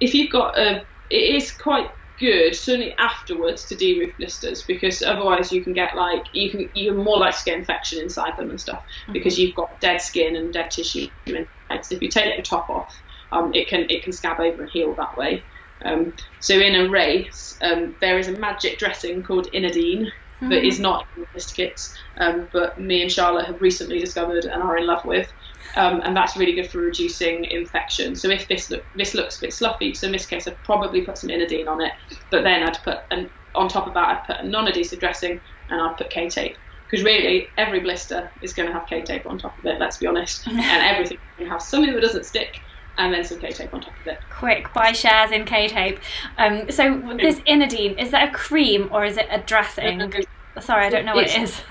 if 0.00 0.14
you've 0.14 0.30
got 0.30 0.58
a, 0.58 0.84
it 1.10 1.34
is 1.36 1.52
quite 1.52 1.90
good 2.18 2.54
certainly 2.54 2.92
afterwards 2.98 3.64
to 3.64 3.76
de-roof 3.76 4.12
blisters 4.16 4.62
because 4.64 5.02
otherwise 5.02 5.52
you 5.52 5.62
can 5.62 5.72
get 5.72 5.94
like 5.94 6.26
you 6.32 6.50
can 6.50 6.68
you're 6.74 6.92
more 6.92 7.18
likely 7.18 7.38
to 7.38 7.44
get 7.44 7.58
infection 7.58 8.00
inside 8.00 8.36
them 8.36 8.50
and 8.50 8.60
stuff 8.60 8.82
because 9.12 9.34
mm-hmm. 9.34 9.42
you've 9.42 9.54
got 9.54 9.80
dead 9.80 9.98
skin 9.98 10.34
and 10.34 10.52
dead 10.52 10.70
tissue. 10.70 11.06
So 11.26 11.94
if 11.94 12.02
you 12.02 12.08
take 12.08 12.36
the 12.36 12.42
top 12.42 12.68
off, 12.68 12.94
um, 13.32 13.52
it 13.54 13.68
can 13.68 13.86
it 13.90 14.02
can 14.02 14.12
scab 14.12 14.40
over 14.40 14.62
and 14.62 14.70
heal 14.70 14.94
that 14.94 15.16
way. 15.16 15.42
Um, 15.84 16.12
so 16.40 16.54
in 16.54 16.74
a 16.74 16.88
race, 16.88 17.56
um, 17.62 17.94
there 18.00 18.18
is 18.18 18.28
a 18.28 18.32
magic 18.32 18.78
dressing 18.78 19.22
called 19.22 19.46
Inadine 19.52 20.10
that 20.40 20.64
is 20.64 20.78
not 20.78 21.06
in 21.16 21.22
the 21.22 21.28
list 21.34 21.54
kits, 21.54 21.94
um, 22.18 22.48
but 22.52 22.80
me 22.80 23.02
and 23.02 23.10
Charlotte 23.10 23.46
have 23.46 23.60
recently 23.60 23.98
discovered 23.98 24.44
and 24.44 24.62
are 24.62 24.76
in 24.76 24.86
love 24.86 25.04
with. 25.04 25.32
Um, 25.76 26.00
and 26.04 26.16
that's 26.16 26.36
really 26.36 26.54
good 26.54 26.70
for 26.70 26.78
reducing 26.78 27.44
infection. 27.44 28.14
So 28.14 28.30
if 28.30 28.48
this 28.48 28.70
look, 28.70 28.84
this 28.94 29.14
looks 29.14 29.38
a 29.38 29.40
bit 29.42 29.52
sloppy, 29.52 29.94
so 29.94 30.06
in 30.06 30.12
this 30.12 30.26
case 30.26 30.46
I'd 30.46 30.62
probably 30.64 31.02
put 31.02 31.18
some 31.18 31.30
Inadine 31.30 31.68
on 31.68 31.80
it, 31.80 31.92
but 32.30 32.42
then 32.42 32.62
I'd 32.62 32.78
put 32.82 32.98
an, 33.10 33.30
on 33.54 33.68
top 33.68 33.86
of 33.86 33.94
that 33.94 34.08
I'd 34.08 34.24
put 34.24 34.44
a 34.44 34.48
non-adhesive 34.48 35.00
dressing 35.00 35.40
and 35.68 35.80
I'd 35.80 35.96
put 35.96 36.10
K-tape 36.10 36.56
because 36.88 37.04
really 37.04 37.48
every 37.58 37.80
blister 37.80 38.30
is 38.40 38.54
going 38.54 38.66
to 38.66 38.72
have 38.72 38.86
K-tape 38.86 39.26
on 39.26 39.38
top 39.38 39.58
of 39.58 39.66
it. 39.66 39.78
Let's 39.78 39.98
be 39.98 40.06
honest, 40.06 40.46
and 40.46 40.58
everything 40.58 41.18
can 41.36 41.48
have 41.48 41.60
something 41.60 41.92
that 41.92 42.00
doesn't 42.00 42.24
stick 42.24 42.60
and 42.98 43.14
then 43.14 43.24
some 43.24 43.38
K-tape 43.38 43.72
on 43.72 43.80
top 43.80 43.94
of 44.00 44.06
it. 44.06 44.18
Quick, 44.30 44.72
buy 44.74 44.92
shares 44.92 45.30
in 45.30 45.44
K 45.44 45.68
tape. 45.68 46.00
Um, 46.36 46.70
so 46.70 47.00
this 47.20 47.38
Inadine, 47.40 47.98
is 47.98 48.10
that 48.10 48.28
a 48.28 48.32
cream 48.32 48.90
or 48.92 49.04
is 49.04 49.16
it 49.16 49.26
a 49.30 49.38
dressing? 49.38 50.12
Sorry, 50.60 50.84
I 50.84 50.90
don't 50.90 51.04
know 51.04 51.14
what 51.14 51.28
it 51.28 51.40
is. 51.40 51.62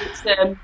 It's 0.00 0.38
um, 0.38 0.58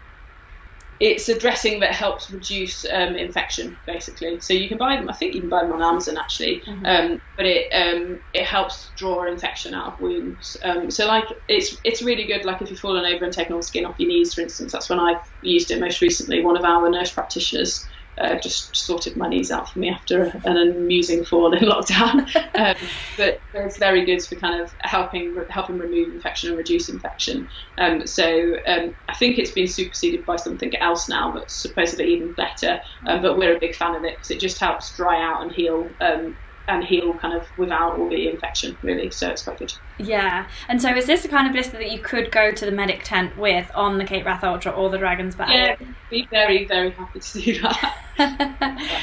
it's 0.99 1.29
a 1.29 1.39
dressing 1.39 1.81
that 1.81 1.95
helps 1.95 2.31
reduce 2.31 2.87
um, 2.87 3.17
infection, 3.17 3.77
basically. 3.85 4.41
So 4.41 4.55
you 4.55 4.69
can 4.69 4.79
buy 4.79 4.97
them. 4.97 5.11
I 5.11 5.13
think 5.13 5.35
you 5.35 5.41
can 5.41 5.51
buy 5.51 5.63
them 5.63 5.73
on 5.73 5.83
Amazon 5.83 6.17
actually, 6.17 6.61
mm-hmm. 6.61 6.87
um, 6.87 7.21
but 7.37 7.45
it 7.45 7.71
um, 7.73 8.21
it 8.33 8.45
helps 8.45 8.91
draw 8.97 9.27
infection 9.27 9.75
out 9.75 9.95
of 9.95 10.01
wounds. 10.01 10.57
Um, 10.63 10.91
so 10.91 11.07
like 11.07 11.25
it's 11.49 11.77
it's 11.85 12.03
really 12.03 12.25
good. 12.25 12.45
Like 12.45 12.63
if 12.63 12.71
you've 12.71 12.79
fallen 12.79 13.05
over 13.05 13.25
and 13.25 13.35
taken 13.35 13.53
all 13.53 13.59
the 13.59 13.67
skin 13.67 13.85
off 13.85 13.97
your 13.99 14.09
knees, 14.09 14.33
for 14.33 14.41
instance, 14.41 14.73
that's 14.73 14.89
when 14.89 15.01
I've 15.01 15.21
used 15.43 15.71
it 15.71 15.81
most 15.81 16.01
recently. 16.01 16.43
One 16.43 16.57
of 16.57 16.65
our 16.65 16.89
nurse 16.89 17.11
practitioners 17.11 17.87
uh, 18.19 18.39
just 18.39 18.77
sorted 18.77 19.17
my 19.17 19.29
knees 19.29 19.51
out 19.51 19.71
for 19.71 19.79
me 19.79 19.91
after 19.91 20.33
an 20.45 20.57
amusing 20.57 21.25
fall 21.25 21.53
in 21.53 21.65
lockdown. 21.69 22.21
um, 22.57 22.77
but 23.17 23.43
it's 23.55 23.79
very 23.79 24.05
good 24.05 24.23
for 24.25 24.37
kind 24.37 24.61
of 24.61 24.73
helping 24.81 25.35
helping 25.51 25.79
remove 25.79 26.09
infection 26.15 26.49
and 26.51 26.59
reduce 26.59 26.89
infection. 26.89 27.49
Um, 27.79 28.07
so 28.07 28.55
um, 28.67 28.95
I 29.09 29.15
think 29.15 29.39
it's 29.39 29.53
been 29.53 29.67
superseded 29.67 30.25
by 30.25 30.37
something 30.37 30.75
else 30.77 31.09
now 31.09 31.33
that's 31.33 31.61
supposedly 31.61 32.07
even 32.15 32.35
better. 32.35 32.81
Um, 33.07 33.23
but 33.23 33.37
we're 33.37 33.57
a 33.57 33.61
big 33.61 33.75
fan 33.75 33.95
of 33.95 34.05
it 34.05 34.19
because 34.19 34.31
it 34.31 34.41
just 34.41 34.61
helps 34.61 34.95
dry 34.97 35.23
out 35.23 35.43
and 35.43 35.53
heal 35.53 35.95
um, 36.01 36.37
and 36.69 36.85
heal 36.85 37.15
kind 37.15 37.35
of 37.35 37.47
without 37.59 37.99
all 37.99 38.09
the 38.09 38.29
infection 38.29 38.77
really 38.83 39.11
so 39.11 39.29
it's 39.31 39.43
quite 39.43 39.59
good. 39.59 39.73
Yeah 39.99 40.47
and 40.69 40.81
so 40.81 40.95
is 40.95 41.07
this 41.07 41.23
the 41.23 41.29
kind 41.29 41.47
of 41.47 41.53
blister 41.53 41.79
that 41.79 41.91
you 41.91 42.01
could 42.01 42.31
go 42.31 42.51
to 42.51 42.65
the 42.65 42.73
medic 42.73 43.03
tent 43.05 43.37
with 43.37 43.71
on 43.75 43.99
the 43.99 44.05
Cape 44.05 44.25
Wrath 44.25 44.45
Ultra 44.45 44.73
or 44.73 44.91
the 44.91 44.99
Dragon's 44.99 45.35
Back 45.35 45.51
yeah 45.51 45.77
be 46.11 46.27
very 46.31 46.65
very 46.67 46.91
happy 46.91 47.21
to 47.21 47.41
do 47.41 47.61
that. 47.63 49.03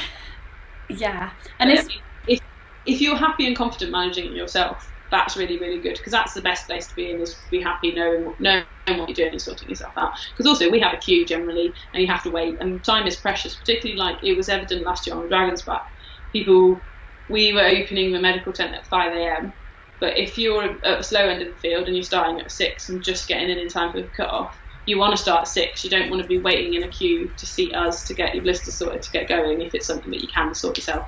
Yeah 0.90 1.30
and 1.58 1.70
if, 1.70 1.88
if, 2.28 2.40
if 2.84 3.00
you're 3.00 3.16
happy 3.16 3.46
and 3.46 3.56
confident 3.56 3.90
managing 3.90 4.26
it 4.26 4.32
yourself 4.32 4.90
that's 5.10 5.36
really 5.36 5.58
really 5.58 5.80
good 5.80 5.96
because 5.96 6.12
that's 6.12 6.34
the 6.34 6.42
best 6.42 6.66
place 6.66 6.86
to 6.88 6.94
be 6.94 7.10
in 7.10 7.20
is 7.20 7.36
be 7.50 7.60
happy 7.60 7.92
knowing 7.92 8.34
knowing 8.38 8.64
what 8.86 9.08
you're 9.08 9.14
doing 9.14 9.30
and 9.30 9.40
sorting 9.40 9.68
yourself 9.68 9.96
out. 9.96 10.12
Because 10.30 10.46
also 10.46 10.70
we 10.70 10.80
have 10.80 10.92
a 10.92 10.98
queue 10.98 11.24
generally 11.24 11.72
and 11.92 12.02
you 12.02 12.06
have 12.08 12.22
to 12.24 12.30
wait 12.30 12.58
and 12.60 12.82
time 12.84 13.06
is 13.06 13.16
precious 13.16 13.54
particularly 13.54 13.98
like 13.98 14.22
it 14.22 14.36
was 14.36 14.48
evident 14.48 14.84
last 14.84 15.06
year 15.06 15.16
on 15.16 15.26
Dragon's 15.28 15.62
Back 15.62 15.90
people 16.32 16.80
we 17.28 17.52
were 17.52 17.64
opening 17.64 18.12
the 18.12 18.20
medical 18.20 18.52
tent 18.52 18.74
at 18.74 18.86
5 18.86 19.12
a.m. 19.12 19.52
But 20.00 20.18
if 20.18 20.36
you're 20.36 20.64
at 20.84 20.98
the 20.98 21.02
slow 21.02 21.20
end 21.20 21.42
of 21.42 21.48
the 21.48 21.60
field 21.60 21.86
and 21.86 21.96
you're 21.96 22.04
starting 22.04 22.40
at 22.40 22.50
six 22.50 22.88
and 22.88 23.02
just 23.02 23.28
getting 23.28 23.50
in 23.50 23.58
in 23.58 23.68
time 23.68 23.92
for 23.92 24.02
the 24.02 24.08
cut 24.08 24.28
off, 24.28 24.58
you 24.86 24.98
want 24.98 25.16
to 25.16 25.22
start 25.22 25.42
at 25.42 25.48
six. 25.48 25.82
You 25.82 25.90
don't 25.90 26.10
want 26.10 26.22
to 26.22 26.28
be 26.28 26.38
waiting 26.38 26.74
in 26.74 26.82
a 26.82 26.88
queue 26.88 27.30
to 27.36 27.46
see 27.46 27.72
us 27.72 28.04
to 28.04 28.14
get 28.14 28.34
your 28.34 28.44
blister 28.44 28.70
sorted 28.70 29.02
to 29.02 29.10
get 29.10 29.28
going 29.28 29.62
if 29.62 29.74
it's 29.74 29.86
something 29.86 30.10
that 30.10 30.20
you 30.20 30.28
can 30.34 30.54
sort 30.54 30.76
yourself. 30.76 31.06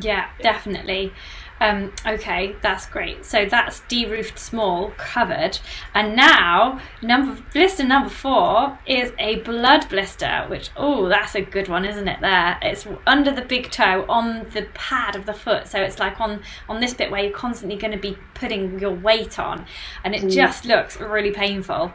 Yeah, 0.00 0.26
definitely. 0.42 1.16
Um, 1.60 1.92
okay, 2.06 2.54
that's 2.62 2.86
great. 2.86 3.24
So 3.24 3.46
that's 3.46 3.80
de-roofed 3.88 4.38
small 4.38 4.92
covered, 4.96 5.58
and 5.94 6.14
now 6.14 6.80
number 7.02 7.42
blister 7.52 7.84
number 7.84 8.08
four 8.08 8.78
is 8.86 9.12
a 9.18 9.36
blood 9.40 9.88
blister, 9.88 10.44
which 10.48 10.70
oh, 10.76 11.08
that's 11.08 11.34
a 11.34 11.40
good 11.40 11.68
one, 11.68 11.84
isn't 11.84 12.06
it? 12.06 12.20
There, 12.20 12.58
it's 12.62 12.86
under 13.06 13.32
the 13.32 13.42
big 13.42 13.70
toe 13.70 14.04
on 14.08 14.46
the 14.54 14.68
pad 14.74 15.16
of 15.16 15.26
the 15.26 15.34
foot, 15.34 15.66
so 15.66 15.80
it's 15.80 15.98
like 15.98 16.20
on 16.20 16.42
on 16.68 16.80
this 16.80 16.94
bit 16.94 17.10
where 17.10 17.24
you're 17.24 17.32
constantly 17.32 17.76
going 17.76 17.92
to 17.92 17.98
be 17.98 18.16
putting 18.34 18.78
your 18.78 18.94
weight 18.94 19.38
on, 19.38 19.66
and 20.04 20.14
it 20.14 20.22
mm. 20.22 20.30
just 20.30 20.64
looks 20.64 21.00
really 21.00 21.32
painful. 21.32 21.92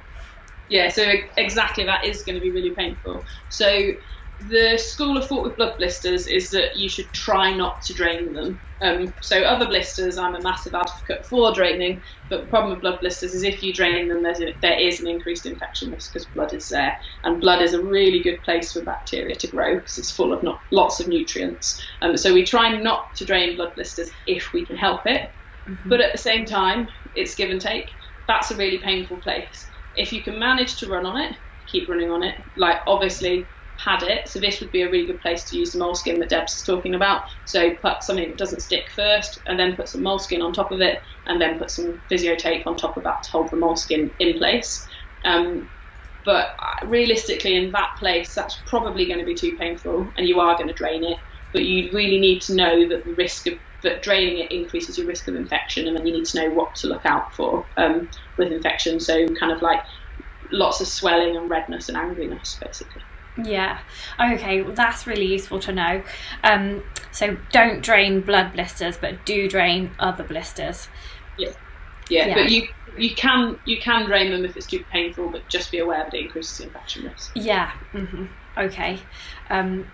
Yeah, 0.70 0.90
so 0.90 1.06
exactly 1.38 1.86
that 1.86 2.04
is 2.04 2.24
going 2.24 2.36
to 2.36 2.42
be 2.42 2.52
really 2.52 2.72
painful. 2.72 3.24
So 3.50 3.94
the 4.50 4.78
school 4.78 5.18
of 5.18 5.28
thought 5.28 5.44
with 5.44 5.56
blood 5.56 5.78
blisters 5.78 6.28
is 6.28 6.50
that 6.52 6.76
you 6.76 6.90
should 6.90 7.12
try 7.14 7.54
not 7.54 7.82
to 7.84 7.94
drain 7.94 8.34
them. 8.34 8.60
Um, 8.84 9.14
so 9.22 9.42
other 9.44 9.66
blisters, 9.66 10.18
I'm 10.18 10.36
a 10.36 10.42
massive 10.42 10.76
advocate 10.76 11.26
for 11.26 11.54
draining, 11.54 12.02
but 12.30 12.42
the 12.42 12.48
problem 12.48 12.74
with 12.74 12.82
blood 12.82 13.00
blisters 13.00 13.34
is 13.34 13.42
if 13.42 13.64
you 13.64 13.74
drain 13.74 14.10
them, 14.10 14.24
there's 14.24 14.42
a, 14.42 14.54
there 14.62 14.78
is 14.78 15.00
an 15.00 15.08
increased 15.08 15.46
infection 15.46 15.92
risk 15.92 16.12
because 16.12 16.28
blood 16.28 16.54
is 16.54 16.68
there, 16.68 17.00
and 17.24 17.40
blood 17.40 17.62
is 17.62 17.74
a 17.74 17.82
really 17.82 18.22
good 18.22 18.42
place 18.42 18.74
for 18.74 18.82
bacteria 18.82 19.36
to 19.36 19.48
grow 19.48 19.76
because 19.76 19.98
it's 19.98 20.12
full 20.12 20.34
of 20.34 20.44
not, 20.44 20.60
lots 20.72 21.00
of 21.00 21.08
nutrients. 21.08 21.82
Um, 22.02 22.18
so 22.18 22.34
we 22.34 22.44
try 22.44 22.78
not 22.78 23.16
to 23.16 23.26
drain 23.26 23.56
blood 23.56 23.74
blisters 23.74 24.12
if 24.28 24.52
we 24.52 24.66
can 24.66 24.76
help 24.76 25.06
it, 25.06 25.32
mm-hmm. 25.66 25.90
but 25.90 26.02
at 26.02 26.12
the 26.12 26.18
same 26.18 26.46
time, 26.46 26.90
it's 27.16 27.36
give 27.36 27.50
and 27.50 27.62
take. 27.62 27.90
That's 28.28 28.52
a 28.52 28.56
really 28.58 28.80
painful 28.80 29.18
place. 29.18 29.68
If 29.96 30.12
you 30.12 30.22
can 30.22 30.38
manage 30.38 30.76
to 30.78 30.90
run 30.90 31.06
on 31.06 31.22
it, 31.22 31.38
keep 31.68 31.88
running 31.88 32.12
on 32.12 32.22
it. 32.22 32.36
Like 32.58 32.82
obviously 32.86 33.46
had 33.84 34.04
it. 34.04 34.28
So 34.28 34.40
this 34.40 34.62
would 34.62 34.72
be 34.72 34.82
a 34.82 34.90
really 34.90 35.08
good 35.08 35.22
place 35.22 35.44
to 35.46 35.58
use 35.58 35.72
the 35.72 35.80
moleskin 35.80 36.20
that 36.20 36.30
Deb's 36.30 36.62
talking 36.64 36.96
about. 36.96 37.24
So 37.46 37.76
put 37.76 38.04
something 38.04 38.30
that 38.30 38.38
doesn't 38.38 38.62
stick 38.62 38.86
first, 38.96 39.40
and 39.46 39.60
then 39.60 39.76
put 39.76 39.90
some 39.90 40.04
moleskin 40.04 40.42
on 40.42 40.54
top 40.54 40.72
of 40.72 40.82
it, 40.82 41.02
and 41.26 41.42
then 41.42 41.60
put 41.60 41.72
some 41.72 42.02
physio 42.10 42.36
tape 42.36 42.66
on 42.68 42.78
top 42.78 42.98
of 42.98 43.04
that 43.04 43.24
to 43.24 43.32
hold 43.32 43.52
the 43.52 43.58
moleskin 43.58 44.12
in 44.20 44.38
place. 44.38 44.88
Um, 45.26 45.70
but 46.26 46.50
realistically, 46.86 47.56
in 47.56 47.72
that 47.72 47.90
place, 48.00 48.34
that's 48.34 48.64
probably 48.66 49.06
going 49.06 49.20
to 49.20 49.26
be 49.26 49.36
too 49.36 49.58
painful, 49.60 50.14
and 50.18 50.28
you 50.28 50.40
are 50.40 50.56
going 50.56 50.70
to 50.70 50.74
drain 50.74 51.04
it. 51.04 51.18
But 51.52 51.66
you 51.66 51.92
really 51.94 52.20
need 52.20 52.42
to 52.44 52.56
know 52.56 52.88
that 52.90 53.06
the 53.06 53.14
risk 53.14 53.48
of 53.48 53.54
that 53.84 54.02
draining 54.02 54.40
it 54.40 54.52
increases 54.52 54.98
your 54.98 55.08
risk 55.08 55.28
of 55.28 55.36
infection, 55.36 55.88
and 55.88 55.98
then 55.98 56.06
you 56.06 56.14
need 56.14 56.26
to 56.26 56.42
know 56.42 56.54
what 56.54 56.76
to 56.76 56.88
look 56.88 57.06
out 57.06 57.36
for 57.36 57.68
um, 57.78 58.10
with 58.38 58.52
infection. 58.52 59.00
So 59.00 59.28
kind 59.40 59.52
of 59.52 59.62
like 59.62 59.82
lots 60.52 60.80
of 60.80 60.88
swelling 60.88 61.36
and 61.36 61.50
redness 61.50 61.90
and 61.90 61.98
angriness, 61.98 62.58
basically. 62.60 63.04
Yeah. 63.38 63.80
Okay, 64.20 64.62
well, 64.62 64.74
that's 64.74 65.08
really 65.08 65.26
useful 65.26 65.60
to 65.62 65.72
know. 65.72 66.04
Um, 66.44 66.84
so 67.12 67.38
don't 67.52 67.82
drain 67.82 68.22
blood 68.22 68.54
blisters, 68.54 68.98
but 68.98 69.26
do 69.26 69.50
drain 69.50 69.92
other 70.00 70.24
blisters. 70.24 70.88
Yeah. 71.38 71.54
Yeah, 72.10 72.28
yeah. 72.28 72.36
but 72.36 72.52
you 72.52 72.68
you 72.98 73.16
can 73.16 73.58
you 73.66 73.80
can 73.80 74.06
drain 74.06 74.32
them 74.32 74.46
if 74.46 74.56
it's 74.58 74.68
too 74.68 74.84
painful, 74.92 75.30
but 75.30 75.48
just 75.48 75.72
be 75.72 75.80
aware 75.80 76.04
that 76.04 76.14
it 76.14 76.26
increases 76.26 76.58
the 76.58 76.66
infection 76.66 77.06
risk. 77.06 77.32
Yeah. 77.36 77.72
Mm-hmm. 77.94 78.26
Okay. 78.58 79.00
Um, 79.50 79.88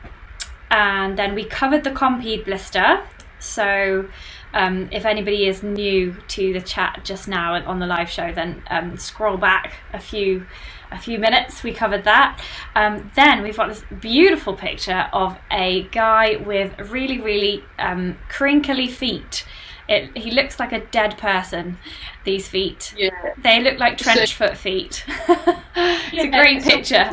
and 0.72 1.18
then 1.18 1.36
we 1.36 1.46
covered 1.46 1.84
the 1.84 1.92
Compeed 1.92 2.46
blister. 2.46 3.02
So 3.40 4.10
um, 4.54 4.90
if 4.92 5.06
anybody 5.06 5.48
is 5.48 5.64
new 5.64 6.16
to 6.30 6.54
the 6.54 6.62
chat 6.62 7.02
just 7.04 7.28
now 7.28 7.54
on 7.54 7.80
the 7.80 7.88
live 7.88 8.10
show, 8.10 8.34
then 8.34 8.64
um, 8.70 8.98
scroll 8.98 9.38
back 9.38 9.76
a 9.94 10.00
few 10.00 10.46
a 10.92 10.98
few 10.98 11.20
minutes. 11.20 11.64
We 11.64 11.74
covered 11.74 12.04
that. 12.04 12.42
Um, 12.76 13.12
then 13.16 13.42
we've 13.42 13.58
got 13.58 13.70
this 13.70 13.84
beautiful 14.00 14.56
picture 14.56 15.10
of 15.14 15.38
a 15.52 15.84
guy 15.92 16.38
with 16.38 16.78
really, 16.90 17.20
really 17.20 17.64
um, 17.78 18.18
crinkly 18.28 18.88
feet. 18.88 19.46
It, 19.88 20.16
he 20.16 20.32
looks 20.32 20.60
like 20.60 20.72
a 20.72 20.86
dead 20.86 21.18
person. 21.18 21.78
These 22.24 22.48
feet. 22.48 22.94
Yeah. 22.96 23.10
They 23.42 23.62
look 23.62 23.80
like 23.80 23.98
trench 23.98 24.36
foot 24.36 24.56
feet. 24.56 25.04
it's 25.28 26.24
a 26.24 26.28
great 26.28 26.64
picture. 26.64 27.10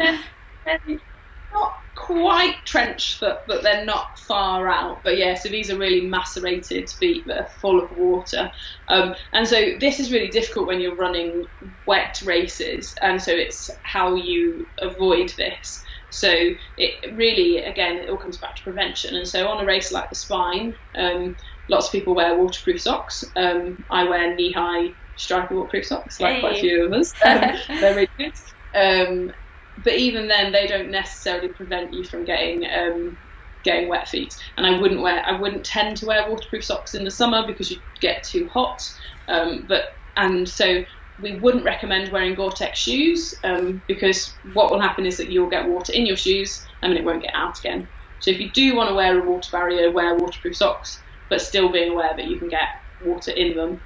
not 1.52 1.80
quite 2.06 2.54
trench 2.64 3.18
foot, 3.18 3.38
but 3.48 3.64
they're 3.64 3.84
not 3.84 4.18
far 4.20 4.68
out. 4.68 5.02
But 5.02 5.18
yeah, 5.18 5.34
so 5.34 5.48
these 5.48 5.70
are 5.70 5.76
really 5.76 6.06
macerated 6.06 6.88
feet 6.88 7.26
that 7.26 7.38
are 7.38 7.48
full 7.60 7.82
of 7.82 7.90
water. 7.96 8.50
Um, 8.88 9.14
and 9.32 9.46
so 9.46 9.72
this 9.80 9.98
is 9.98 10.12
really 10.12 10.28
difficult 10.28 10.68
when 10.68 10.80
you're 10.80 10.94
running 10.94 11.46
wet 11.84 12.22
races, 12.24 12.94
and 13.02 13.20
so 13.20 13.32
it's 13.32 13.70
how 13.82 14.14
you 14.14 14.68
avoid 14.78 15.30
this. 15.36 15.84
So 16.10 16.30
it 16.30 17.16
really, 17.16 17.58
again, 17.58 17.96
it 17.96 18.08
all 18.08 18.16
comes 18.16 18.38
back 18.38 18.54
to 18.56 18.62
prevention. 18.62 19.16
And 19.16 19.26
so 19.26 19.48
on 19.48 19.62
a 19.62 19.66
race 19.66 19.90
like 19.90 20.08
the 20.08 20.14
Spine, 20.14 20.76
um, 20.94 21.36
lots 21.68 21.86
of 21.86 21.92
people 21.92 22.14
wear 22.14 22.38
waterproof 22.38 22.80
socks. 22.80 23.24
Um, 23.34 23.84
I 23.90 24.04
wear 24.08 24.34
knee-high 24.34 24.94
striker 25.16 25.56
waterproof 25.56 25.86
socks, 25.86 26.20
like 26.20 26.36
hey. 26.36 26.40
quite 26.40 26.56
a 26.56 26.60
few 26.60 26.86
of 26.86 26.92
us. 26.92 27.12
Um, 27.24 27.80
they're 27.80 27.94
really 27.96 28.08
good. 28.16 28.32
Um, 28.74 29.32
but 29.78 29.94
even 29.94 30.28
then, 30.28 30.52
they 30.52 30.66
don't 30.66 30.90
necessarily 30.90 31.48
prevent 31.48 31.92
you 31.92 32.04
from 32.04 32.24
getting 32.24 32.64
um, 32.66 33.18
getting 33.62 33.88
wet 33.88 34.08
feet. 34.08 34.34
And 34.56 34.66
I 34.66 34.80
wouldn't 34.80 35.02
wear, 35.02 35.22
I 35.26 35.38
wouldn't 35.38 35.64
tend 35.64 35.96
to 35.98 36.06
wear 36.06 36.30
waterproof 36.30 36.64
socks 36.64 36.94
in 36.94 37.04
the 37.04 37.10
summer 37.10 37.46
because 37.46 37.70
you 37.70 37.80
get 38.00 38.22
too 38.22 38.48
hot. 38.48 38.80
Um, 39.28 39.66
but 39.68 39.82
and 40.16 40.48
so 40.48 40.82
we 41.18 41.38
wouldn't 41.40 41.64
recommend 41.64 42.12
wearing 42.12 42.34
Gore-Tex 42.34 42.78
shoes 42.78 43.34
um, 43.42 43.82
because 43.88 44.38
what 44.42 44.70
will 44.70 44.80
happen 44.80 45.06
is 45.06 45.16
that 45.16 45.30
you'll 45.30 45.48
get 45.48 45.68
water 45.68 45.92
in 45.92 46.06
your 46.06 46.16
shoes 46.16 46.66
and 46.82 46.92
then 46.92 46.98
it 46.98 47.04
won't 47.04 47.22
get 47.22 47.34
out 47.34 47.58
again. 47.58 47.88
So 48.18 48.30
if 48.30 48.38
you 48.38 48.52
do 48.52 48.76
want 48.76 48.90
to 48.90 48.94
wear 48.94 49.18
a 49.18 49.28
water 49.28 49.48
barrier, 49.50 49.90
wear 49.90 50.14
waterproof 50.14 50.56
socks, 50.56 51.02
but 51.28 51.40
still 51.40 51.70
being 51.70 51.92
aware 51.92 52.14
that 52.16 52.26
you 52.26 52.38
can 52.38 52.48
get 52.48 52.68
water 53.00 53.30
in 53.30 53.56
them. 53.56 53.80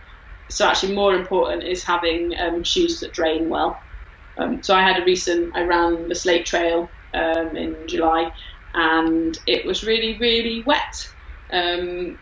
So 0.50 0.66
actually, 0.66 0.94
more 0.94 1.14
important 1.14 1.62
is 1.62 1.84
having 1.84 2.32
um, 2.38 2.64
shoes 2.64 3.00
that 3.00 3.12
drain 3.12 3.48
well. 3.48 3.86
Um, 4.38 4.62
so 4.62 4.74
I 4.74 4.82
had 4.82 5.00
a 5.00 5.04
recent, 5.04 5.56
I 5.56 5.62
ran 5.62 6.08
the 6.08 6.14
Slate 6.14 6.46
Trail 6.46 6.92
um, 7.14 7.56
in 7.56 7.76
July, 7.88 8.30
and 8.74 9.36
it 9.46 9.66
was 9.66 9.84
really, 9.84 10.18
really 10.20 10.62
wet. 10.66 11.08
Um, 11.52 12.18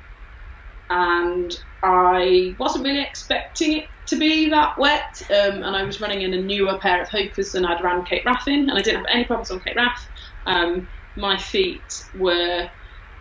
and 0.90 1.53
I 1.83 2.57
wasn't 2.59 2.85
really 2.85 3.03
expecting 3.03 3.79
it 3.79 3.85
to 4.07 4.18
be 4.18 4.49
that 4.51 4.79
wet. 4.79 5.21
Um, 5.31 5.62
and 5.62 5.77
I 5.77 5.83
was 5.85 6.01
running 6.01 6.23
in 6.23 6.35
a 6.35 6.42
newer 6.42 6.79
pair 6.79 7.03
of 7.03 7.09
Hokas 7.09 7.53
than 7.53 7.64
I'd 7.64 7.83
ran 7.85 8.05
Cape 8.05 8.25
Wrath 8.25 8.49
in, 8.49 8.68
and 8.68 8.79
I 8.79 8.83
didn't 8.83 9.01
have 9.01 9.14
any 9.14 9.25
problems 9.25 9.51
on 9.51 9.61
Cape 9.61 9.77
Wrath. 9.77 10.09
Um, 10.47 10.88
my 11.16 11.37
feet 11.37 11.92
were 12.14 12.71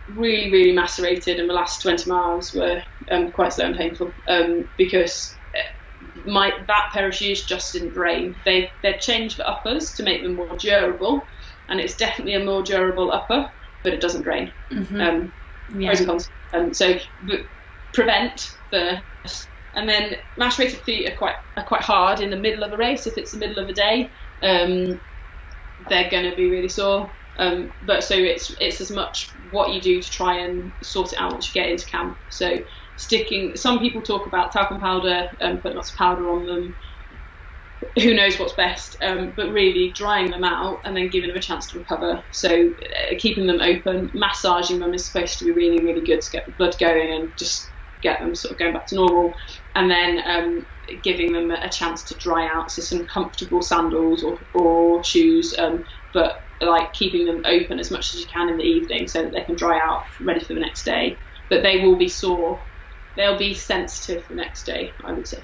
really, 0.08 0.50
really 0.50 0.72
macerated, 0.72 1.38
and 1.38 1.48
the 1.48 1.54
last 1.54 1.82
20 1.82 2.08
miles 2.08 2.54
were 2.54 2.82
um, 3.10 3.30
quite 3.32 3.52
slow 3.52 3.66
and 3.66 3.76
painful 3.76 4.14
because 4.76 5.37
my 6.26 6.52
that 6.66 6.90
pair 6.92 7.08
of 7.08 7.14
shoes 7.14 7.44
just 7.46 7.72
didn't 7.72 7.94
drain. 7.94 8.36
They 8.44 8.70
they 8.82 8.94
changed 9.00 9.38
the 9.38 9.48
uppers 9.48 9.94
to 9.94 10.02
make 10.02 10.22
them 10.22 10.34
more 10.36 10.56
durable, 10.58 11.28
and 11.68 11.80
it's 11.80 11.96
definitely 11.96 12.34
a 12.34 12.44
more 12.44 12.62
durable 12.62 13.12
upper, 13.12 13.48
but 13.82 13.92
it 13.94 14.00
doesn't 14.00 14.22
drain. 14.22 14.52
Mhm. 14.72 15.00
Um, 15.00 15.32
Yeah. 15.68 15.88
pros 15.88 16.00
and 16.00 16.08
cons. 16.08 16.30
Um, 16.52 16.74
so 16.74 16.98
but 17.20 17.40
prevent 17.92 18.40
the 18.70 19.02
and 19.74 19.88
then 19.88 20.16
macerated 20.36 20.80
feet 20.80 21.08
are 21.10 21.16
quite 21.16 21.36
are 21.56 21.64
quite 21.64 21.82
hard 21.82 22.20
in 22.20 22.30
the 22.30 22.36
middle 22.36 22.64
of 22.64 22.72
a 22.72 22.76
race. 22.76 23.06
If 23.06 23.14
it's 23.16 23.32
the 23.32 23.38
middle 23.38 23.62
of 23.62 23.68
a 23.68 23.72
day, 23.74 24.12
um, 24.42 25.00
they're 25.88 26.10
going 26.10 26.28
to 26.30 26.36
be 26.36 26.50
really 26.50 26.68
sore. 26.68 27.14
Um, 27.36 27.72
but 27.82 28.02
so 28.02 28.14
it's 28.16 28.52
it's 28.58 28.80
as 28.80 28.90
much 28.90 29.32
what 29.48 29.72
you 29.72 29.80
do 29.80 30.02
to 30.02 30.10
try 30.10 30.40
and 30.40 30.72
sort 30.82 31.12
it 31.12 31.20
out 31.20 31.32
once 31.32 31.54
you 31.54 31.60
get 31.60 31.70
into 31.70 31.86
camp. 31.86 32.18
So 32.28 32.56
sticking. 32.98 33.56
Some 33.56 33.78
people 33.78 34.02
talk 34.02 34.26
about 34.26 34.52
talcum 34.52 34.80
powder 34.80 35.28
and 35.40 35.62
putting 35.62 35.76
lots 35.76 35.90
of 35.90 35.96
powder 35.96 36.28
on 36.28 36.46
them. 36.46 36.76
Who 38.02 38.12
knows 38.12 38.38
what's 38.38 38.54
best? 38.54 38.96
Um, 39.00 39.32
but 39.36 39.50
really 39.52 39.92
drying 39.94 40.30
them 40.30 40.44
out 40.44 40.82
and 40.84 40.96
then 40.96 41.08
giving 41.10 41.28
them 41.28 41.36
a 41.36 41.40
chance 41.40 41.68
to 41.68 41.78
recover. 41.78 42.22
So 42.30 42.48
uh, 42.50 43.14
keeping 43.18 43.46
them 43.46 43.60
open, 43.60 44.10
massaging 44.14 44.80
them 44.80 44.94
is 44.94 45.06
supposed 45.06 45.38
to 45.38 45.44
be 45.44 45.52
really 45.52 45.82
really 45.84 46.04
good 46.04 46.20
to 46.20 46.30
get 46.30 46.46
the 46.46 46.52
blood 46.52 46.74
going 46.78 47.12
and 47.12 47.36
just 47.36 47.72
get 48.02 48.20
them 48.20 48.34
sort 48.34 48.52
of 48.52 48.58
going 48.58 48.74
back 48.74 48.86
to 48.88 48.96
normal. 48.96 49.34
And 49.74 49.90
then 49.90 50.20
um, 50.26 50.66
giving 51.02 51.32
them 51.32 51.50
a 51.50 51.68
chance 51.68 52.02
to 52.04 52.16
dry 52.16 52.48
out. 52.52 52.70
So 52.70 52.82
some 52.82 53.06
comfortable 53.06 53.62
sandals 53.62 54.24
or, 54.24 54.40
or 54.54 55.04
shoes, 55.04 55.54
um, 55.58 55.84
but 56.12 56.48
like 56.60 56.92
keeping 56.92 57.26
them 57.26 57.42
open 57.44 57.78
as 57.78 57.90
much 57.90 58.14
as 58.14 58.20
you 58.20 58.26
can 58.26 58.48
in 58.48 58.56
the 58.56 58.64
evening 58.64 59.06
so 59.06 59.22
that 59.22 59.32
they 59.32 59.44
can 59.44 59.54
dry 59.54 59.78
out 59.80 60.02
ready 60.20 60.44
for 60.44 60.54
the 60.54 60.60
next 60.60 60.84
day. 60.84 61.18
But 61.48 61.62
they 61.62 61.84
will 61.84 61.96
be 61.96 62.08
sore. 62.08 62.67
They'll 63.18 63.36
be 63.36 63.52
sensitive 63.52 64.28
the 64.28 64.36
next 64.36 64.62
day, 64.62 64.92
I 65.02 65.12
would 65.12 65.26
say. 65.26 65.40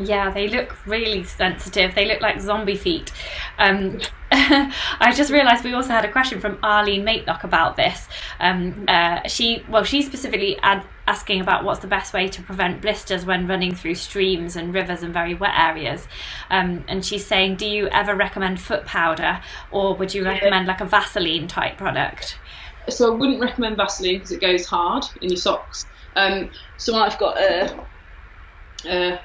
Yeah, 0.00 0.32
they 0.32 0.48
look 0.48 0.84
really 0.84 1.22
sensitive. 1.22 1.94
They 1.94 2.06
look 2.06 2.20
like 2.20 2.40
zombie 2.40 2.74
feet. 2.74 3.12
Um, 3.56 4.00
I 4.32 5.12
just 5.14 5.30
realised 5.30 5.62
we 5.62 5.74
also 5.74 5.90
had 5.90 6.04
a 6.04 6.10
question 6.10 6.40
from 6.40 6.58
Arlene 6.60 7.04
Maitlock 7.04 7.44
about 7.44 7.76
this. 7.76 8.08
Um, 8.40 8.84
uh, 8.88 9.20
she, 9.28 9.64
well, 9.68 9.84
she's 9.84 10.06
specifically 10.06 10.58
ad- 10.58 10.84
asking 11.06 11.40
about 11.40 11.62
what's 11.62 11.78
the 11.78 11.86
best 11.86 12.12
way 12.12 12.26
to 12.30 12.42
prevent 12.42 12.82
blisters 12.82 13.24
when 13.24 13.46
running 13.46 13.76
through 13.76 13.94
streams 13.94 14.56
and 14.56 14.74
rivers 14.74 15.04
and 15.04 15.14
very 15.14 15.34
wet 15.34 15.54
areas. 15.56 16.08
Um, 16.50 16.84
and 16.88 17.06
she's 17.06 17.24
saying, 17.24 17.58
do 17.58 17.66
you 17.66 17.86
ever 17.90 18.16
recommend 18.16 18.60
foot 18.60 18.86
powder, 18.86 19.40
or 19.70 19.94
would 19.94 20.12
you 20.12 20.24
recommend 20.24 20.66
like 20.66 20.80
a 20.80 20.84
Vaseline 20.84 21.46
type 21.46 21.78
product? 21.78 22.40
So 22.88 23.12
I 23.12 23.16
wouldn't 23.16 23.40
recommend 23.40 23.76
Vaseline 23.76 24.14
because 24.14 24.32
it 24.32 24.40
goes 24.40 24.66
hard 24.66 25.04
in 25.22 25.28
your 25.28 25.36
socks. 25.36 25.86
Um, 26.16 26.50
so 26.76 26.96
I've 26.96 27.18
got 27.18 27.38
a, 27.40 27.86
a 28.86 29.20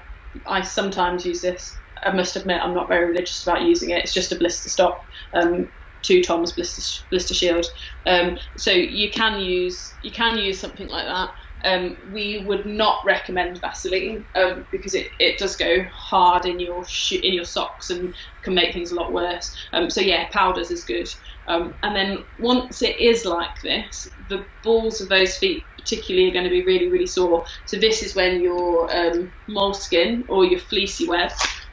I 0.46 0.62
sometimes 0.62 1.26
use 1.26 1.42
this. 1.42 1.80
I 2.02 2.12
must 2.12 2.36
admit, 2.36 2.62
I'm 2.62 2.74
not 2.74 2.90
very 2.90 3.06
religious 3.08 3.44
about 3.44 3.62
using 3.62 3.92
it. 3.92 4.04
It's 4.04 4.14
just 4.14 4.32
a 4.32 4.36
blister 4.36 4.70
stop, 4.70 5.08
um, 5.34 5.70
2Toms 6.04 6.56
blister 6.56 6.82
blister 7.10 7.34
shield. 7.34 7.66
Um, 8.06 8.38
so 8.58 8.72
you 8.72 9.12
can 9.12 9.40
use 9.40 9.98
you 10.02 10.12
can 10.12 10.38
use 10.38 10.60
something 10.60 10.88
like 10.88 11.06
that. 11.06 11.30
Um, 11.66 11.98
we 12.04 12.44
would 12.46 12.66
not 12.66 12.98
recommend 13.06 13.62
Vaseline 13.62 14.26
um, 14.36 14.66
because 14.70 14.94
it, 14.94 15.08
it 15.20 15.40
does 15.40 15.56
go 15.56 15.86
hard 15.94 16.46
in 16.46 16.60
your 16.60 16.86
sho- 16.86 17.16
in 17.24 17.34
your 17.34 17.46
socks 17.46 17.90
and 17.90 18.14
can 18.42 18.54
make 18.54 18.74
things 18.74 18.92
a 18.92 18.96
lot 18.96 19.14
worse. 19.14 19.56
Um, 19.72 19.90
so 19.90 20.02
yeah, 20.02 20.28
powders 20.34 20.72
is 20.72 20.84
good. 20.84 21.08
Um, 21.48 21.76
and 21.84 21.96
then 21.96 22.26
once 22.38 22.82
it 22.82 23.00
is 23.00 23.24
like 23.24 23.62
this, 23.62 24.08
the 24.28 24.46
balls 24.62 25.00
of 25.00 25.08
those 25.08 25.38
feet 25.38 25.70
particularly 25.84 26.30
are 26.30 26.34
going 26.34 26.46
to 26.46 26.50
be 26.50 26.64
really 26.64 26.90
really 26.90 27.06
sore. 27.06 27.46
So 27.66 27.78
this 27.78 28.02
is 28.02 28.16
when 28.16 28.42
your 28.42 28.94
um, 28.96 29.32
moleskin 29.48 30.26
or 30.28 30.46
your 30.46 30.60
fleecy 30.60 31.08
web. 31.08 31.32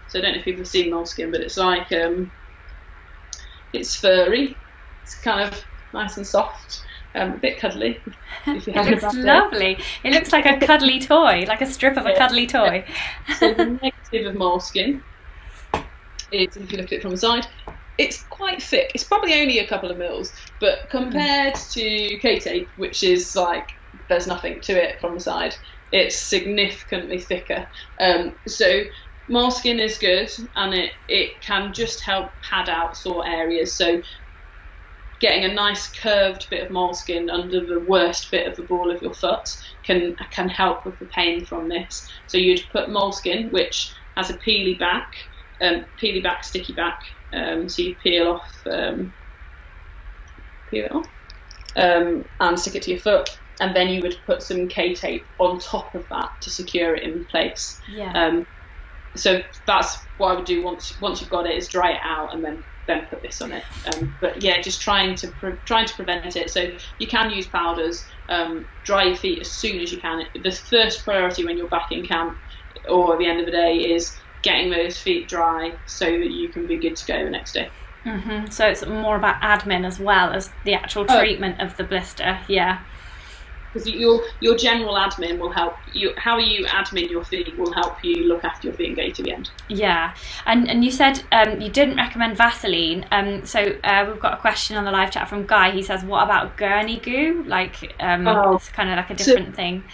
So 0.08 0.18
I 0.18 0.22
don't 0.22 0.32
know 0.32 0.38
if 0.38 0.44
people 0.44 0.58
have 0.58 0.66
ever 0.66 0.68
seen 0.68 0.90
moleskin, 0.90 1.30
but 1.30 1.40
it's 1.40 1.56
like 1.56 1.90
um, 1.92 2.30
it's 3.72 3.96
furry. 3.96 4.56
It's 5.02 5.14
kind 5.14 5.48
of 5.48 5.64
nice 5.92 6.16
and 6.16 6.26
soft, 6.26 6.82
um, 7.14 7.32
a 7.32 7.36
bit 7.36 7.58
cuddly. 7.58 8.00
If 8.46 8.68
It 8.68 8.76
looks 8.76 9.14
lovely. 9.14 9.78
It 10.04 10.12
looks 10.12 10.32
like 10.32 10.46
a 10.46 10.64
cuddly 10.64 11.00
toy, 11.00 11.44
like 11.48 11.60
a 11.60 11.66
strip 11.66 11.96
of 11.96 12.06
a 12.06 12.16
cuddly 12.16 12.46
toy. 12.46 12.84
So 13.38 13.54
the 13.54 13.64
negative 13.82 14.26
of 14.26 14.34
moleskin 14.34 15.02
is, 16.32 16.56
if 16.56 16.70
you 16.72 16.78
look 16.78 16.86
at 16.86 16.92
it 16.92 17.02
from 17.02 17.12
the 17.12 17.16
side, 17.16 17.46
it's 17.98 18.22
quite 18.24 18.62
thick. 18.62 18.92
It's 18.94 19.04
probably 19.04 19.40
only 19.40 19.58
a 19.58 19.66
couple 19.66 19.90
of 19.90 19.98
mils, 19.98 20.32
but 20.58 20.88
compared 20.88 21.54
to 21.54 22.18
K-tape, 22.18 22.68
which 22.76 23.02
is 23.02 23.36
like 23.36 23.72
there's 24.10 24.26
nothing 24.26 24.60
to 24.60 24.72
it 24.72 25.00
from 25.00 25.14
the 25.14 25.20
side, 25.20 25.54
it's 25.92 26.16
significantly 26.16 27.18
thicker. 27.18 27.66
Um, 27.98 28.34
so 28.46 28.82
moleskin 29.28 29.80
is 29.80 29.96
good, 29.96 30.30
and 30.56 30.74
it 30.74 30.92
it 31.08 31.40
can 31.40 31.72
just 31.72 32.02
help 32.02 32.30
pad 32.42 32.68
out 32.68 32.96
sore 32.96 33.26
areas. 33.26 33.72
So 33.72 34.02
getting 35.20 35.44
a 35.44 35.54
nice 35.54 35.88
curved 35.88 36.48
bit 36.50 36.64
of 36.64 36.70
moleskin 36.70 37.30
under 37.30 37.64
the 37.64 37.80
worst 37.80 38.30
bit 38.30 38.46
of 38.46 38.56
the 38.56 38.62
ball 38.62 38.90
of 38.90 39.00
your 39.02 39.14
foot 39.14 39.56
can 39.84 40.16
can 40.30 40.48
help 40.48 40.84
with 40.84 40.98
the 40.98 41.06
pain 41.06 41.44
from 41.44 41.68
this. 41.68 42.10
So 42.26 42.38
you'd 42.38 42.64
put 42.72 42.90
moleskin, 42.90 43.50
which 43.50 43.92
has 44.16 44.30
a 44.30 44.34
peely 44.34 44.78
back, 44.78 45.14
um, 45.60 45.84
peely 46.00 46.22
back, 46.22 46.44
sticky 46.44 46.72
back. 46.72 47.02
Um, 47.32 47.68
so 47.68 47.82
you 47.82 47.94
peel 48.02 48.32
off, 48.32 48.66
um, 48.66 49.12
peel 50.70 50.86
it 50.86 50.92
off, 50.92 51.08
um, 51.76 52.24
and 52.40 52.58
stick 52.58 52.74
it 52.74 52.82
to 52.82 52.90
your 52.90 53.00
foot, 53.00 53.38
and 53.60 53.74
then 53.76 53.88
you 53.88 54.00
would 54.02 54.16
put 54.26 54.42
some 54.42 54.66
K 54.68 54.94
tape 54.94 55.24
on 55.38 55.58
top 55.60 55.94
of 55.94 56.08
that 56.08 56.30
to 56.42 56.50
secure 56.50 56.94
it 56.94 57.02
in 57.04 57.24
place. 57.26 57.80
Yeah. 57.90 58.12
Um, 58.12 58.46
so 59.14 59.42
that's 59.66 59.96
what 60.18 60.32
I 60.32 60.34
would 60.36 60.44
do 60.44 60.62
once 60.62 60.98
once 61.00 61.20
you've 61.20 61.30
got 61.30 61.46
it 61.46 61.56
is 61.56 61.68
dry 61.68 61.92
it 61.92 62.00
out 62.02 62.32
and 62.34 62.44
then 62.44 62.62
then 62.86 63.06
put 63.06 63.22
this 63.22 63.40
on 63.42 63.52
it. 63.52 63.62
Um, 63.94 64.14
but 64.20 64.42
yeah, 64.42 64.60
just 64.60 64.80
trying 64.80 65.14
to 65.16 65.28
pre- 65.28 65.56
trying 65.64 65.86
to 65.86 65.94
prevent 65.94 66.34
it. 66.36 66.50
So 66.50 66.70
you 66.98 67.06
can 67.06 67.30
use 67.30 67.46
powders. 67.46 68.04
Um, 68.28 68.66
dry 68.84 69.04
your 69.04 69.16
feet 69.16 69.40
as 69.40 69.50
soon 69.50 69.80
as 69.80 69.92
you 69.92 69.98
can. 69.98 70.24
The 70.42 70.52
first 70.52 71.04
priority 71.04 71.44
when 71.44 71.58
you're 71.58 71.68
back 71.68 71.90
in 71.92 72.06
camp 72.06 72.38
or 72.88 73.12
at 73.14 73.18
the 73.18 73.26
end 73.26 73.40
of 73.40 73.46
the 73.46 73.52
day 73.52 73.76
is 73.76 74.16
getting 74.42 74.70
those 74.70 74.96
feet 74.98 75.28
dry 75.28 75.72
so 75.86 76.06
that 76.06 76.30
you 76.30 76.48
can 76.48 76.66
be 76.66 76.76
good 76.76 76.96
to 76.96 77.06
go 77.06 77.24
the 77.24 77.30
next 77.30 77.52
day. 77.52 77.68
hmm 78.04 78.46
So 78.46 78.66
it's 78.66 78.86
more 78.86 79.16
about 79.16 79.40
admin 79.42 79.84
as 79.84 79.98
well 80.00 80.32
as 80.32 80.50
the 80.64 80.74
actual 80.74 81.04
Oh. 81.08 81.18
treatment 81.18 81.60
of 81.60 81.76
the 81.76 81.84
blister. 81.84 82.38
Yeah. 82.48 82.78
Because 83.72 83.88
your 83.88 84.22
your 84.40 84.56
general 84.56 84.94
admin 84.94 85.38
will 85.38 85.50
help 85.52 85.76
you. 85.92 86.12
How 86.16 86.38
you 86.38 86.64
admin 86.66 87.08
your 87.10 87.24
feet 87.24 87.56
will 87.56 87.72
help 87.72 88.02
you 88.02 88.24
look 88.24 88.44
after 88.44 88.68
your 88.68 88.76
feet 88.76 88.98
and 88.98 89.14
to 89.14 89.22
the 89.22 89.32
end. 89.32 89.50
Yeah, 89.68 90.14
and 90.46 90.68
and 90.68 90.84
you 90.84 90.90
said 90.90 91.22
um, 91.32 91.60
you 91.60 91.68
didn't 91.70 91.96
recommend 91.96 92.36
Vaseline. 92.36 93.06
Um, 93.12 93.44
so 93.46 93.76
uh, 93.84 94.04
we've 94.08 94.20
got 94.20 94.34
a 94.34 94.38
question 94.38 94.76
on 94.76 94.84
the 94.84 94.90
live 94.90 95.10
chat 95.12 95.28
from 95.28 95.46
Guy. 95.46 95.70
He 95.70 95.82
says, 95.82 96.02
"What 96.04 96.24
about 96.24 96.56
gurney 96.56 96.98
goo? 96.98 97.44
Like, 97.46 97.94
um, 98.00 98.26
Oh. 98.26 98.56
it's 98.56 98.68
kind 98.68 98.90
of 98.90 98.96
like 98.96 99.10
a 99.10 99.18
So- 99.18 99.34
different 99.34 99.54
thing." 99.54 99.84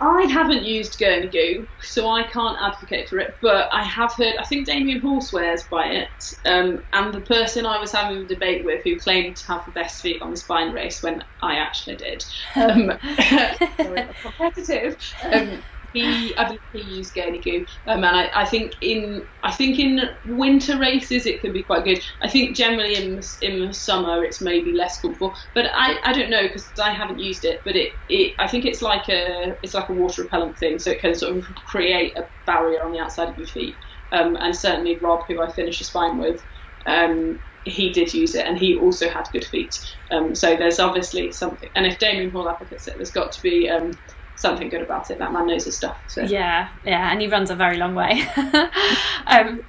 I 0.00 0.22
haven't 0.30 0.64
used 0.64 0.98
Goo, 0.98 1.68
so 1.82 2.08
I 2.10 2.22
can't 2.22 2.56
advocate 2.60 3.08
for 3.08 3.18
it. 3.18 3.36
But 3.42 3.68
I 3.72 3.84
have 3.84 4.14
heard. 4.14 4.36
I 4.38 4.44
think 4.44 4.66
Damian 4.66 5.00
Hall 5.00 5.20
swears 5.20 5.64
by 5.64 5.86
it, 5.86 6.32
um, 6.46 6.82
and 6.92 7.12
the 7.12 7.20
person 7.20 7.66
I 7.66 7.78
was 7.78 7.92
having 7.92 8.18
a 8.18 8.26
debate 8.26 8.64
with, 8.64 8.82
who 8.82 8.98
claimed 8.98 9.36
to 9.36 9.46
have 9.48 9.66
the 9.66 9.72
best 9.72 10.00
feet 10.00 10.22
on 10.22 10.30
the 10.30 10.36
spine 10.38 10.72
race 10.72 11.02
when 11.02 11.22
I 11.42 11.56
actually 11.56 11.96
did, 11.96 12.24
um, 12.56 12.92
sorry, 13.82 14.08
competitive. 14.22 14.96
Um, 15.32 15.62
he, 15.92 16.36
I 16.36 16.44
believe 16.44 16.60
he 16.72 16.80
used 16.82 17.14
Goo, 17.14 17.64
um, 17.86 18.04
and 18.04 18.16
I, 18.16 18.30
I 18.34 18.44
think 18.44 18.74
in 18.80 19.26
I 19.42 19.50
think 19.50 19.78
in 19.78 20.00
winter 20.24 20.78
races 20.78 21.26
it 21.26 21.40
can 21.40 21.52
be 21.52 21.64
quite 21.64 21.84
good. 21.84 22.00
I 22.20 22.28
think 22.28 22.56
generally 22.56 22.94
in 22.94 23.20
in 23.42 23.66
the 23.66 23.74
summer 23.74 24.24
it's 24.24 24.40
maybe 24.40 24.74
less 24.76 25.00
comfortable, 25.00 25.36
but 25.54 25.66
I, 25.74 25.96
I 26.04 26.12
don't 26.12 26.30
know 26.30 26.42
because 26.42 26.72
I 26.80 26.92
haven't 26.92 27.18
used 27.18 27.44
it. 27.44 27.62
But 27.64 27.76
it, 27.76 27.94
it 28.08 28.34
I 28.38 28.46
think 28.46 28.64
it's 28.64 28.82
like 28.82 29.08
a 29.08 29.56
it's 29.62 29.74
like 29.74 29.88
a 29.88 29.92
water 29.92 30.22
repellent 30.22 30.58
thing, 30.58 30.78
so 30.78 30.90
it 30.90 31.00
can 31.00 31.14
sort 31.14 31.36
of 31.36 31.44
create 31.66 32.16
a 32.16 32.22
barrier 32.46 32.84
on 32.84 32.92
the 32.92 33.00
outside 33.00 33.28
of 33.28 33.38
your 33.38 33.48
feet. 33.48 33.78
Um, 34.12 34.36
and 34.36 34.54
certainly 34.54 34.98
Rob, 35.02 35.20
who 35.28 35.42
I 35.42 35.52
finished 35.52 35.80
a 35.80 35.84
spine 35.84 36.18
with, 36.18 36.44
um, 36.86 37.40
he 37.64 37.92
did 37.92 38.12
use 38.14 38.34
it, 38.34 38.46
and 38.46 38.58
he 38.58 38.76
also 38.76 39.08
had 39.08 39.24
good 39.32 39.44
feet. 39.44 39.76
Um, 40.10 40.34
so 40.34 40.56
there's 40.56 40.80
obviously 40.80 41.32
something. 41.32 41.68
And 41.74 41.86
if 41.86 41.98
Damian 41.98 42.30
Hall 42.30 42.48
advocates 42.48 42.86
it, 42.86 42.94
there's 42.96 43.10
got 43.10 43.32
to 43.32 43.42
be 43.42 43.68
um, 43.68 43.92
something 44.40 44.68
good 44.68 44.82
about 44.82 45.10
it. 45.10 45.18
That 45.18 45.32
man 45.32 45.46
knows 45.46 45.64
his 45.64 45.76
stuff. 45.76 45.98
So. 46.08 46.22
Yeah, 46.22 46.68
yeah, 46.84 47.10
and 47.10 47.20
he 47.20 47.28
runs 47.28 47.50
a 47.50 47.56
very 47.56 47.76
long 47.76 47.94
way. 47.94 48.22
um, 49.26 49.62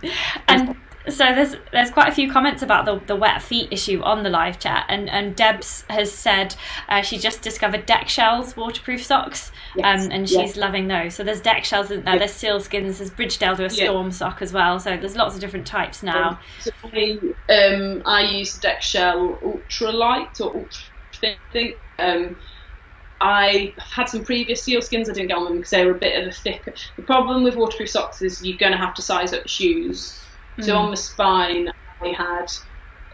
and 0.48 0.76
so 1.10 1.34
there's 1.34 1.56
there's 1.72 1.90
quite 1.90 2.10
a 2.10 2.12
few 2.12 2.32
comments 2.32 2.62
about 2.62 2.86
the, 2.86 3.00
the 3.08 3.16
wet 3.16 3.42
feet 3.42 3.70
issue 3.72 4.02
on 4.02 4.24
the 4.24 4.30
live 4.30 4.60
chat, 4.60 4.86
and 4.88 5.10
and 5.10 5.36
Debs 5.36 5.84
has 5.90 6.12
said 6.12 6.56
uh, 6.90 7.02
she 7.02 7.18
just 7.18 7.42
discovered 7.42 7.88
Dexshells 7.88 8.56
waterproof 8.56 9.04
socks, 9.04 9.52
Yes, 9.76 10.06
um, 10.06 10.12
and 10.12 10.30
yes. 10.30 10.42
she's 10.42 10.58
loving 10.58 10.88
those. 10.88 11.16
So 11.16 11.24
there's 11.24 11.42
Dexshells, 11.42 11.86
isn't 11.86 12.06
there? 12.06 12.20
There's 12.20 12.32
SealSkinz, 12.34 12.98
there's 12.98 13.12
Bridgedale 13.12 13.58
to 13.58 13.66
a 13.66 13.70
storm 13.70 14.12
sock 14.12 14.42
as 14.42 14.54
well. 14.54 14.80
So 14.80 14.96
there's 14.98 15.16
lots 15.16 15.36
of 15.36 15.42
different 15.42 15.66
types 15.66 16.04
now. 16.04 16.40
So 16.60 16.72
I, 16.84 17.20
um, 17.50 18.04
I 18.06 18.22
use 18.22 18.60
Dexshell 18.60 19.42
Ultralight 19.42 20.40
or 20.40 20.56
Ultra 20.56 21.36
Thin, 21.52 21.74
Um, 22.00 22.36
I 23.22 23.76
had 23.78 24.10
some 24.10 24.26
previous 24.26 24.68
SealSkinz. 24.68 25.10
I 25.10 25.14
didn't 25.14 25.28
get 25.28 25.38
on 25.38 25.44
them 25.46 25.58
because 25.58 25.70
they 25.70 25.86
were 25.86 25.92
a 25.92 26.00
bit 26.00 26.22
of 26.22 26.28
a 26.28 26.32
thick. 26.32 26.76
The 26.98 27.04
problem 27.04 27.44
with 27.44 27.56
waterproof 27.56 27.90
socks 27.90 28.22
is 28.22 28.44
you're 28.44 28.58
going 28.58 28.72
to 28.72 28.78
have 28.78 28.96
to 28.96 29.02
size 29.04 29.32
up 29.32 29.44
the 29.44 29.50
shoes. 29.50 30.20
Mm. 30.58 30.66
So 30.66 30.76
on 30.76 30.92
the 30.92 30.98
spine, 30.98 31.70
I 32.02 32.08
had. 32.18 32.48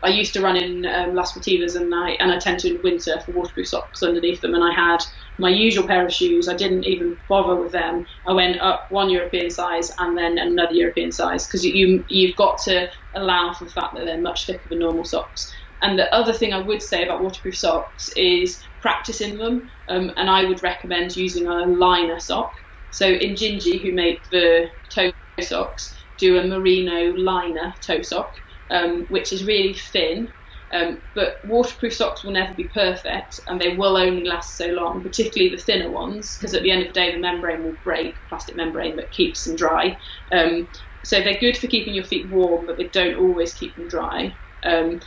I 0.03 0.09
used 0.09 0.31
to 0.35 0.41
run 0.41 0.55
in 0.55 0.85
um, 0.85 1.15
Las 1.15 1.35
and 1.35 1.93
I 1.93 2.11
and 2.19 2.31
I 2.31 2.37
tend 2.37 2.59
to 2.59 2.75
in 2.75 2.81
winter 2.83 3.19
for 3.25 3.31
waterproof 3.31 3.67
socks 3.67 4.03
underneath 4.03 4.41
them, 4.41 4.53
and 4.53 4.63
I 4.63 4.71
had 4.71 4.99
my 5.39 5.49
usual 5.49 5.87
pair 5.87 6.05
of 6.05 6.13
shoes. 6.13 6.47
I 6.47 6.55
didn't 6.55 6.85
even 6.85 7.17
bother 7.27 7.55
with 7.55 7.71
them. 7.71 8.05
I 8.27 8.33
went 8.33 8.61
up 8.61 8.85
one 8.89 9.09
European 9.09 9.49
size 9.49 9.91
and 9.97 10.15
then 10.15 10.37
another 10.37 10.73
European 10.73 11.11
size 11.11 11.47
because 11.47 11.65
you 11.65 12.05
you've 12.07 12.35
got 12.35 12.59
to 12.65 12.87
allow 13.15 13.53
for 13.53 13.65
the 13.65 13.71
fact 13.71 13.95
that 13.95 14.05
they're 14.05 14.21
much 14.21 14.45
thicker 14.45 14.69
than 14.69 14.79
normal 14.79 15.03
socks. 15.03 15.51
And 15.81 15.97
the 15.97 16.13
other 16.13 16.31
thing 16.31 16.53
I 16.53 16.59
would 16.59 16.81
say 16.81 17.03
about 17.03 17.23
waterproof 17.23 17.57
socks 17.57 18.09
is 18.15 18.63
practicing 18.81 19.37
them, 19.37 19.63
um, 19.87 20.11
and 20.17 20.29
I 20.29 20.45
would 20.45 20.63
recommend 20.63 21.15
using 21.15 21.47
a 21.47 21.65
liner 21.65 22.19
sock. 22.19 22.51
So 22.89 23.05
Injinji, 23.05 23.81
who 23.83 23.93
make 23.93 24.27
the 24.29 24.67
toe 24.93 25.11
socks, 25.41 25.93
do 26.17 26.39
a 26.39 26.43
merino 26.47 27.13
liner 27.15 27.73
toe 27.85 28.01
sock, 28.01 28.31
um, 28.69 29.05
which 29.09 29.31
is 29.33 29.45
really 29.45 29.75
thin. 29.75 30.29
Um, 30.73 31.01
but 31.15 31.35
waterproof 31.45 31.93
socks 31.93 32.23
will 32.23 32.33
never 32.33 32.53
be 32.53 32.69
perfect, 32.73 33.39
and 33.47 33.59
they 33.59 33.75
will 33.77 33.95
only 33.95 34.25
last 34.25 34.57
so 34.57 34.67
long, 34.67 35.01
particularly 35.01 35.55
the 35.55 35.61
thinner 35.61 35.89
ones, 35.89 36.35
because 36.37 36.53
at 36.53 36.61
the 36.63 36.71
end 36.71 36.81
of 36.81 36.87
the 36.87 36.93
day, 36.93 37.13
the 37.13 37.21
membrane 37.21 37.63
will 37.63 37.77
break, 37.83 38.17
plastic 38.27 38.55
membrane 38.57 38.97
that 38.97 39.11
keeps 39.11 39.45
them 39.45 39.55
dry. 39.55 39.97
Um, 40.33 40.67
so 41.05 41.21
they're 41.21 41.39
good 41.39 41.55
for 41.57 41.67
keeping 41.67 41.93
your 41.93 42.03
feet 42.03 42.29
warm, 42.29 42.65
but 42.65 42.77
they 42.77 42.89
don't 42.89 43.15
always 43.15 43.53
keep 43.53 43.75
them 43.75 43.87
dry. 43.87 44.37
Um, 44.63 44.99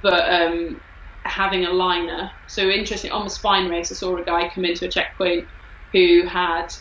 but 0.00 0.32
um, 0.32 0.80
having 1.24 1.64
a 1.64 1.70
liner. 1.70 2.30
So 2.46 2.68
interesting. 2.68 3.10
On 3.10 3.24
the 3.24 3.30
spine 3.30 3.68
race, 3.68 3.90
I 3.90 3.94
saw 3.94 4.16
a 4.16 4.24
guy 4.24 4.48
come 4.48 4.64
into 4.64 4.86
a 4.86 4.88
checkpoint 4.88 5.46
who 5.92 6.26
had. 6.26 6.74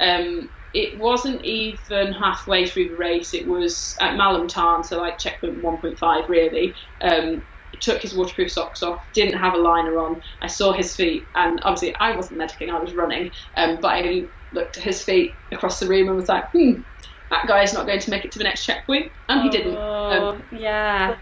Um, 0.00 0.48
it 0.74 0.98
wasn't 0.98 1.44
even 1.44 2.12
halfway 2.12 2.66
through 2.66 2.88
the 2.88 2.96
race. 2.96 3.34
It 3.34 3.46
was 3.46 3.94
at 4.00 4.14
Malham 4.14 4.48
Tarn, 4.48 4.82
so 4.82 4.98
like 4.98 5.18
checkpoint 5.18 5.62
1.5 5.62 6.28
really. 6.28 6.74
Um, 7.02 7.42
took 7.80 8.00
his 8.00 8.14
waterproof 8.14 8.50
socks 8.50 8.82
off, 8.82 9.02
didn't 9.12 9.38
have 9.38 9.54
a 9.54 9.58
liner 9.58 9.98
on. 9.98 10.22
I 10.40 10.46
saw 10.46 10.72
his 10.72 10.94
feet, 10.94 11.24
and 11.34 11.60
obviously 11.62 11.94
I 11.96 12.16
wasn't 12.16 12.40
medicing, 12.40 12.70
I 12.70 12.78
was 12.78 12.94
running. 12.94 13.32
Um, 13.56 13.78
but 13.80 13.88
I 13.88 14.24
looked 14.52 14.78
at 14.78 14.84
his 14.84 15.02
feet 15.02 15.32
across 15.50 15.80
the 15.80 15.86
room 15.86 16.08
and 16.08 16.16
was 16.16 16.28
like, 16.28 16.50
hmm, 16.52 16.80
that 17.30 17.46
guy's 17.46 17.74
not 17.74 17.86
going 17.86 18.00
to 18.00 18.10
make 18.10 18.24
it 18.24 18.32
to 18.32 18.38
the 18.38 18.44
next 18.44 18.64
checkpoint, 18.64 19.10
and 19.28 19.42
he 19.42 19.50
didn't. 19.50 19.76
Um, 19.76 20.42
yeah. 20.52 21.16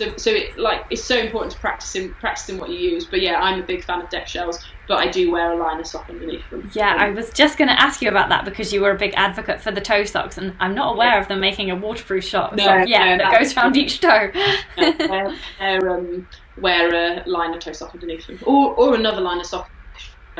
So, 0.00 0.16
so 0.16 0.30
it 0.30 0.58
like 0.58 0.86
it's 0.88 1.04
so 1.04 1.18
important 1.18 1.52
to 1.52 1.58
practicing 1.58 2.14
practicing 2.14 2.58
what 2.58 2.70
you 2.70 2.78
use. 2.78 3.04
But 3.04 3.20
yeah, 3.20 3.38
I'm 3.38 3.60
a 3.60 3.62
big 3.62 3.84
fan 3.84 4.00
of 4.00 4.08
Dexshells, 4.08 4.64
but 4.88 4.98
I 4.98 5.08
do 5.08 5.30
wear 5.30 5.52
a 5.52 5.56
liner 5.56 5.84
sock 5.84 6.08
underneath 6.08 6.48
them. 6.48 6.70
Yeah, 6.72 6.96
I 6.98 7.10
was 7.10 7.30
just 7.30 7.58
going 7.58 7.68
to 7.68 7.78
ask 7.78 8.00
you 8.00 8.08
about 8.08 8.30
that 8.30 8.46
because 8.46 8.72
you 8.72 8.80
were 8.80 8.92
a 8.92 8.98
big 8.98 9.12
advocate 9.14 9.60
for 9.60 9.70
the 9.70 9.80
toe 9.80 10.04
socks, 10.04 10.38
and 10.38 10.54
I'm 10.58 10.74
not 10.74 10.94
aware 10.94 11.10
yeah. 11.10 11.20
of 11.20 11.28
them 11.28 11.40
making 11.40 11.70
a 11.70 11.76
waterproof 11.76 12.24
sock. 12.24 12.56
No, 12.56 12.78
yeah, 12.78 13.16
no, 13.16 13.24
that 13.24 13.38
goes 13.38 13.54
around 13.54 13.76
each 13.76 14.00
toe. 14.00 14.30
yeah, 14.78 15.36
wear, 15.60 15.90
um, 15.90 16.26
wear 16.56 16.94
a 16.94 17.28
liner 17.28 17.58
toe 17.58 17.72
sock 17.72 17.92
underneath 17.92 18.26
them, 18.26 18.38
or 18.46 18.74
or 18.76 18.94
another 18.94 19.20
liner 19.20 19.44
sock 19.44 19.70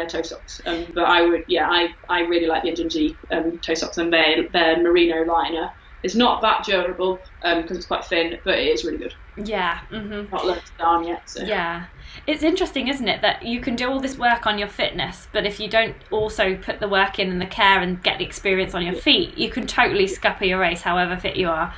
toe 0.08 0.22
socks. 0.22 0.62
Um, 0.64 0.86
but 0.94 1.04
I 1.04 1.22
would, 1.22 1.44
yeah, 1.48 1.68
I, 1.68 1.94
I 2.08 2.20
really 2.20 2.46
like 2.46 2.62
the 2.62 2.72
Injinji 2.72 3.16
um, 3.30 3.58
toe 3.58 3.74
socks, 3.74 3.98
and 3.98 4.10
their 4.10 4.48
their 4.48 4.82
merino 4.82 5.24
liner 5.24 5.70
it's 6.02 6.14
not 6.14 6.40
that 6.42 6.64
durable 6.64 7.18
because 7.42 7.70
um, 7.70 7.76
it's 7.76 7.86
quite 7.86 8.04
thin, 8.04 8.38
but 8.44 8.58
it 8.58 8.68
is 8.68 8.84
really 8.84 8.98
good. 8.98 9.14
Yeah. 9.36 9.80
Mm-hmm. 9.90 10.34
Not 10.34 10.46
learned 10.46 10.62
down 10.78 11.06
yet. 11.06 11.28
So. 11.28 11.42
Yeah. 11.42 11.86
It's 12.26 12.42
interesting, 12.42 12.88
isn't 12.88 13.06
it, 13.06 13.22
that 13.22 13.44
you 13.44 13.60
can 13.60 13.76
do 13.76 13.88
all 13.88 14.00
this 14.00 14.18
work 14.18 14.46
on 14.46 14.58
your 14.58 14.68
fitness, 14.68 15.28
but 15.32 15.46
if 15.46 15.60
you 15.60 15.68
don't 15.68 15.94
also 16.10 16.56
put 16.56 16.80
the 16.80 16.88
work 16.88 17.18
in 17.18 17.30
and 17.30 17.40
the 17.40 17.46
care 17.46 17.80
and 17.80 18.02
get 18.02 18.18
the 18.18 18.24
experience 18.24 18.74
on 18.74 18.84
your 18.84 18.94
feet, 18.94 19.36
you 19.38 19.50
can 19.50 19.66
totally 19.66 20.06
scupper 20.06 20.44
your 20.44 20.58
race, 20.58 20.82
however 20.82 21.16
fit 21.16 21.36
you 21.36 21.48
are. 21.48 21.74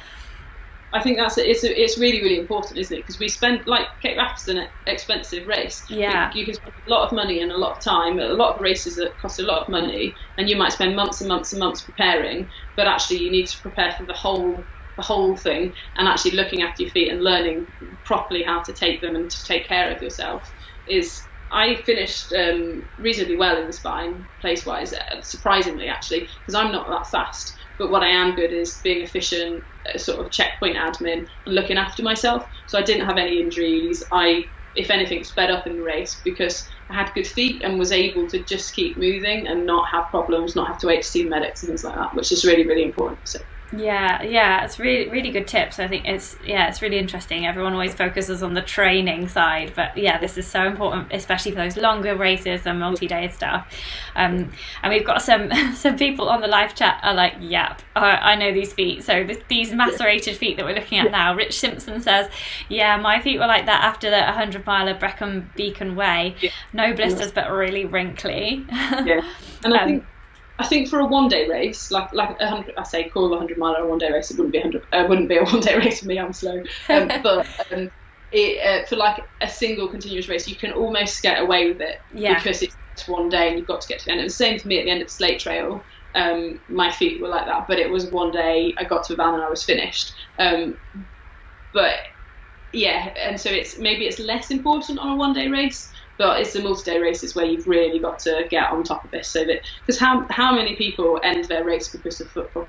I 0.95 1.03
think 1.03 1.19
that's 1.19 1.39
it's 1.39 1.65
it's 1.65 1.99
really 1.99 2.23
really 2.23 2.39
important, 2.39 2.79
isn't 2.79 2.97
it? 2.97 3.01
Because 3.01 3.19
we 3.19 3.29
spend 3.29 3.63
like 3.67 3.87
Cape 4.03 4.19
Wrath's 4.19 4.47
an 4.49 4.67
expensive 4.87 5.47
race. 5.47 5.85
Yeah. 5.89 6.31
You, 6.35 6.41
you, 6.41 6.47
can 6.47 6.55
spend 6.55 6.75
a 6.87 6.91
lot 6.91 7.07
of 7.07 7.13
money 7.13 7.41
and 7.41 7.51
a 7.51 7.57
lot 7.57 7.77
of 7.77 7.85
time. 7.85 8.19
A 8.19 8.35
lot 8.35 8.55
of 8.55 8.61
races 8.61 8.97
that 8.97 9.17
cost 9.19 9.41
a 9.41 9.45
lot 9.45 9.63
of 9.63 9.69
money, 9.69 10.17
and 10.37 10.49
you 10.51 10.57
might 10.57 10.73
spend 10.73 10.95
months 10.95 11.21
and 11.21 11.29
months 11.29 11.53
and 11.53 11.61
months 11.61 11.83
preparing. 11.83 12.51
But 12.77 12.89
actually, 12.89 13.19
you 13.19 13.31
need 13.31 13.47
to 13.47 13.63
prepare 13.63 13.93
for 13.93 14.05
the 14.05 14.13
whole 14.13 14.69
the 14.97 15.03
whole 15.03 15.37
thing, 15.37 15.75
and 15.97 16.07
actually 16.07 16.33
looking 16.33 16.63
after 16.63 16.83
your 16.83 16.93
feet 16.93 17.11
and 17.11 17.23
learning 17.23 17.67
properly 18.05 18.43
how 18.43 18.63
to 18.63 18.75
take 18.75 19.01
them 19.01 19.17
and 19.17 19.31
to 19.31 19.45
take 19.45 19.67
care 19.67 19.95
of 19.95 20.03
yourself 20.03 20.53
is 20.87 21.27
I 21.53 21.77
finished 21.85 22.33
um, 22.33 22.83
reasonably 22.97 23.37
well 23.37 23.59
in 23.59 23.67
the 23.67 23.73
spine, 23.75 24.27
place 24.41 24.65
wise, 24.65 24.95
uh, 24.95 25.21
surprisingly 25.21 25.87
actually, 25.87 26.31
because 26.41 26.55
I'm 26.55 26.73
not 26.73 26.89
that 26.89 27.11
fast. 27.11 27.59
But 27.79 27.91
what 27.91 28.03
I 28.03 28.09
am 28.09 28.35
good 28.35 28.53
is 28.53 28.81
being 28.83 29.03
efficient, 29.03 29.65
sort 29.97 30.25
of 30.25 30.33
checkpoint 30.33 30.77
admin, 30.77 31.27
and 31.47 31.55
looking 31.55 31.79
after 31.79 32.03
myself. 32.03 32.45
So 32.67 32.79
I 32.79 32.83
didn't 32.83 33.07
have 33.07 33.19
any 33.19 33.41
injuries. 33.41 34.03
I, 34.13 34.45
if 34.75 34.91
anything, 34.91 35.25
sped 35.25 35.51
up 35.51 35.67
in 35.67 35.77
the 35.77 35.83
race 35.83 36.21
because 36.25 36.69
I 36.91 36.95
had 36.95 37.13
good 37.15 37.27
feet 37.27 37.63
and 37.65 37.79
was 37.79 37.93
able 37.93 38.29
to 38.31 38.45
just 38.45 38.75
keep 38.75 38.99
moving 38.99 39.47
and 39.47 39.67
not 39.67 39.89
have 39.93 40.11
problems, 40.11 40.57
not 40.57 40.69
have 40.69 40.79
to 40.79 40.87
wait 40.89 41.03
to 41.03 41.09
see 41.09 41.29
medics 41.29 41.63
and 41.63 41.71
things 41.71 41.85
like 41.85 41.97
that, 41.97 42.15
which 42.15 42.33
is 42.33 42.45
really, 42.45 42.67
really 42.67 42.85
important. 42.85 43.21
So. 43.29 43.39
Yeah, 43.75 44.23
yeah, 44.23 44.65
it's 44.65 44.79
really 44.79 45.09
really 45.09 45.31
good 45.31 45.47
tips. 45.47 45.79
I 45.79 45.89
think 45.89 46.07
it's 46.07 46.37
yeah, 46.45 46.69
it's 46.69 46.83
really 46.83 46.99
interesting. 46.99 47.47
Everyone 47.47 47.73
always 47.73 47.95
focuses 47.95 48.43
on 48.43 48.53
the 48.53 48.61
training 48.61 49.29
side, 49.29 49.73
but 49.75 49.97
yeah, 49.97 50.19
this 50.19 50.37
is 50.37 50.47
so 50.47 50.67
important, 50.67 51.09
especially 51.11 51.53
for 51.53 51.57
those 51.57 51.79
longer 51.79 52.15
races 52.15 52.67
and 52.67 52.79
multi-day 52.79 53.29
stuff. 53.29 53.67
Um, 54.15 54.53
and 54.83 54.93
we've 54.93 55.07
got 55.07 55.23
some 55.23 55.51
some 55.75 55.97
people 55.97 56.29
on 56.29 56.43
the 56.43 56.49
live 56.49 56.75
chat 56.75 57.01
are 57.03 57.15
like, 57.15 57.35
"Yep, 57.41 57.81
I, 57.97 58.11
I 58.11 58.35
know 58.37 58.53
these 58.53 58.75
feet." 58.75 59.05
So 59.05 59.25
this, 59.25 59.39
these 59.49 59.73
macerated 59.73 60.37
feet 60.37 60.59
that 60.59 60.67
we're 60.67 60.75
looking 60.75 60.99
at 60.99 61.11
now. 61.11 61.35
Rich 61.35 61.59
Simpson 61.59 62.03
says, 62.03 62.29
"Yeah, 62.69 62.99
my 62.99 63.21
feet 63.23 63.39
were 63.39 63.47
like 63.47 63.65
that 63.67 63.83
after 63.83 64.11
the 64.11 64.21
100 64.21 64.67
mile 64.67 64.93
Brecon 64.95 65.51
Beacon 65.57 65.97
Way. 65.97 66.37
No 66.75 66.93
blisters, 66.93 67.33
but 67.33 67.51
really 67.51 67.85
wrinkly." 67.87 68.67
Yeah, 69.05 69.23
and 69.65 69.75
I 69.75 69.79
um, 69.79 69.89
think 69.89 70.05
I 70.63 70.67
think 70.69 70.89
for 70.89 71.01
a 71.01 71.07
one 71.07 71.27
day 71.27 71.49
race, 71.49 71.91
like 71.91 72.13
like 72.13 72.37
a 72.41 72.47
hundred, 72.47 72.75
I 72.79 72.85
say 72.85 73.09
call 73.09 73.35
a 73.35 73.39
hundred 73.39 73.59
mile 73.59 73.75
a 73.75 73.87
one 73.87 73.99
day 73.99 74.13
race. 74.13 74.31
It 74.31 74.37
wouldn't 74.37 74.53
be 74.53 74.59
a 74.59 74.63
hundred. 74.63 74.87
Uh, 74.93 75.07
wouldn't 75.09 75.29
be 75.29 75.37
a 75.37 75.45
one 75.53 75.61
day 75.61 75.77
race 75.77 76.01
for 76.01 76.07
me. 76.07 76.19
I'm 76.19 76.33
slow. 76.33 76.63
Um, 76.89 77.09
but 77.23 77.47
um, 77.73 77.91
it, 78.31 78.65
uh, 78.65 78.87
for 78.87 78.95
like 78.95 79.21
a 79.41 79.49
single 79.49 79.89
continuous 79.89 80.29
race, 80.29 80.47
you 80.47 80.57
can 80.57 80.73
almost 80.73 81.21
get 81.21 81.41
away 81.43 81.67
with 81.67 81.81
it 81.81 81.97
yeah. 82.13 82.39
because 82.39 82.63
it's 82.63 82.77
one 83.07 83.29
day 83.29 83.49
and 83.49 83.59
you've 83.59 83.67
got 83.67 83.81
to 83.81 83.89
get 83.89 83.99
to 84.01 84.05
the 84.05 84.13
end. 84.13 84.21
It 84.21 84.25
was 84.25 84.39
the 84.39 84.45
same 84.45 84.59
for 84.61 84.69
me 84.69 84.79
at 84.79 84.85
the 84.85 84.91
end 84.93 85.03
of 85.03 85.09
the 85.09 85.15
Slate 85.15 85.41
Trail. 85.41 85.85
Um, 86.15 86.61
my 86.69 86.93
feet 86.93 87.21
were 87.21 87.29
like 87.29 87.47
that, 87.47 87.67
but 87.67 87.81
it 87.81 87.91
was 87.91 88.11
one 88.13 88.31
day. 88.31 88.73
I 88.79 88.85
got 88.85 89.05
to 89.07 89.15
a 89.15 89.17
van 89.17 89.35
and 89.35 89.43
I 89.43 89.51
was 89.51 89.65
finished. 89.65 90.15
Um, 90.39 90.77
but 91.73 91.95
yeah, 92.73 93.13
and 93.17 93.41
so 93.41 93.51
it's 93.51 93.79
maybe 93.79 94.07
it's 94.07 94.21
less 94.21 94.53
important 94.53 95.01
on 95.01 95.09
a 95.09 95.17
one 95.17 95.33
day 95.33 95.49
race 95.49 95.93
but 96.19 96.41
it's 96.41 96.53
the 96.53 96.63
multi-day 96.63 96.99
races 96.99 97.35
where 97.35 97.47
you've 97.47 97.67
really 97.67 97.99
got 97.99 98.19
to 98.21 98.47
get 98.51 98.71
on 98.71 98.85
top 98.85 99.05
of 99.05 99.11
this. 99.11 99.29
So 99.29 99.45
that 99.45 99.61
because 99.81 99.99
how 99.99 100.27
how 100.31 100.55
many 100.55 100.77
people 100.77 101.21
end 101.23 101.45
their 101.47 101.65
race 101.65 101.89
because 101.89 102.21
of 102.21 102.31
football? 102.31 102.69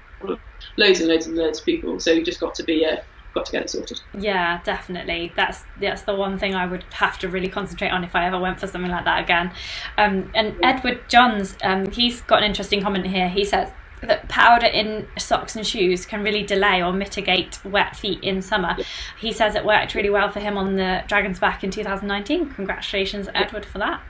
Loads 0.78 1.00
and 1.02 1.10
loads 1.10 1.28
and 1.28 1.36
loads 1.36 1.60
of 1.60 1.66
people. 1.66 2.00
So 2.00 2.12
you've 2.12 2.26
just 2.26 2.40
got 2.40 2.56
to 2.56 2.64
be 2.64 2.84
a 2.84 2.94
uh, 2.94 3.04
got 3.34 3.46
to 3.48 3.52
get 3.52 3.64
it 3.64 3.70
sorted. 3.70 4.00
Yeah, 4.18 4.62
definitely. 4.64 5.32
That's 5.36 5.64
that's 5.80 6.04
the 6.04 6.16
one 6.16 6.38
thing 6.38 6.56
I 6.56 6.66
would 6.66 6.86
have 6.94 7.18
to 7.20 7.28
really 7.28 7.50
concentrate 7.50 7.90
on 7.90 8.04
if 8.04 8.16
I 8.16 8.26
ever 8.26 8.40
went 8.40 8.60
for 8.60 8.68
something 8.68 8.92
like 8.92 9.06
that 9.06 9.24
again. 9.24 9.52
Um, 9.98 10.32
and 10.36 10.56
yeah. 10.60 10.70
Edward 10.70 11.10
Johns, 11.10 11.58
um, 11.64 11.90
he's 11.92 12.22
got 12.22 12.40
an 12.40 12.46
interesting 12.46 12.82
comment 12.82 13.06
here. 13.08 13.30
He 13.30 13.44
says 13.46 13.72
that 14.08 14.28
powder 14.30 14.68
in 14.68 15.08
socks 15.18 15.56
and 15.56 15.66
shoes 15.66 16.06
can 16.06 16.24
really 16.24 16.44
delay 16.44 16.82
or 16.82 16.94
mitigate 16.94 17.64
wet 17.66 17.96
feet 17.96 18.24
in 18.24 18.42
summer. 18.42 18.76
Yeah. 18.78 18.86
He 19.20 19.34
says 19.34 19.56
it 19.56 19.66
worked 19.66 19.96
really 19.96 20.10
well 20.10 20.30
for 20.30 20.40
him 20.40 20.58
on 20.58 20.76
the 20.76 21.04
Dragon's 21.08 21.40
Back 21.40 21.64
in 21.64 21.72
2019. 21.72 22.52
Congratulations, 22.52 23.28
yeah. 23.28 23.42
Edward, 23.42 23.66
for 23.66 23.80
that. 23.80 24.02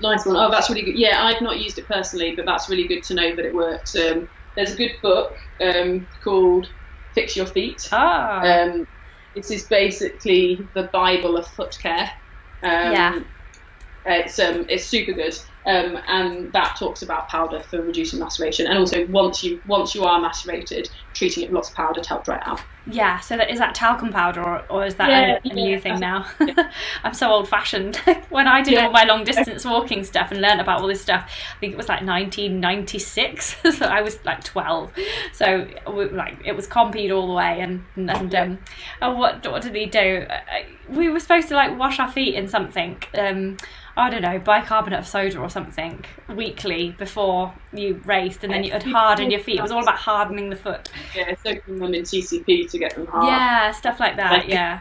Nice 0.00 0.24
one. 0.24 0.36
Oh, 0.36 0.50
that's 0.50 0.70
really 0.70 0.82
good. 0.82 0.98
Yeah, 0.98 1.24
I've 1.24 1.42
not 1.42 1.58
used 1.58 1.78
it 1.78 1.86
personally, 1.86 2.34
but 2.36 2.46
that's 2.46 2.68
really 2.68 2.86
good 2.86 3.02
to 3.04 3.14
know 3.14 3.34
that 3.34 3.44
it 3.44 3.54
works. 3.54 3.96
Um, 3.96 4.28
there's 4.54 4.72
a 4.74 4.76
good 4.76 4.92
book 5.02 5.36
um, 5.60 6.06
called 6.22 6.68
Fix 7.14 7.36
Your 7.36 7.46
Feet. 7.46 7.88
Ah. 7.92 8.40
Um, 8.42 8.86
this 9.34 9.50
is 9.50 9.64
basically 9.64 10.66
the 10.74 10.84
Bible 10.84 11.36
of 11.36 11.46
foot 11.46 11.78
care. 11.80 12.10
Um, 12.62 12.92
yeah. 12.92 13.20
It's 14.06 14.38
um, 14.38 14.66
it's 14.68 14.84
super 14.84 15.12
good. 15.12 15.38
Um, 15.66 15.98
and 16.08 16.52
that 16.52 16.76
talks 16.76 17.02
about 17.02 17.28
powder 17.28 17.60
for 17.60 17.82
reducing 17.82 18.20
maceration, 18.20 18.66
and 18.66 18.78
also 18.78 19.06
once 19.06 19.44
you 19.44 19.60
once 19.66 19.94
you 19.94 20.04
are 20.04 20.20
macerated, 20.20 20.88
treating 21.12 21.42
it 21.42 21.50
with 21.50 21.56
lots 21.56 21.68
of 21.68 21.74
powder 21.74 22.00
to 22.00 22.08
help 22.08 22.24
dry 22.24 22.36
it 22.36 22.46
out. 22.46 22.60
Yeah, 22.90 23.18
so 23.18 23.36
that 23.36 23.50
is 23.50 23.58
that 23.58 23.74
talcum 23.74 24.10
powder, 24.10 24.42
or, 24.42 24.64
or 24.70 24.86
is 24.86 24.94
that 24.94 25.10
yeah, 25.10 25.34
a, 25.34 25.36
a 25.36 25.40
yeah, 25.44 25.52
new 25.52 25.80
thing 25.80 26.00
now? 26.00 26.26
Yeah. 26.40 26.70
I'm 27.04 27.12
so 27.12 27.30
old 27.30 27.48
fashioned. 27.48 27.96
when 28.30 28.46
I 28.46 28.62
did 28.62 28.78
all 28.78 28.90
my 28.90 29.04
long 29.04 29.24
distance 29.24 29.64
walking 29.64 30.04
stuff 30.04 30.30
and 30.30 30.40
learned 30.40 30.60
about 30.60 30.80
all 30.80 30.86
this 30.86 31.02
stuff, 31.02 31.30
I 31.56 31.60
think 31.60 31.74
it 31.74 31.76
was 31.76 31.88
like 31.88 32.00
1996, 32.00 33.56
so 33.76 33.86
I 33.86 34.00
was 34.00 34.24
like 34.24 34.42
12. 34.42 34.92
So 35.32 35.68
like 35.86 36.38
it 36.46 36.56
was 36.56 36.66
compeed 36.66 37.10
all 37.10 37.26
the 37.26 37.34
way, 37.34 37.60
and 37.60 37.84
and 37.96 38.34
um, 38.34 38.58
what 39.00 39.46
what 39.50 39.62
did 39.62 39.74
he 39.74 39.86
do? 39.86 40.26
We 40.88 41.10
were 41.10 41.20
supposed 41.20 41.48
to 41.48 41.54
like 41.54 41.78
wash 41.78 41.98
our 41.98 42.10
feet 42.10 42.36
in 42.36 42.48
something. 42.48 43.02
Um, 43.12 43.58
I 43.98 44.10
don't 44.10 44.22
know, 44.22 44.38
bicarbonate 44.38 45.00
of 45.00 45.08
soda 45.08 45.40
or 45.40 45.50
something 45.50 46.04
weekly 46.28 46.94
before 46.98 47.52
you 47.72 48.00
raced, 48.04 48.44
and 48.44 48.52
then 48.52 48.62
you 48.62 48.72
would 48.72 48.84
harden 48.84 49.30
your 49.30 49.40
feet. 49.40 49.58
It 49.58 49.62
was 49.62 49.72
all 49.72 49.82
about 49.82 49.96
hardening 49.96 50.50
the 50.50 50.56
foot. 50.56 50.88
Yeah, 51.16 51.34
soaking 51.44 51.80
them 51.80 51.92
in 51.94 52.04
TCP 52.04 52.70
to 52.70 52.78
get 52.78 52.94
them 52.94 53.06
hard. 53.08 53.26
Yeah, 53.26 53.72
stuff 53.72 53.98
like 53.98 54.16
that. 54.16 54.48
Yeah. 54.48 54.80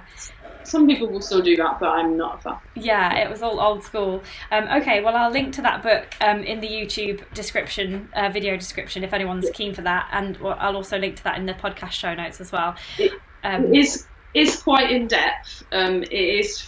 Some 0.63 0.85
people 0.85 1.07
will 1.07 1.21
still 1.21 1.41
do 1.41 1.55
that, 1.55 1.79
but 1.79 1.89
I'm 1.89 2.15
not 2.15 2.39
a 2.39 2.41
fan. 2.41 2.57
Yeah, 2.75 3.15
it 3.15 3.29
was 3.29 3.41
all 3.41 3.59
old 3.59 3.83
school. 3.83 4.21
Um, 4.51 4.67
okay, 4.81 5.01
well, 5.01 5.15
I'll 5.15 5.31
link 5.31 5.53
to 5.55 5.61
that 5.63 5.81
book 5.81 6.15
um, 6.21 6.43
in 6.43 6.59
the 6.59 6.67
YouTube 6.67 7.23
description, 7.33 8.09
uh, 8.13 8.29
video 8.29 8.55
description, 8.55 9.03
if 9.03 9.13
anyone's 9.13 9.49
keen 9.51 9.73
for 9.73 9.81
that, 9.81 10.09
and 10.11 10.37
I'll 10.43 10.75
also 10.75 10.99
link 10.99 11.15
to 11.15 11.23
that 11.23 11.37
in 11.37 11.47
the 11.47 11.53
podcast 11.53 11.91
show 11.91 12.13
notes 12.13 12.39
as 12.39 12.51
well. 12.51 12.75
It 12.99 13.13
um, 13.43 13.73
is 13.73 14.05
is 14.33 14.61
quite 14.61 14.91
in 14.91 15.07
depth. 15.07 15.63
Um, 15.71 16.03
it 16.03 16.11
is 16.11 16.61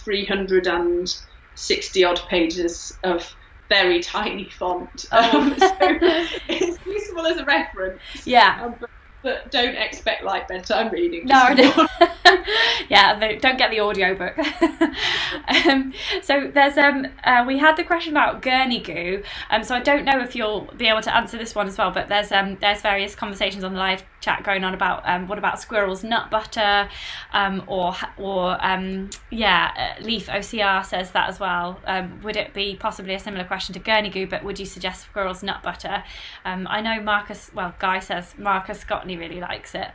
360 1.56 2.04
odd 2.04 2.20
pages 2.28 2.98
of 3.02 3.28
very 3.68 4.00
tiny 4.00 4.50
font. 4.50 5.04
Um, 5.12 5.54
so 5.58 5.76
it's 5.80 6.78
useful 6.84 7.26
as 7.26 7.38
a 7.38 7.44
reference. 7.44 8.02
Yeah. 8.26 8.60
Um, 8.64 8.74
but 8.80 8.90
but 9.22 9.50
don't 9.50 9.74
expect 9.74 10.24
like 10.24 10.48
bedtime 10.48 10.90
reading. 10.90 11.26
No, 11.26 11.48
yeah, 12.88 13.18
don't 13.38 13.58
get 13.58 13.70
the 13.70 13.80
audio 13.80 14.14
book. 14.14 14.38
um, 15.66 15.92
so 16.22 16.50
there's 16.52 16.76
um 16.78 17.06
uh, 17.24 17.44
we 17.46 17.58
had 17.58 17.76
the 17.76 17.84
question 17.84 18.12
about 18.12 18.42
gurney 18.42 18.80
goo. 18.80 19.22
Um, 19.50 19.62
so 19.62 19.74
I 19.74 19.80
don't 19.80 20.04
know 20.04 20.20
if 20.20 20.34
you'll 20.34 20.68
be 20.76 20.86
able 20.86 21.02
to 21.02 21.14
answer 21.14 21.36
this 21.36 21.54
one 21.54 21.66
as 21.66 21.76
well. 21.76 21.90
But 21.90 22.08
there's 22.08 22.32
um 22.32 22.56
there's 22.60 22.80
various 22.80 23.14
conversations 23.14 23.64
on 23.64 23.74
the 23.74 23.78
live 23.78 24.02
chat 24.20 24.44
going 24.44 24.64
on 24.64 24.74
about 24.74 25.02
um 25.08 25.28
what 25.28 25.38
about 25.38 25.60
squirrels 25.60 26.04
nut 26.04 26.30
butter, 26.30 26.88
um 27.32 27.62
or 27.66 27.94
or 28.16 28.64
um 28.64 29.10
yeah 29.30 29.94
uh, 29.98 30.02
Leaf 30.02 30.26
OCR 30.26 30.84
says 30.84 31.10
that 31.12 31.28
as 31.28 31.40
well. 31.40 31.78
Um, 31.86 32.20
would 32.22 32.36
it 32.36 32.54
be 32.54 32.76
possibly 32.76 33.14
a 33.14 33.18
similar 33.18 33.44
question 33.44 33.72
to 33.74 33.78
gurney 33.78 34.10
goo? 34.10 34.26
But 34.26 34.44
would 34.44 34.58
you 34.58 34.66
suggest 34.66 35.02
squirrels 35.02 35.42
nut 35.42 35.62
butter? 35.62 36.02
Um, 36.44 36.66
I 36.68 36.80
know 36.80 37.02
Marcus. 37.02 37.50
Well, 37.54 37.74
Guy 37.78 37.98
says 38.00 38.34
Marcus 38.38 38.84
Scott 39.14 39.20
really 39.20 39.40
likes 39.40 39.74
it. 39.74 39.88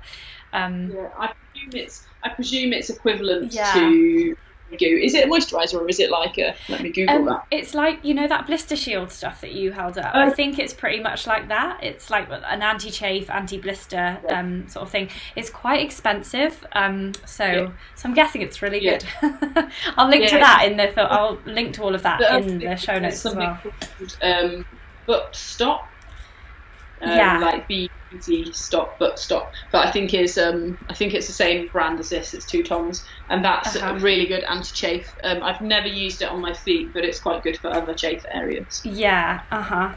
Um, 0.54 0.92
yeah, 0.92 1.10
I 1.18 1.34
presume 1.34 1.82
it's 1.82 2.08
I 2.24 2.30
presume 2.30 2.74
it's 2.74 2.90
equivalent 2.90 3.54
yeah. 3.54 3.74
to 3.74 4.38
goo. 4.78 4.86
Is 4.86 5.14
it 5.14 5.28
a 5.28 5.30
moisturizer 5.30 5.76
or 5.76 5.90
is 5.90 6.00
it 6.00 6.10
like 6.10 6.38
a? 6.38 6.56
Let 6.70 6.82
me 6.82 6.92
Google 6.92 7.16
um, 7.16 7.26
that. 7.26 7.46
It's 7.52 7.74
like 7.74 8.04
you 8.04 8.14
know 8.14 8.28
that 8.28 8.48
blister 8.48 8.76
shield 8.76 9.12
stuff 9.12 9.42
that 9.42 9.52
you 9.52 9.72
held 9.72 9.98
up. 9.98 10.16
I 10.16 10.28
oh. 10.28 10.32
think 10.32 10.60
it's 10.60 10.74
pretty 10.74 11.02
much 11.02 11.28
like 11.28 11.48
that. 11.50 11.84
It's 11.84 12.10
like 12.10 12.30
an 12.30 12.62
anti-chafe, 12.62 13.30
anti-blister 13.30 14.20
yeah. 14.24 14.40
um, 14.40 14.68
sort 14.68 14.84
of 14.84 14.92
thing. 14.92 15.10
It's 15.36 15.50
quite 15.50 15.82
expensive, 15.82 16.66
um, 16.74 17.14
so 17.26 17.46
yeah. 17.46 17.72
so 17.96 18.10
I'm 18.10 18.16
guessing 18.16 18.42
it's 18.42 18.62
really 18.62 18.80
good. 18.80 19.06
I'll 19.98 20.10
link 20.10 20.30
to 20.30 20.38
that 20.38 20.64
in 20.66 20.78
the. 20.78 21.02
I'll 21.02 21.40
link 21.46 21.74
to 21.76 21.84
all 21.84 21.94
of 21.94 22.04
that 22.04 22.22
in 22.44 22.60
the 22.60 22.76
show 22.76 22.98
notes 22.98 23.26
as 23.26 23.36
well. 23.36 23.60
Called, 23.62 24.18
um, 24.22 24.66
but 25.06 25.36
stop. 25.36 25.90
Um, 27.02 27.10
yeah. 27.10 27.40
Like 27.40 27.68
B 28.12 28.52
stop 28.54 28.98
but 29.00 29.20
stop 29.20 29.52
but 29.72 29.86
i 29.86 29.92
think 29.92 30.14
is 30.14 30.38
um 30.38 30.78
i 30.90 30.94
think 30.94 31.14
it's 31.14 31.28
the 31.28 31.34
same 31.34 31.68
brand 31.68 32.00
as 32.00 32.10
this. 32.10 32.34
It's 32.34 32.46
2Toms. 32.46 33.04
And 33.30 33.44
that's 33.44 33.76
uh-huh. 33.76 33.98
really 34.00 34.26
good 34.26 34.44
anti-chafe. 34.44 35.14
Um, 35.24 35.44
i've 35.44 35.62
never 35.62 35.88
used 35.88 36.22
it 36.22 36.30
on 36.30 36.42
my 36.42 36.54
feet 36.54 36.94
but 36.94 37.04
it's 37.04 37.20
quite 37.20 37.44
good 37.44 37.58
for 37.58 37.70
other 37.70 37.94
chafe 37.94 38.26
areas. 38.32 38.82
Yeah 38.86 39.42
uh-huh. 39.52 39.94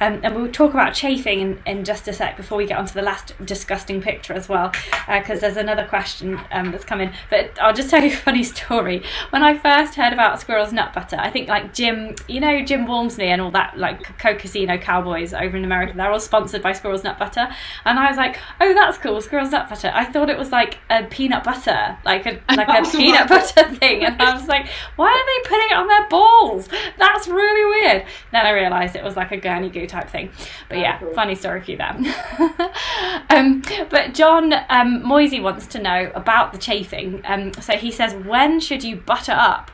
Um, 0.00 0.20
and 0.24 0.34
we'll 0.34 0.50
talk 0.50 0.72
about 0.72 0.94
chafing 0.94 1.40
in, 1.40 1.62
in 1.64 1.84
just 1.84 2.08
a 2.08 2.12
sec 2.12 2.36
before 2.36 2.58
we 2.58 2.66
get 2.66 2.76
onto 2.76 2.92
the 2.92 3.02
last 3.02 3.34
disgusting 3.44 4.02
picture 4.02 4.32
as 4.32 4.48
well 4.48 4.72
because 5.06 5.38
uh, 5.38 5.42
there's 5.42 5.56
another 5.56 5.86
question 5.86 6.40
um, 6.50 6.72
that's 6.72 6.84
coming 6.84 7.12
but 7.30 7.56
i'll 7.60 7.72
just 7.72 7.88
tell 7.88 8.02
you 8.02 8.10
a 8.10 8.16
funny 8.16 8.42
story. 8.42 9.02
When 9.30 9.42
i 9.42 9.56
first 9.56 9.94
heard 9.94 10.12
about 10.12 10.40
squirrels 10.40 10.72
nut 10.72 10.92
butter 10.92 11.16
i 11.18 11.30
think 11.30 11.48
like 11.48 11.72
jim 11.72 12.16
you 12.28 12.40
know 12.40 12.64
jim 12.64 12.86
walmsley 12.86 13.28
and 13.28 13.40
all 13.40 13.50
that 13.52 13.78
like 13.78 14.02
co 14.18 14.32
Coconino 14.32 14.78
Cowboys 14.78 15.32
over 15.32 15.56
in 15.56 15.64
america 15.64 15.92
they're 15.96 16.10
all 16.10 16.20
sponsored 16.20 16.62
by 16.62 16.72
squirrels 16.72 17.04
nut 17.04 17.18
butter 17.18 17.48
and 17.84 17.98
I 17.98 18.08
was 18.08 18.16
like, 18.16 18.38
"Oh, 18.60 18.74
that's 18.74 18.98
cool, 18.98 19.20
squirrel's 19.20 19.50
nut 19.50 19.68
butter." 19.68 19.90
I 19.94 20.04
thought 20.04 20.30
it 20.30 20.38
was 20.38 20.50
like 20.50 20.78
a 20.90 21.04
peanut 21.04 21.44
butter, 21.44 21.96
like 22.04 22.26
a 22.26 22.40
like 22.54 22.68
a 22.68 22.88
peanut 22.90 23.28
butter 23.28 23.74
thing, 23.74 24.04
and 24.04 24.20
I 24.20 24.34
was 24.34 24.48
like, 24.48 24.68
"Why 24.96 25.10
are 25.10 25.26
they 25.26 25.48
putting 25.48 25.70
it 25.70 25.76
on 25.76 25.88
their 25.88 26.08
balls? 26.08 26.68
That's 26.98 27.28
really 27.28 27.80
weird." 27.80 28.06
Then 28.32 28.46
I 28.46 28.50
realised 28.50 28.96
it 28.96 29.04
was 29.04 29.16
like 29.16 29.32
a 29.32 29.36
gurney 29.36 29.70
goo 29.70 29.86
type 29.86 30.08
thing. 30.08 30.30
But 30.68 30.78
yeah, 30.78 30.98
cool. 30.98 31.12
funny 31.14 31.34
story 31.34 31.60
for 31.62 31.70
you 31.70 31.76
there. 31.76 31.92
um, 33.30 33.62
but 33.90 34.14
John 34.14 34.52
um, 34.68 35.02
Moisey 35.02 35.40
wants 35.40 35.66
to 35.68 35.78
know 35.80 36.10
about 36.14 36.52
the 36.52 36.58
chafing. 36.58 37.22
Um, 37.24 37.52
so 37.54 37.74
he 37.74 37.90
says, 37.90 38.14
"When 38.14 38.60
should 38.60 38.84
you 38.84 38.96
butter 38.96 39.32
up, 39.32 39.70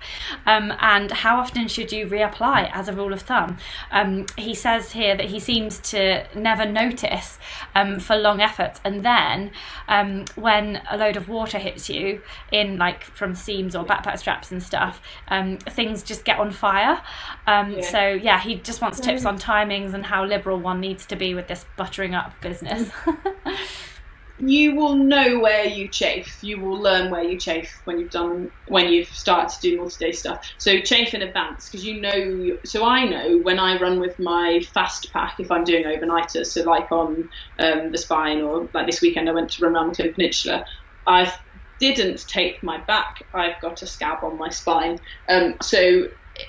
um, 0.46 0.72
and 0.80 1.10
how 1.10 1.38
often 1.38 1.68
should 1.68 1.92
you 1.92 2.06
reapply 2.06 2.70
as 2.72 2.88
a 2.88 2.92
rule 2.92 3.12
of 3.12 3.22
thumb?" 3.22 3.58
Um, 3.90 4.26
he 4.36 4.54
says 4.54 4.92
here 4.92 5.16
that 5.16 5.26
he 5.26 5.40
seems 5.40 5.78
to 5.90 6.26
never 6.34 6.64
notice 6.66 7.38
um, 7.78 7.98
for 8.00 8.16
long 8.16 8.40
efforts. 8.40 8.80
And 8.84 9.04
then 9.04 9.50
um, 9.88 10.24
when 10.34 10.82
a 10.90 10.96
load 10.96 11.16
of 11.16 11.28
water 11.28 11.58
hits 11.58 11.88
you 11.88 12.20
in 12.50 12.78
like 12.78 13.04
from 13.04 13.34
seams 13.34 13.76
or 13.76 13.84
backpack 13.84 14.18
straps 14.18 14.50
and 14.50 14.62
stuff, 14.62 15.00
um, 15.28 15.58
things 15.58 16.02
just 16.02 16.24
get 16.24 16.38
on 16.38 16.50
fire. 16.50 17.00
Um, 17.46 17.72
yeah. 17.72 17.80
So 17.82 18.08
yeah, 18.08 18.40
he 18.40 18.56
just 18.56 18.80
wants 18.80 19.00
tips 19.00 19.24
on 19.24 19.38
timings 19.38 19.94
and 19.94 20.04
how 20.04 20.24
liberal 20.24 20.58
one 20.58 20.80
needs 20.80 21.06
to 21.06 21.16
be 21.16 21.34
with 21.34 21.48
this 21.48 21.64
buttering 21.76 22.14
up 22.14 22.40
business. 22.40 22.90
you 24.38 24.76
will 24.76 24.96
know 24.96 25.40
where 25.40 25.64
you 25.64 25.88
chafe. 25.88 26.38
You 26.42 26.60
will 26.60 26.80
learn 26.80 27.10
where 27.10 27.24
you 27.24 27.38
chafe 27.38 27.70
when 27.84 27.98
you've 27.98 28.10
done 28.10 28.50
when 28.66 28.88
you've 28.92 29.08
started 29.08 29.50
to 29.60 29.70
do 29.70 29.76
multi-day 29.76 30.12
stuff. 30.12 30.38
So 30.58 30.80
chafe 30.80 31.12
in 31.12 31.22
advance 31.22 31.68
because 31.68 31.84
you 31.84 32.00
know. 32.00 32.56
So 32.64 32.86
I 32.86 33.04
know 33.04 33.38
when 33.38 33.58
I 33.58 33.80
run 33.80 33.98
with 33.98 34.14
my 34.18 34.60
fast 34.72 35.08
pack 35.12 35.34
if 35.38 35.50
I'm 35.50 35.64
doing 35.64 35.84
overnighters. 35.84 36.46
So 36.46 36.62
like 36.62 36.90
on 36.92 37.28
um, 37.58 37.90
the 37.90 37.98
spine 37.98 38.40
or 38.40 38.70
like 38.74 38.86
this 38.86 39.02
weekend 39.02 39.28
I 39.28 39.32
went 39.32 39.50
to 39.50 39.64
run 39.64 39.74
around 39.74 39.96
the 39.96 40.12
Peninsula. 40.12 40.64
I 41.06 41.32
didn't 41.80 42.24
tape 42.28 42.62
my 42.62 42.78
back. 42.86 43.16
I've 43.34 43.60
got 43.60 43.82
a 43.82 43.86
scab 43.86 44.18
on 44.22 44.38
my 44.38 44.50
spine. 44.50 44.98
Um, 45.28 45.56
so 45.62 46.04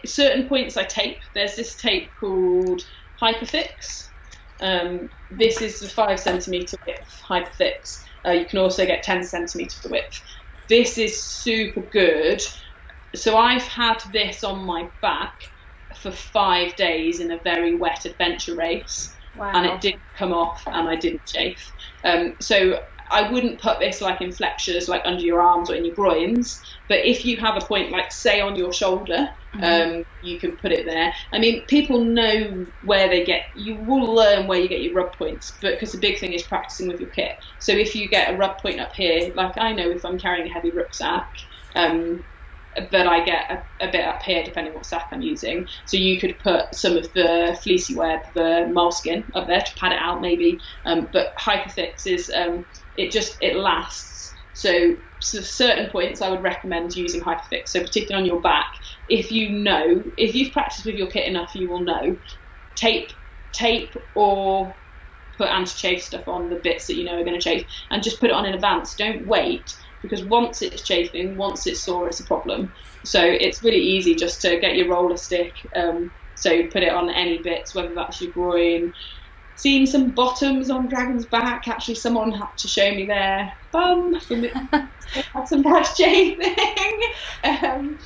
certain 0.06 0.48
points 0.48 0.78
I 0.78 0.84
tape. 0.84 1.18
There's 1.34 1.56
this 1.56 1.76
tape 1.76 2.12
called 2.20 2.82
Hypafix 3.22 4.09
um, 4.62 5.10
this 5.32 5.62
is 5.62 5.80
the 5.80 5.88
five 5.88 6.20
centimeter 6.20 6.78
width 6.86 7.22
Hypafix. 7.28 8.04
Uh, 8.26 8.32
you 8.32 8.46
can 8.46 8.60
also 8.60 8.86
get 8.86 9.04
10 9.04 9.24
centimeter 9.24 9.90
width. 9.90 10.22
This 10.68 10.98
is 10.98 11.22
super 11.24 11.82
good. 11.82 12.42
So 13.16 13.38
I've 13.38 13.64
had 13.64 14.04
this 14.12 14.44
on 14.44 14.60
my 14.66 14.90
back 15.02 15.34
for 15.96 16.12
five 16.12 16.76
days 16.76 17.20
in 17.20 17.32
a 17.32 17.40
very 17.44 17.76
wet 17.76 18.06
adventure 18.06 18.56
race, 18.56 19.16
wow. 19.36 19.52
and 19.54 19.66
it 19.66 19.82
didn't 19.82 20.04
come 20.16 20.34
off, 20.34 20.62
and 20.68 20.88
I 20.88 20.96
didn't 20.96 21.26
chafe. 21.26 21.72
Um, 22.04 22.36
so 22.40 22.82
I 23.12 23.32
wouldn't 23.32 23.60
put 23.60 23.80
this 23.80 24.02
like 24.02 24.22
in 24.22 24.32
flexures, 24.32 24.88
like 24.88 25.02
under 25.06 25.24
your 25.24 25.42
arms 25.42 25.70
or 25.70 25.76
in 25.76 25.86
your 25.86 25.96
groins. 25.96 26.62
But 26.88 27.06
if 27.06 27.26
you 27.26 27.38
have 27.38 27.58
a 27.58 27.66
point, 27.66 27.92
like 27.92 28.12
say 28.12 28.42
on 28.42 28.56
your 28.56 28.72
shoulder, 28.72 29.30
mm-hmm. 29.54 29.64
um, 29.64 30.06
you 30.24 30.40
can 30.40 30.58
put 30.58 30.72
it 30.72 30.86
there. 30.86 31.14
I 31.32 31.40
mean, 31.40 31.62
people 31.66 32.04
know 32.04 32.66
where 32.84 33.08
they 33.08 33.24
get. 33.24 33.46
You 33.56 33.76
will 33.76 34.14
learn 34.14 34.48
where 34.48 34.60
you 34.60 34.68
get 34.68 34.82
your 34.82 34.94
rub 34.94 35.14
points, 35.14 35.54
but 35.62 35.72
because 35.72 35.92
the 35.92 36.00
big 36.00 36.20
thing 36.20 36.34
is 36.34 36.44
practicing 36.44 36.88
with 36.88 37.00
your 37.00 37.10
kit. 37.10 37.38
So 37.60 37.72
if 37.72 37.96
you 37.96 38.08
get 38.08 38.34
a 38.34 38.38
rub 38.38 38.60
point 38.60 38.80
up 38.80 38.94
here, 38.94 39.34
like 39.34 39.58
I 39.58 39.72
know 39.72 39.90
if 39.90 40.06
I'm 40.06 40.20
carrying 40.20 40.48
a 40.48 40.54
heavy 40.54 40.72
rucksack. 40.72 41.38
Um, 41.76 42.24
but 42.92 43.08
I 43.08 43.24
get 43.24 43.50
a, 43.52 43.88
a, 43.88 43.92
bit 43.92 44.06
up 44.06 44.22
here 44.22 44.44
depending 44.44 44.74
what 44.74 44.86
sack 44.86 45.10
I'm 45.12 45.22
using. 45.22 45.68
So 45.86 45.98
you 45.98 46.20
could 46.20 46.38
put 46.40 46.74
some 46.74 46.98
of 46.98 47.12
the 47.14 47.58
fleecy 47.62 47.96
web, 47.96 48.22
the 48.34 48.70
moleskin 48.72 49.24
up 49.34 49.48
there 49.48 49.62
to 49.62 49.76
pad 49.76 49.92
it 49.92 50.00
out 50.00 50.22
maybe. 50.22 50.60
Um, 50.86 51.10
but 51.12 51.36
Hypafix 51.36 52.08
is 52.08 52.32
um, 52.34 52.66
it 53.00 53.12
just 53.12 53.38
it 53.42 53.56
lasts. 53.56 54.36
So, 54.54 54.98
so 55.20 55.40
certain 55.40 55.90
points 55.90 56.22
I 56.22 56.30
would 56.30 56.44
recommend 56.44 56.94
using 56.94 57.22
Hypafix. 57.22 57.70
So 57.70 57.80
particularly 57.80 58.24
on 58.24 58.28
your 58.28 58.42
back, 58.42 58.68
if 59.08 59.32
you 59.32 59.50
know, 59.52 60.04
if 60.18 60.36
you've 60.36 60.52
practiced 60.52 60.86
with 60.86 60.96
your 60.96 61.08
kit 61.08 61.26
enough, 61.26 61.56
you 61.56 61.70
will 61.70 61.84
know. 61.86 62.18
Tape, 62.76 63.12
tape, 63.54 63.96
or 64.16 64.76
put 65.38 65.48
anti-chafe 65.48 66.04
stuff 66.04 66.28
on 66.28 66.50
the 66.50 66.60
bits 66.62 66.88
that 66.88 66.96
you 66.96 67.06
know 67.06 67.18
are 67.20 67.24
going 67.24 67.40
to 67.40 67.42
chafe, 67.42 67.66
and 67.90 68.04
just 68.04 68.20
put 68.20 68.30
it 68.30 68.36
on 68.36 68.46
in 68.46 68.54
advance. 68.54 68.96
Don't 68.96 69.26
wait 69.26 69.74
because 70.02 70.24
once 70.26 70.62
it's 70.62 70.82
chafing, 70.84 71.38
once 71.38 71.66
it's 71.66 71.84
sore, 71.84 72.08
it's 72.08 72.20
a 72.20 72.26
problem. 72.26 72.74
So 73.06 73.22
it's 73.24 73.64
really 73.64 73.82
easy 73.82 74.16
just 74.16 74.42
to 74.42 74.60
get 74.60 74.76
your 74.76 74.90
roller 74.90 75.18
stick. 75.18 75.56
Um, 75.74 76.12
so 76.36 76.68
put 76.68 76.84
it 76.84 76.94
on 76.94 77.10
any 77.10 77.42
bits, 77.42 77.76
whether 77.76 77.94
that's 77.94 78.22
your 78.22 78.32
groin, 78.32 78.94
seen 79.60 79.86
some 79.86 80.12
bottoms 80.12 80.70
on 80.70 80.88
Dragon's 80.88 81.26
back. 81.26 81.68
Actually, 81.68 81.96
someone 81.96 82.32
had 82.32 82.48
to 82.60 82.68
show 82.70 82.90
me 82.92 83.06
their 83.08 83.52
bum. 83.74 84.14
had 85.34 85.48
some 85.48 85.62
bad 85.64 85.84
chafing. 85.98 86.56
um, 87.44 87.98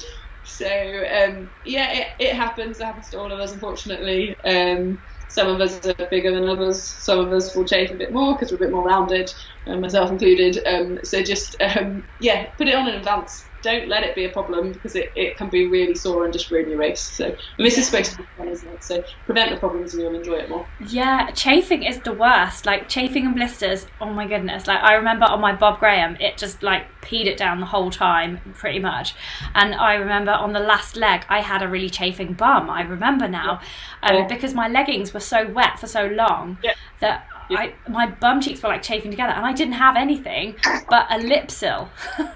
so 0.41 0.65
um, 0.65 1.51
yeah, 1.63 1.91
it, 1.93 2.07
it, 2.19 2.35
happens. 2.35 2.79
It 2.79 2.85
happens 2.85 3.09
to 3.09 3.19
all 3.19 3.31
of 3.31 3.39
us, 3.39 3.53
unfortunately. 3.53 4.35
Um, 4.43 4.99
some 5.27 5.47
of 5.47 5.61
us 5.61 5.85
are 5.85 6.07
bigger 6.09 6.33
than 6.33 6.49
others. 6.49 6.83
Some 6.83 7.19
of 7.19 7.31
us 7.31 7.55
will 7.55 7.65
chafe 7.65 7.91
a 7.91 7.95
bit 7.95 8.11
more 8.11 8.35
because 8.35 8.51
we're 8.51 8.57
a 8.57 8.67
bit 8.67 8.71
more 8.71 8.83
rounded, 8.85 9.29
uh, 9.67 9.77
myself 9.77 10.09
included. 10.09 10.59
Um, 10.65 10.97
so 11.03 11.21
just 11.21 11.55
um, 11.61 12.03
yeah, 12.17 12.47
put 12.57 12.67
it 12.67 12.75
on 12.75 12.87
in 12.89 12.95
advance. 12.95 13.51
Don't 13.63 13.87
let 13.87 14.03
it 14.03 14.13
be 14.13 14.25
a 14.25 14.29
problem 14.29 14.71
because 14.73 14.95
it, 14.95 15.11
it 15.15 15.37
can 15.37 15.49
be 15.49 15.67
really 15.67 15.95
sore 15.95 16.25
and 16.25 16.33
just 16.33 16.51
ruin 16.51 16.69
your 16.69 16.77
race. 16.77 17.01
So 17.01 17.25
and 17.25 17.65
this 17.65 17.77
is 17.77 17.87
supposed 17.87 18.11
to 18.11 18.17
be 18.19 18.23
fun, 18.37 18.47
isn't 18.49 18.67
it? 18.69 18.83
So 18.83 19.03
prevent 19.25 19.49
the 19.51 19.57
problems 19.57 19.93
and 19.93 20.03
you'll 20.03 20.15
enjoy 20.15 20.35
it 20.35 20.49
more. 20.49 20.67
Yeah, 20.87 21.31
chafing 21.31 21.83
is 21.83 21.99
the 22.01 22.13
worst. 22.13 22.65
Like 22.65 22.87
chafing 22.89 23.25
and 23.25 23.33
blisters. 23.35 23.87
Oh 23.99 24.11
my 24.13 24.27
goodness! 24.27 24.67
Like 24.67 24.83
I 24.83 24.93
remember 24.93 25.25
on 25.25 25.41
my 25.41 25.55
Bob 25.55 25.79
Graham, 25.79 26.15
it 26.19 26.37
just 26.37 26.61
like 26.61 26.83
peed 27.01 27.25
it 27.25 27.37
down 27.37 27.59
the 27.59 27.65
whole 27.65 27.89
time, 27.89 28.39
pretty 28.53 28.79
much. 28.79 29.15
And 29.55 29.73
I 29.75 29.95
remember 29.95 30.31
on 30.31 30.53
the 30.53 30.59
last 30.59 30.95
leg, 30.95 31.25
I 31.29 31.41
had 31.41 31.61
a 31.63 31.67
really 31.67 31.89
chafing 31.89 32.33
bum. 32.33 32.69
I 32.69 32.81
remember 32.81 33.27
now, 33.27 33.59
um, 34.03 34.15
Yeah. 34.15 34.27
because 34.27 34.53
my 34.53 34.67
leggings 34.67 35.13
were 35.13 35.19
so 35.19 35.47
wet 35.49 35.79
for 35.79 35.87
so 35.87 36.05
long 36.05 36.57
that. 36.99 37.27
Yeah. 37.49 37.59
I, 37.59 37.73
my 37.89 38.07
bum 38.07 38.41
cheeks 38.41 38.61
were 38.63 38.69
like 38.69 38.81
chafing 38.83 39.11
together, 39.11 39.33
and 39.33 39.45
I 39.45 39.53
didn't 39.53 39.73
have 39.73 39.95
anything 39.95 40.55
but 40.89 41.07
a 41.09 41.15
Lypsyl. 41.19 41.89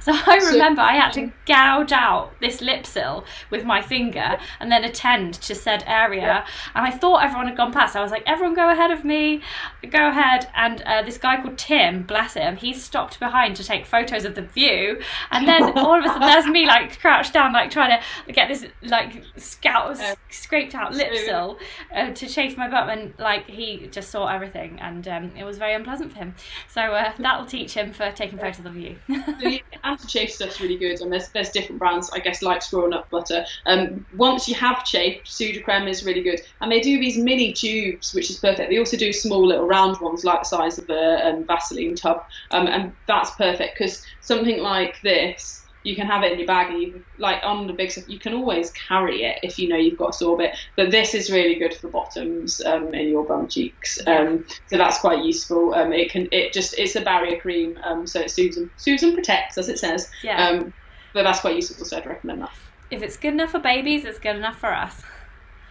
so 0.00 0.12
I 0.12 0.38
So- 0.38 0.52
remember 0.52 0.80
I 0.82 0.94
had 0.96 1.12
to 1.14 1.32
gouge 1.46 1.92
out 1.92 2.32
this 2.40 2.60
Lypsyl 2.60 3.24
with 3.50 3.64
my 3.64 3.80
finger 3.82 4.36
and 4.60 4.70
then 4.70 4.84
attend 4.84 5.34
to 5.34 5.54
said 5.54 5.84
area. 5.86 6.20
Yeah. 6.22 6.46
And 6.74 6.86
I 6.86 6.90
thought 6.90 7.24
everyone 7.24 7.48
had 7.48 7.56
gone 7.56 7.72
past. 7.72 7.96
I 7.96 8.02
was 8.02 8.10
like, 8.10 8.22
everyone 8.26 8.54
go 8.54 8.70
ahead 8.70 8.90
of 8.90 9.04
me, 9.04 9.42
go 9.90 10.08
ahead. 10.08 10.48
And 10.54 10.82
uh, 10.82 11.02
this 11.02 11.18
guy 11.18 11.40
called 11.42 11.58
Tim, 11.58 12.02
bless 12.04 12.34
him, 12.34 12.56
he 12.56 12.72
stopped 12.72 13.18
behind 13.20 13.56
to 13.56 13.64
take 13.64 13.86
photos 13.86 14.24
of 14.24 14.34
the 14.34 14.42
view. 14.42 15.00
And 15.30 15.46
then 15.46 15.62
all 15.78 15.98
of 15.98 16.04
a 16.04 16.08
sudden, 16.08 16.22
there's 16.22 16.46
me 16.46 16.66
like 16.66 16.98
crouched 17.00 17.32
down, 17.32 17.52
like 17.52 17.70
trying 17.70 17.98
to 18.26 18.32
get 18.32 18.48
this 18.48 18.66
like 18.82 19.22
scout, 19.36 20.00
Um, 20.00 20.16
scraped 20.30 20.74
out 20.74 20.92
Lypsyl 20.92 21.58
uh, 21.94 22.10
to 22.12 22.26
chafe 22.26 22.56
my 22.56 22.68
bum. 22.68 22.88
And 22.88 23.14
like 23.18 23.46
he 23.48 23.86
just 23.90 24.10
saw 24.10 24.26
everything, 24.28 24.49
and 24.56 25.06
um, 25.08 25.30
it 25.36 25.44
was 25.44 25.58
very 25.58 25.74
unpleasant 25.74 26.12
for 26.12 26.18
him. 26.18 26.34
So 26.68 26.80
uh, 26.80 27.12
that'll 27.18 27.46
teach 27.46 27.74
him 27.74 27.92
for 27.92 28.10
taking 28.12 28.38
photos 28.38 28.64
of 28.64 28.76
you. 28.76 28.96
So 29.08 29.48
yeah, 29.48 29.58
anti-chafe 29.84 30.30
stuff's 30.30 30.60
really 30.60 30.76
good, 30.76 31.00
and 31.00 31.12
there's 31.12 31.28
there's 31.30 31.50
different 31.50 31.78
brands, 31.78 32.10
I 32.12 32.18
guess, 32.18 32.42
like 32.42 32.62
Squirrel 32.62 32.88
Nut 32.88 33.08
Butter. 33.10 33.44
Um, 33.66 34.06
once 34.16 34.48
you 34.48 34.54
have 34.56 34.84
chafed, 34.84 35.26
Sudocreme 35.26 35.88
is 35.88 36.04
really 36.04 36.22
good, 36.22 36.40
and 36.60 36.70
they 36.70 36.80
do 36.80 36.98
these 36.98 37.18
mini 37.18 37.52
tubes, 37.52 38.14
which 38.14 38.30
is 38.30 38.38
perfect. 38.38 38.70
They 38.70 38.78
also 38.78 38.96
do 38.96 39.12
small 39.12 39.46
little 39.46 39.66
round 39.66 40.00
ones, 40.00 40.24
like 40.24 40.40
the 40.42 40.48
size 40.48 40.78
of 40.78 40.88
a 40.90 41.28
um, 41.28 41.44
Vaseline 41.44 41.94
tub, 41.94 42.24
um, 42.50 42.66
and 42.66 42.92
that's 43.06 43.30
perfect 43.32 43.78
because 43.78 44.04
something 44.20 44.58
like 44.58 45.00
this. 45.02 45.66
You 45.82 45.96
can 45.96 46.06
have 46.06 46.22
it 46.22 46.32
in 46.32 46.38
your 46.38 46.46
bag, 46.46 46.70
and 46.70 46.82
you 46.82 47.04
like 47.18 47.40
on 47.42 47.66
the 47.66 47.72
big 47.72 47.90
stuff. 47.90 48.08
You 48.08 48.18
can 48.18 48.34
always 48.34 48.70
carry 48.72 49.24
it 49.24 49.38
if 49.42 49.58
you 49.58 49.68
know 49.68 49.76
you've 49.76 49.98
got 49.98 50.10
a 50.10 50.12
sore 50.12 50.36
bit. 50.36 50.56
But 50.76 50.90
this 50.90 51.14
is 51.14 51.30
really 51.30 51.54
good 51.54 51.74
for 51.74 51.88
bottoms 51.88 52.60
um, 52.64 52.94
in 52.94 53.08
your 53.08 53.24
bum 53.24 53.48
cheeks, 53.48 53.98
um, 54.06 54.44
so 54.66 54.76
that's 54.76 54.98
quite 54.98 55.24
useful. 55.24 55.74
Um, 55.74 55.92
it 55.92 56.10
can 56.10 56.28
it 56.32 56.52
just 56.52 56.78
it's 56.78 56.96
a 56.96 57.00
barrier 57.00 57.40
cream, 57.40 57.78
um, 57.84 58.06
so 58.06 58.20
it 58.20 58.30
soothes 58.30 58.56
and 58.56 58.70
soothes 58.76 59.02
and 59.02 59.14
protects, 59.14 59.58
as 59.58 59.68
it 59.68 59.78
says. 59.78 60.10
yeah. 60.22 60.48
Um, 60.48 60.72
but 61.12 61.24
that's 61.24 61.40
quite 61.40 61.56
useful, 61.56 61.84
so 61.84 61.96
I'd 61.96 62.06
recommend 62.06 62.42
that. 62.42 62.52
if 62.90 63.02
it's 63.02 63.16
good 63.16 63.32
enough 63.34 63.50
for 63.50 63.58
babies, 63.58 64.04
it's 64.04 64.18
good 64.18 64.36
enough 64.36 64.58
for 64.58 64.72
us. 64.72 65.02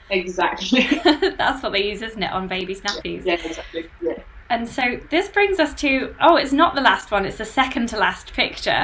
Exactly. 0.10 0.88
That's 1.38 1.62
what 1.62 1.72
they 1.72 1.88
use, 1.89 2.01
isn't 2.01 2.22
it, 2.22 2.32
on 2.32 2.47
baby 2.47 2.76
snappies? 2.76 3.26
yeah, 3.26 3.34
exactly. 3.34 3.86
Yeah. 4.01 4.14
And 4.50 4.68
so 4.68 5.00
this 5.10 5.30
brings 5.30 5.60
us 5.60 5.74
to 5.82 6.16
oh, 6.20 6.36
it's 6.36 6.52
not 6.52 6.74
the 6.76 6.82
last 6.82 7.12
one; 7.12 7.26
it's 7.26 7.38
the 7.38 7.45
second 7.45 7.88
to 7.89 7.97
last 7.97 8.34
picture. 8.34 8.84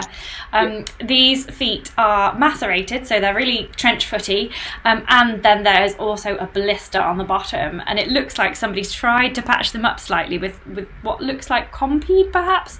Um, 0.54 0.86
These 1.04 1.46
feet 1.48 1.92
are 1.98 2.38
macerated, 2.38 3.08
so 3.08 3.20
they're 3.20 3.34
really 3.36 3.70
trench 3.76 4.06
footy, 4.06 4.52
um, 4.84 5.04
and 5.08 5.42
then 5.44 5.64
there's 5.64 5.96
also 5.96 6.36
a 6.38 6.46
blister 6.46 7.02
on 7.02 7.18
the 7.18 7.24
bottom, 7.24 7.82
and 7.88 7.98
it 8.00 8.10
looks 8.10 8.38
like 8.38 8.56
somebody's 8.56 8.92
tried 8.94 9.34
to 9.36 9.42
patch 9.42 9.72
them 9.72 9.86
up 9.86 10.00
slightly 10.00 10.38
with 10.38 10.66
with 10.68 10.88
what 11.02 11.22
looks 11.22 11.50
like 11.50 11.72
Compeed, 11.72 12.32
perhaps. 12.32 12.80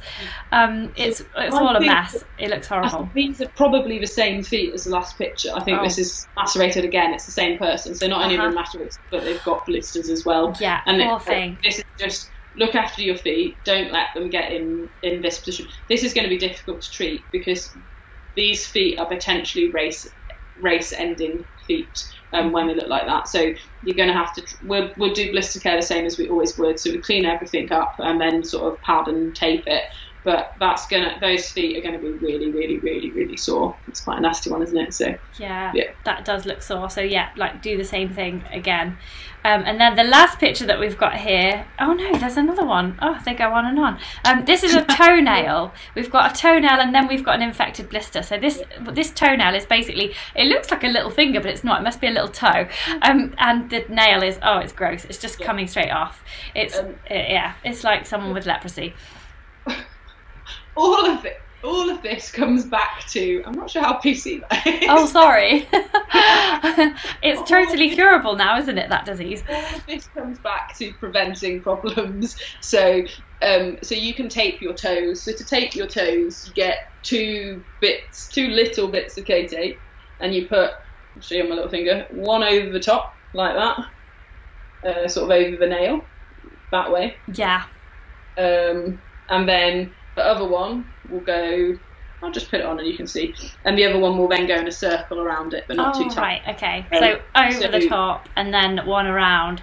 Um, 0.52 0.92
it's 0.96 1.22
it's 1.22 1.56
I 1.56 1.60
all 1.60 1.76
a 1.76 1.82
mess. 1.82 2.24
It 2.38 2.50
looks 2.50 2.68
horrible. 2.68 3.10
these 3.14 3.42
are 3.42 3.48
probably 3.50 4.00
the 4.00 4.08
same 4.08 4.44
feet 4.44 4.74
as 4.74 4.84
the 4.86 4.92
last 4.92 5.18
picture. 5.18 5.50
I 5.56 5.64
think 5.64 5.80
Oh. 5.80 5.84
this 5.84 5.98
is 5.98 6.28
macerated 6.36 6.86
again. 6.86 7.14
It's 7.14 7.26
the 7.26 7.32
same 7.32 7.58
person. 7.58 7.96
So 7.96 8.08
not 8.08 8.22
only 8.24 8.38
Uh-huh. 8.38 8.48
are 8.48 8.50
they 8.52 8.56
macerated, 8.56 8.98
but 9.10 9.24
they've 9.24 9.44
got 9.44 9.66
blisters 9.66 10.10
as 10.10 10.26
well. 10.26 10.56
Yeah, 10.60 10.82
And 10.86 11.02
poor 11.02 11.18
it- 11.18 11.22
thing. 11.24 11.58
this 11.64 11.80
is 11.80 11.84
just 11.98 12.30
look 12.58 12.76
after 12.76 13.02
your 13.02 13.18
feet. 13.18 13.60
Don't 13.66 13.92
let 13.92 14.08
them 14.16 14.30
get 14.30 14.52
in 14.52 14.90
in 15.04 15.22
this 15.22 15.40
position. 15.40 15.68
This 15.90 16.04
is 16.04 16.14
going 16.14 16.26
to 16.26 16.30
be 16.30 16.40
difficult 16.40 16.82
to 16.84 16.92
treat 16.92 17.28
because 17.32 17.78
these 18.36 18.68
feet 18.68 19.00
are 19.00 19.08
potentially 19.08 19.72
race 19.74 20.08
race 20.58 20.94
ending 20.94 21.46
feet 21.68 22.00
um, 22.34 22.52
when 22.52 22.68
they 22.68 22.76
look 22.76 22.90
like 22.90 23.08
that. 23.08 23.28
So 23.28 23.54
you're 23.82 23.96
going 23.98 24.10
to 24.10 24.14
have 24.14 24.34
to. 24.36 24.44
We'll, 24.62 24.92
we'll 24.98 25.14
do 25.14 25.32
blister 25.32 25.60
care 25.60 25.76
the 25.76 25.82
same 25.82 26.06
as 26.06 26.18
we 26.18 26.30
always 26.30 26.58
would. 26.58 26.80
So 26.80 26.92
we 26.92 27.02
clean 27.02 27.26
everything 27.26 27.72
up 27.72 27.94
and 28.00 28.22
then 28.22 28.44
sort 28.44 28.74
of 28.74 28.82
pad 28.82 29.08
and 29.08 29.36
tape 29.36 29.64
it. 29.68 29.84
But 30.26 30.54
that's 30.60 30.86
gonna 30.88 31.18
those 31.22 31.50
feet 31.52 31.78
are 31.78 31.82
going 31.82 31.94
to 31.94 32.00
be 32.00 32.12
really, 32.26 32.52
really, 32.52 32.80
really, 32.80 33.12
really 33.12 33.38
sore. 33.38 33.76
It's 33.88 34.02
quite 34.02 34.18
a 34.18 34.22
nasty 34.22 34.50
one, 34.50 34.62
isn't 34.64 34.78
it? 34.78 34.94
So 34.94 35.16
Yeah, 35.38 35.72
Yeah. 35.74 35.92
that 36.04 36.26
does 36.26 36.46
look 36.46 36.62
sore. 36.62 36.90
So 36.90 37.00
yeah, 37.02 37.30
like 37.38 37.62
do 37.62 37.78
the 37.78 37.84
same 37.86 38.10
thing 38.10 38.44
again. 38.52 38.98
Um, 39.46 39.62
and 39.68 39.80
then 39.80 39.96
the 39.96 40.04
last 40.04 40.40
picture 40.40 40.66
that 40.66 40.80
we've 40.80 40.98
got 40.98 41.16
here. 41.18 41.68
Oh 41.80 41.94
no, 41.94 42.18
there's 42.18 42.36
another 42.38 42.66
one. 42.66 42.98
Oh, 43.00 43.20
they 43.24 43.36
go 43.36 43.54
on 43.54 43.68
and 43.68 43.78
on. 43.80 44.00
Um, 44.26 44.44
this 44.46 44.64
is 44.64 44.74
a 44.74 44.84
toenail. 44.98 45.72
We've 45.94 46.10
got 46.10 46.32
a 46.36 46.36
toenail, 46.42 46.80
and 46.80 46.96
then 46.96 47.08
we've 47.08 47.24
got 47.24 47.36
an 47.36 47.44
infected 47.44 47.88
blister. 47.92 48.24
So 48.24 48.40
this 48.40 48.64
this 48.92 49.12
toenail 49.12 49.54
is 49.54 49.68
basically. 49.68 50.16
It 50.36 50.48
looks 50.48 50.72
like 50.72 50.84
a 50.84 50.88
little 50.88 51.12
finger, 51.12 51.40
but 51.40 51.52
it's 51.52 51.64
not. 51.64 51.82
It 51.82 51.84
must 51.84 52.02
be 52.02 52.08
a 52.08 52.12
little 52.12 52.28
toe. 52.30 52.68
Um, 53.04 53.36
and 53.38 53.70
the 53.70 53.86
nail 53.88 54.24
is. 54.24 54.40
Oh, 54.42 54.58
it's 54.58 54.74
gross. 54.74 55.06
It's 55.06 55.20
just 55.20 55.40
Yeah. 55.40 55.46
coming 55.46 55.68
straight 55.68 55.92
off. 55.92 56.24
It's 56.56 56.76
Um, 56.80 56.96
yeah. 57.12 57.54
It's 57.64 57.84
like 57.84 58.08
someone 58.08 58.34
with 58.34 58.48
leprosy. 58.48 58.96
all 60.76 61.06
of 61.10 61.26
it, 61.26 61.42
all 61.64 61.90
of 61.90 62.02
this 62.02 62.32
comes 62.32 62.66
back 62.66 63.06
to. 63.10 63.44
I'm 63.46 63.54
not 63.54 63.70
sure 63.70 63.82
how 63.82 64.00
PC 64.00 64.48
that 64.50 64.68
is. 64.68 64.88
Oh, 64.90 65.06
sorry. 65.08 65.68
it's 67.24 67.50
totally 67.50 67.90
curable 67.90 68.36
now, 68.36 68.58
isn't 68.60 68.78
it? 68.78 68.90
That 68.90 69.06
disease. 69.06 69.44
all 69.50 69.56
of 69.76 69.86
this 69.88 70.08
comes 70.08 70.38
back 70.40 70.78
to 70.78 70.94
preventing 70.94 71.62
problems. 71.62 72.36
So, 72.62 73.04
um, 73.42 73.78
so 73.82 73.96
you 73.96 74.14
can 74.14 74.30
tape 74.30 74.62
your 74.62 74.74
toes. 74.74 75.22
So 75.22 75.34
to 75.34 75.44
tape 75.44 75.76
your 75.76 75.88
toes, 75.88 76.48
you 76.48 76.54
get 76.54 76.90
two 77.04 77.64
bits, 77.82 78.28
two 78.28 78.48
little 78.50 78.88
bits 78.88 79.18
of 79.18 79.26
K 79.26 79.48
tape, 79.48 79.80
and 80.20 80.34
you 80.34 80.48
put, 80.48 80.72
I'll 81.16 81.22
show 81.22 81.36
you 81.36 81.44
on 81.44 81.50
my 81.50 81.56
little 81.56 81.70
finger, 81.70 82.06
one 82.12 82.44
over 82.44 82.70
the 82.70 82.80
top 82.80 83.16
like 83.34 83.56
that, 83.56 84.88
uh, 84.88 85.08
sort 85.08 85.32
of 85.32 85.32
over 85.32 85.58
the 85.58 85.68
nail, 85.68 86.04
that 86.72 86.92
way, 86.92 87.16
Yeah. 87.34 87.64
um, 88.38 89.02
and 89.30 89.48
then 89.48 89.92
the 90.16 90.24
other 90.26 90.48
one 90.48 90.86
will 91.08 91.22
go. 91.22 91.74
I'll 92.24 92.32
just 92.32 92.50
put 92.50 92.62
it 92.62 92.66
on 92.66 92.80
and 92.80 92.88
you 92.88 92.98
can 92.98 93.08
see, 93.08 93.36
and 93.66 93.78
the 93.78 93.86
other 93.86 94.00
one 94.00 94.18
will 94.18 94.28
then 94.28 94.48
go 94.48 94.56
in 94.56 94.68
a 94.68 94.72
circle 94.72 95.22
around 95.22 95.54
it, 95.54 95.66
but 95.68 95.78
not 95.78 95.96
oh, 95.96 96.04
too 96.04 96.10
tight. 96.10 96.42
right, 96.46 96.56
okay. 96.56 96.88
Um, 96.92 97.00
So 97.00 97.22
over 97.36 97.74
so- 97.74 97.80
the 97.80 97.88
top 97.90 98.30
and 98.36 98.54
then 98.54 98.86
one 98.86 99.06
around. 99.08 99.62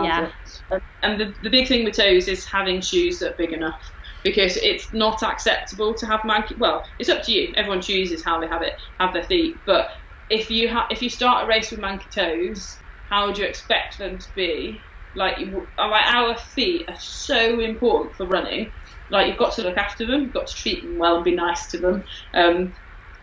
Yeah. 0.00 0.30
Um, 0.70 0.80
And 1.02 1.20
the, 1.20 1.34
the 1.42 1.50
big 1.50 1.66
thing 1.68 1.84
with 1.84 1.96
toes 1.96 2.28
is 2.28 2.46
having 2.46 2.80
shoes 2.80 3.18
that 3.18 3.32
are 3.32 3.36
big 3.38 3.52
enough 3.52 3.80
because 4.22 4.56
it's 4.58 4.92
not 4.92 5.22
acceptable 5.22 5.94
to 5.94 6.06
have 6.06 6.20
monkey. 6.24 6.54
Well, 6.58 6.84
it's 6.98 7.08
up 7.08 7.22
to 7.24 7.32
you. 7.32 7.52
Everyone 7.56 7.80
chooses 7.80 8.24
how 8.24 8.40
they 8.40 8.48
have 8.48 8.62
it, 8.62 8.74
have 9.00 9.12
their 9.12 9.24
feet. 9.24 9.62
But 9.64 9.88
if 10.28 10.50
you 10.50 10.68
ha- 10.68 10.86
if 10.90 11.02
you 11.02 11.10
start 11.10 11.44
a 11.44 11.46
race 11.48 11.70
with 11.70 11.80
monkey 11.80 12.08
toes, 12.14 12.82
how 13.08 13.26
would 13.26 13.38
you 13.38 13.44
expect 13.44 13.98
them 13.98 14.18
to 14.18 14.28
be? 14.34 14.84
Like, 15.14 15.38
you, 15.38 15.68
like 15.78 16.04
our 16.06 16.36
feet 16.36 16.84
are 16.88 16.96
so 17.00 17.60
important 17.60 18.16
for 18.16 18.26
running. 18.26 18.72
Like 19.10 19.28
you've 19.28 19.38
got 19.38 19.54
to 19.54 19.62
look 19.62 19.76
after 19.76 20.06
them, 20.06 20.22
you've 20.22 20.32
got 20.32 20.46
to 20.48 20.54
treat 20.54 20.84
them 20.84 20.96
well 20.98 21.16
and 21.16 21.24
be 21.24 21.34
nice 21.34 21.68
to 21.68 21.78
them. 21.78 22.04
Um, 22.34 22.74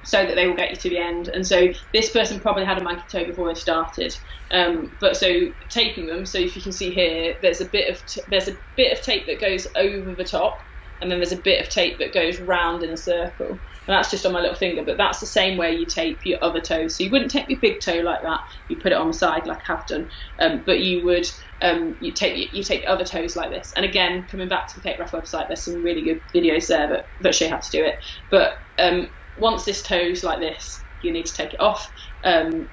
so 0.03 0.23
that 0.23 0.35
they 0.35 0.47
will 0.47 0.55
get 0.55 0.69
you 0.69 0.75
to 0.77 0.89
the 0.89 0.99
end. 0.99 1.29
And 1.29 1.45
so 1.45 1.67
this 1.91 2.11
person 2.11 2.39
probably 2.39 2.63
had 2.63 2.77
a 2.79 2.83
monkey 2.83 3.03
toe 3.11 3.25
before 3.25 3.51
they 3.51 3.59
started. 3.59 4.13
Um, 4.51 4.95
but 4.99 5.17
so 5.17 5.27
taping 5.69 6.05
them. 6.07 6.25
So 6.25 6.37
if 6.37 6.55
you 6.55 6.61
can 6.61 6.71
see 6.71 6.91
here, 6.91 7.35
there's 7.41 7.61
a 7.61 7.65
bit 7.65 7.89
of 7.89 8.05
t- 8.05 8.21
there's 8.27 8.47
a 8.47 8.55
bit 8.75 8.97
of 8.97 9.03
tape 9.03 9.25
that 9.27 9.41
goes 9.41 9.67
over 9.75 10.13
the 10.15 10.23
top, 10.23 10.59
and 11.01 11.09
then 11.11 11.19
there's 11.19 11.31
a 11.31 11.37
bit 11.37 11.59
of 11.59 11.69
tape 11.69 11.97
that 11.99 12.13
goes 12.13 12.39
round 12.39 12.83
in 12.83 12.91
a 12.91 12.97
circle. 12.97 13.63
And 13.87 13.95
that's 13.95 14.11
just 14.11 14.25
on 14.25 14.33
my 14.33 14.41
little 14.41 14.55
finger, 14.55 14.83
but 14.85 14.97
that's 14.97 15.19
the 15.19 15.27
same 15.27 15.57
way 15.57 15.75
you 15.75 15.85
tape 15.85 16.21
your 16.23 16.39
other 16.43 16.61
toes. 16.61 16.97
So 16.97 17.03
you 17.03 17.11
wouldn't 17.11 17.31
tape 17.31 17.49
your 17.49 17.59
big 17.61 17.81
toe 17.81 18.01
like 18.01 18.21
that. 18.23 18.39
You 18.67 18.77
put 18.81 18.91
it 18.91 18.97
on 18.97 19.07
the 19.07 19.13
side 19.13 19.47
like 19.47 19.59
I 19.69 19.73
have 19.73 19.87
done, 19.87 20.09
um, 20.39 20.63
but 20.65 20.81
you 20.81 21.03
would 21.05 21.25
um, 21.61 21.95
you 21.99 22.13
take 22.13 22.53
you 22.53 22.63
take 22.63 22.83
other 22.87 23.05
toes 23.05 23.35
like 23.35 23.51
this. 23.51 23.73
And 23.75 23.85
again, 23.85 24.27
coming 24.29 24.47
back 24.47 24.67
to 24.69 24.75
the 24.75 24.81
Kate 24.81 24.99
Ruff 24.99 25.11
website, 25.11 25.47
there's 25.47 25.63
some 25.65 25.81
really 25.83 26.03
good 26.03 26.21
videos 26.33 26.67
there 26.67 26.89
that, 26.89 27.05
that 27.21 27.35
show 27.35 27.45
you 27.45 27.51
how 27.51 27.59
to 27.59 27.71
do 27.71 27.85
it. 27.85 27.95
But 28.29 28.53
um, 28.77 29.09
once 29.35 29.65
this 29.65 29.83
toe's 29.83 30.23
like 30.23 30.39
this, 30.39 30.85
you 31.01 31.13
need 31.13 31.25
to 31.25 31.33
take 31.33 31.53
it 31.53 31.59
off. 31.59 31.91
Um, 32.23 32.69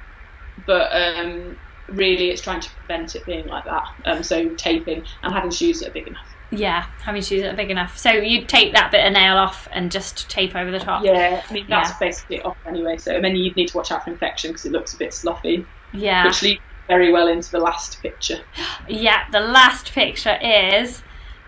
but 0.67 0.91
um, 0.93 1.59
really, 1.89 2.31
it's 2.31 2.43
trying 2.43 2.61
to 2.61 2.71
prevent 2.77 3.15
it 3.15 3.27
being 3.27 3.47
like 3.49 3.65
that. 3.65 3.85
Um, 4.07 4.23
so 4.23 4.51
taping 4.57 5.05
and 5.23 5.35
having 5.35 5.51
shoes 5.51 5.81
that 5.81 5.91
are 5.91 5.95
big 5.95 6.09
enough. 6.09 6.32
Yeah, 6.53 6.85
having 7.01 7.23
shoes 7.23 7.43
that 7.43 7.55
are 7.55 7.57
big 7.57 7.71
enough. 7.71 7.97
So 7.97 8.11
you 8.11 8.45
take 8.45 8.75
that 8.75 8.91
bit 8.91 9.07
of 9.07 9.13
nail 9.13 9.37
off 9.37 9.69
and 9.73 9.91
just 9.91 10.29
tape 10.29 10.55
over 10.55 10.71
the 10.71 10.79
top. 10.79 11.03
Yeah, 11.03 11.43
I 11.49 11.53
mean 11.53 11.67
that's 11.69 11.91
Yeah. 11.91 11.97
basically 11.99 12.37
it 12.37 12.45
off 12.45 12.59
anyway. 12.67 12.99
So 12.99 13.17
and 13.17 13.25
then 13.25 13.35
you'd 13.37 13.57
need 13.57 13.69
to 13.69 13.77
watch 13.77 13.91
out 13.91 14.05
for 14.05 14.11
infection 14.11 14.51
because 14.51 14.67
it 14.67 14.73
looks 14.73 14.93
a 14.95 14.99
bit 14.99 15.15
sloppy, 15.15 15.65
Yeah. 15.93 16.27
which 16.27 16.43
leads 16.43 16.61
very 16.89 17.11
well 17.11 17.27
into 17.29 17.51
the 17.51 17.59
last 17.59 18.03
picture. 18.03 18.41
Yeah, 18.89 19.25
the 19.33 19.41
last 19.41 19.93
picture 19.93 20.39
is 20.43 21.03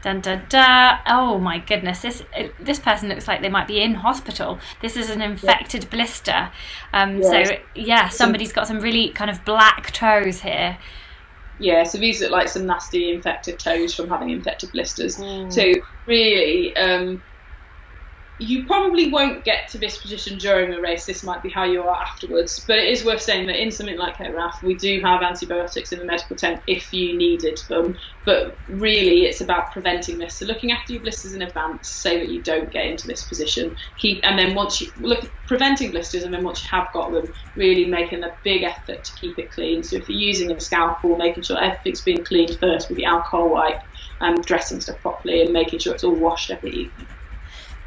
Dun, 0.04 0.20
dun, 0.20 0.42
dun. 0.50 0.98
Oh 1.06 1.38
my 1.38 1.56
goodness! 1.60 2.02
This 2.02 2.22
this 2.60 2.78
person 2.78 3.08
looks 3.08 3.26
like 3.26 3.40
they 3.40 3.48
might 3.48 3.66
be 3.66 3.80
in 3.80 3.94
hospital. 3.94 4.58
This 4.82 4.98
is 4.98 5.08
an 5.08 5.22
infected 5.22 5.84
yeah. 5.84 5.88
blister. 5.88 6.50
Um, 6.92 7.22
yes. 7.22 7.48
So 7.48 7.56
yeah, 7.74 8.08
somebody's 8.10 8.52
got 8.52 8.66
some 8.66 8.80
really 8.80 9.08
kind 9.08 9.30
of 9.30 9.42
black 9.46 9.92
toes 9.92 10.42
here. 10.42 10.76
Yeah, 11.58 11.84
so 11.84 11.98
these 11.98 12.20
look 12.20 12.30
like 12.30 12.48
some 12.48 12.66
nasty 12.66 13.12
infected 13.12 13.58
toes 13.58 13.94
from 13.94 14.08
having 14.08 14.30
infected 14.30 14.72
blisters. 14.72 15.16
Mm. 15.16 15.52
So 15.52 15.72
really, 16.06 16.76
um, 16.76 17.22
you 18.38 18.66
probably 18.66 19.10
won't 19.10 19.44
get 19.44 19.68
to 19.70 19.78
this 19.78 19.98
position 19.98 20.38
during 20.38 20.70
the 20.70 20.80
race. 20.80 21.06
This 21.06 21.22
might 21.22 21.42
be 21.42 21.50
how 21.50 21.64
you 21.64 21.82
are 21.82 21.96
afterwards. 22.02 22.64
But 22.66 22.78
it 22.78 22.88
is 22.88 23.04
worth 23.04 23.20
saying 23.20 23.46
that 23.46 23.60
in 23.60 23.70
something 23.70 23.96
like 23.96 24.18
Cape 24.18 24.34
Wrath, 24.34 24.58
we 24.62 24.74
do 24.74 25.00
have 25.04 25.22
antibiotics 25.22 25.92
in 25.92 26.00
the 26.00 26.04
medical 26.04 26.34
tent 26.34 26.60
if 26.66 26.92
you 26.92 27.16
needed 27.16 27.60
them. 27.68 27.94
But 28.24 28.60
really, 28.66 29.22
it's 29.22 29.40
about 29.40 29.70
preventing 29.72 30.18
this. 30.18 30.38
So 30.38 30.46
looking 30.46 30.72
after 30.72 30.92
your 30.92 31.02
blisters 31.02 31.34
in 31.34 31.42
advance 31.42 31.88
so 31.88 32.10
that 32.10 32.28
you 32.28 32.42
don't 32.42 32.72
get 32.72 32.86
into 32.86 33.06
this 33.06 33.24
position. 33.24 33.76
Keep 33.98 34.24
and 34.24 34.36
then 34.36 34.54
once 34.56 34.80
you 34.80 34.90
look 34.96 35.32
preventing 35.46 35.92
blisters, 35.92 36.24
and 36.24 36.34
then 36.34 36.42
once 36.42 36.62
you 36.64 36.68
have 36.76 36.88
got 36.92 37.12
them, 37.12 37.26
really 37.54 37.86
making 37.86 38.24
a 38.24 38.36
big 38.42 38.62
effort 38.62 39.04
to 39.04 39.14
keep 39.14 39.38
it 39.38 39.52
clean. 39.52 39.84
So 39.84 39.96
if 39.96 40.08
you're 40.08 40.18
using 40.18 40.50
a 40.50 40.58
scalpel, 40.58 41.16
making 41.18 41.44
sure 41.44 41.62
everything's 41.62 42.00
being 42.00 42.24
cleaned 42.24 42.56
first 42.60 42.88
with 42.88 42.96
the 42.96 43.04
alcohol 43.04 43.50
wipe, 43.50 43.80
and 44.20 44.42
dressing 44.44 44.80
stuff 44.80 45.00
properly, 45.02 45.42
and 45.42 45.52
making 45.52 45.78
sure 45.78 45.94
it's 45.94 46.04
all 46.04 46.18
washed 46.18 46.50
every 46.50 46.70
evening. 46.70 47.08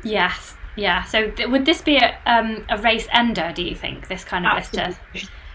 Yes, 0.04 0.56
yeah. 0.76 1.04
So 1.04 1.30
th- 1.32 1.50
would 1.50 1.66
this 1.66 1.82
be 1.82 1.98
a, 1.98 2.18
um, 2.26 2.66
a 2.70 2.78
race 2.78 3.08
ender? 3.12 3.52
Do 3.54 3.64
you 3.64 3.76
think 3.76 4.08
this 4.08 4.24
kind 4.24 4.46
of 4.46 4.54
blister? 4.54 4.98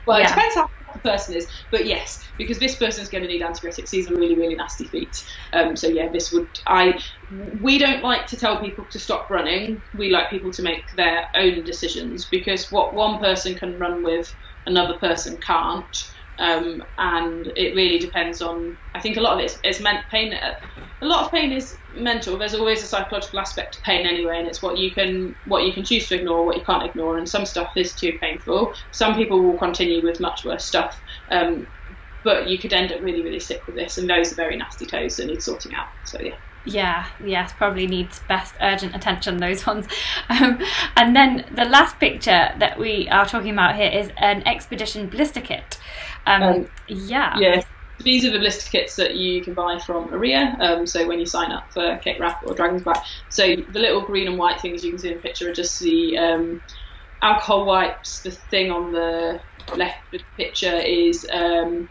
Well, 0.07 0.19
yeah. 0.19 0.27
it 0.27 0.29
depends 0.29 0.55
how 0.57 0.69
the 0.93 0.99
person 0.99 1.37
is, 1.37 1.49
but 1.71 1.87
yes, 1.87 2.27
because 2.37 2.59
this 2.59 2.77
person 2.77 3.03
is 3.03 3.09
going 3.09 3.23
to 3.23 3.29
need 3.29 3.43
antibiotics. 3.43 3.91
These 3.91 4.11
are 4.11 4.15
really, 4.15 4.35
really 4.35 4.57
nasty 4.57 4.85
feet. 4.85 5.25
Um, 5.53 5.77
so 5.77 5.87
yeah, 5.87 6.09
this 6.09 6.33
would 6.33 6.49
I. 6.67 7.01
We 7.61 7.79
don't 7.79 8.03
like 8.03 8.27
to 8.27 8.37
tell 8.37 8.61
people 8.61 8.85
to 8.87 8.99
stop 8.99 9.31
running. 9.31 9.81
We 9.97 10.11
like 10.11 10.29
people 10.29 10.51
to 10.53 10.63
make 10.63 10.95
their 10.97 11.27
own 11.37 11.65
decisions 11.65 12.25
because 12.25 12.71
what 12.73 12.95
one 12.95 13.21
person 13.21 13.55
can 13.55 13.79
run 13.79 14.03
with, 14.03 14.35
another 14.67 14.99
person 14.99 15.37
can't. 15.39 16.12
Um, 16.39 16.83
and 16.99 17.53
it 17.57 17.75
really 17.75 17.99
depends 17.99 18.43
on. 18.43 18.77
I 18.95 19.01
think 19.01 19.17
a 19.17 19.21
lot 19.21 19.35
of 19.35 19.41
it 19.41 19.45
is, 19.45 19.59
is 19.65 19.81
meant 19.81 20.07
pain. 20.11 20.33
A 20.33 21.07
lot 21.07 21.25
of 21.25 21.31
pain 21.31 21.53
is 21.53 21.77
mental. 21.95 22.39
There's 22.39 22.55
always 22.55 22.83
a 22.83 22.87
psychological 22.87 23.39
aspect 23.39 23.75
to 23.75 23.81
pain 23.83 24.07
anyway, 24.07 24.39
and 24.39 24.49
it's 24.49 24.63
what 24.63 24.79
you 24.79 24.91
can 24.91 25.37
what 25.45 25.65
you 25.65 25.73
can 25.73 25.85
choose 25.85 26.09
to 26.09 26.17
ignore, 26.17 26.45
what 26.45 26.57
you 26.57 26.65
can't 26.65 26.85
ignore. 26.85 27.19
And 27.19 27.29
some 27.29 27.45
stuff 27.45 27.77
is 27.77 27.95
too 27.95 28.19
painful. 28.19 28.75
Some 28.93 29.15
people 29.15 29.41
will 29.43 29.59
continue 29.59 30.03
with 30.03 30.21
much 30.21 30.45
worse 30.45 30.65
stuff. 30.65 31.01
Um, 31.31 31.67
but 32.25 32.49
you 32.49 32.57
could 32.57 32.73
end 32.73 32.93
up 32.93 33.01
really, 33.01 33.23
really 33.23 33.41
sick 33.41 33.67
with 33.67 33.75
this, 33.75 33.99
and 33.99 34.09
those 34.09 34.33
are 34.33 34.37
very 34.37 34.57
nasty 34.57 34.87
toes 34.87 35.17
that 35.17 35.27
need 35.27 35.43
sorting 35.43 35.75
out. 35.75 35.89
So 36.05 36.21
yeah. 36.21 36.37
Yeah, 36.65 37.09
yes, 37.25 37.53
probably 37.53 37.89
needs 37.89 38.21
best 38.29 38.55
urgent 38.61 38.95
attention, 38.95 39.39
those 39.39 39.67
ones. 39.67 39.87
Um, 40.29 40.63
and 40.97 41.17
then 41.17 41.45
the 41.53 41.65
last 41.65 41.99
picture 41.99 42.53
that 42.59 42.79
we 42.79 43.09
are 43.09 43.27
talking 43.27 43.51
about 43.51 43.75
here 43.75 43.91
is 43.91 44.11
an 44.17 44.47
expedition 44.47 45.09
blister 45.09 45.41
kit. 45.41 45.79
Um, 46.27 46.43
um, 46.43 46.67
yeah. 46.89 47.39
Yeah. 47.39 47.63
These 47.99 48.25
are 48.25 48.33
the 48.33 48.39
blister 48.39 48.69
kits 48.71 48.97
that 48.97 49.15
you 49.17 49.45
can 49.45 49.55
buy 49.55 49.79
from 49.85 50.09
Ourea. 50.11 50.59
Um, 50.61 50.87
so 50.87 51.07
when 51.07 51.21
you 51.21 51.27
sign 51.27 51.53
up 51.53 51.69
for 51.73 51.99
Cape 51.99 52.21
Wrath 52.21 52.39
or 52.45 52.55
Dragon's 52.55 52.83
Back, 52.83 53.05
so 53.29 53.47
the 53.47 53.79
little 53.79 54.05
green 54.05 54.27
and 54.27 54.39
white 54.39 54.61
things 54.61 54.83
you 54.83 54.91
can 54.91 54.99
see 54.99 55.09
in 55.09 55.15
the 55.17 55.21
picture 55.21 55.49
are 55.51 55.55
just 55.55 55.79
the 55.79 56.17
um, 56.19 56.63
alcohol 57.23 57.67
wipes. 57.67 58.23
The 58.23 58.33
thing 58.33 58.71
on 58.71 58.93
the 58.93 59.41
left 59.77 59.99
of 60.15 60.21
the 60.21 60.25
picture 60.37 60.77
is 60.77 61.27
um, 61.33 61.89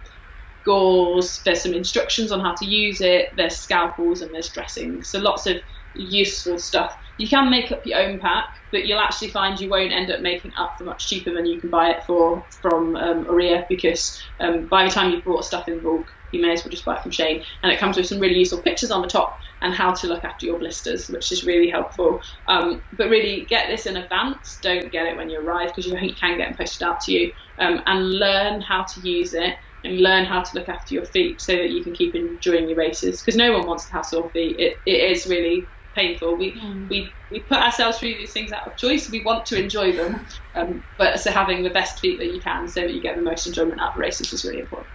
gauze. 0.66 1.42
There's 1.46 1.64
some 1.64 1.74
instructions 1.74 2.32
on 2.32 2.42
how 2.42 2.56
to 2.56 2.66
use 2.66 3.02
it. 3.02 3.30
There's 3.36 3.58
scalpels 3.58 4.22
and 4.22 4.34
there's 4.34 4.52
dressings. 4.52 5.10
So 5.10 5.20
lots 5.20 5.48
of 5.48 5.58
useful 5.94 6.60
stuff. 6.60 6.94
You 7.22 7.28
can 7.28 7.52
make 7.52 7.72
up 7.72 7.86
your 7.86 8.00
own 8.00 8.20
pack, 8.20 8.48
but 8.72 8.88
you'll 8.88 9.00
actually 9.00 9.30
find 9.30 9.60
you 9.60 9.70
won't 9.70 9.92
end 9.92 10.10
up 10.10 10.22
making 10.22 10.54
up 10.58 10.74
for 10.76 10.86
much 10.86 11.08
cheaper 11.08 11.32
than 11.32 11.46
you 11.46 11.62
can 11.62 11.70
buy 11.70 11.92
it 11.92 12.04
for 12.08 12.48
from 12.64 12.96
um, 12.96 13.26
Ourea 13.26 13.64
because 13.70 14.20
um, 14.40 14.66
by 14.66 14.84
the 14.86 14.90
time 14.90 15.12
you've 15.12 15.24
bought 15.24 15.46
stuff 15.46 15.68
in 15.68 15.84
bulk, 15.84 16.10
you 16.32 16.42
may 16.42 16.54
as 16.54 16.64
well 16.64 16.72
just 16.72 16.84
buy 16.84 16.96
it 16.96 17.04
from 17.04 17.12
Shane. 17.12 17.44
And 17.62 17.72
it 17.72 17.78
comes 17.78 17.96
with 17.96 18.08
some 18.08 18.20
really 18.20 18.40
useful 18.40 18.64
pictures 18.64 18.90
on 18.90 19.04
the 19.04 19.08
top 19.08 19.38
and 19.62 19.72
how 19.72 19.94
to 19.94 20.08
look 20.08 20.24
after 20.24 20.48
your 20.48 20.58
blisters, 20.58 21.10
which 21.10 21.32
is 21.32 21.46
really 21.46 21.70
helpful. 21.70 22.24
Um, 22.48 22.82
but 22.92 23.10
really, 23.10 23.46
get 23.48 23.68
this 23.68 23.86
in 23.86 23.98
advance. 23.98 24.58
Don't 24.64 24.92
get 24.92 25.06
it 25.06 25.16
when 25.16 25.30
you 25.30 25.42
arrive 25.42 25.68
because 25.68 25.86
you 25.86 25.94
can 26.20 26.40
get 26.40 26.50
it 26.50 26.58
posted 26.58 26.88
out 26.88 27.02
to 27.02 27.12
you. 27.12 27.32
Um, 27.60 27.82
and 27.86 28.18
learn 28.18 28.62
how 28.62 28.84
to 28.96 29.00
use 29.08 29.36
it 29.36 29.58
and 29.84 30.02
learn 30.02 30.26
how 30.26 30.42
to 30.42 30.50
look 30.56 30.70
after 30.70 30.96
your 30.96 31.06
feet 31.06 31.40
so 31.40 31.54
that 31.54 31.70
you 31.70 31.84
can 31.84 31.94
keep 31.94 32.16
enjoying 32.16 32.68
your 32.68 32.80
races. 32.80 33.22
Because 33.22 33.38
no 33.38 33.52
one 33.54 33.68
wants 33.68 33.86
to 33.90 33.94
have 33.94 34.08
sore 34.08 34.32
feet. 34.32 34.56
It, 34.60 34.78
it 34.88 35.12
is 35.12 35.28
really 35.28 35.68
painful. 35.94 36.38
We, 36.38 36.60
mm. 36.62 36.88
we 36.90 37.16
we 37.30 37.40
put 37.42 37.58
ourselves 37.60 37.98
through 37.98 38.10
these 38.10 38.34
things 38.34 38.52
out 38.52 38.68
of 38.68 38.78
choice. 38.78 39.10
We 39.10 39.24
want 39.24 39.46
to 39.48 39.62
enjoy 39.62 39.94
them, 39.94 40.26
um, 40.54 40.84
but 40.98 41.20
so 41.20 41.32
having 41.32 41.64
the 41.64 41.70
best 41.70 42.00
feet 42.00 42.20
that 42.20 42.34
you 42.34 42.42
can 42.42 42.68
so 42.68 42.82
that 42.82 42.94
you 42.94 43.02
get 43.02 43.16
the 43.16 43.22
most 43.22 43.48
enjoyment 43.48 43.80
out 43.82 43.92
of 43.92 43.98
races 43.98 44.34
is 44.34 44.44
really 44.44 44.60
important. 44.60 44.94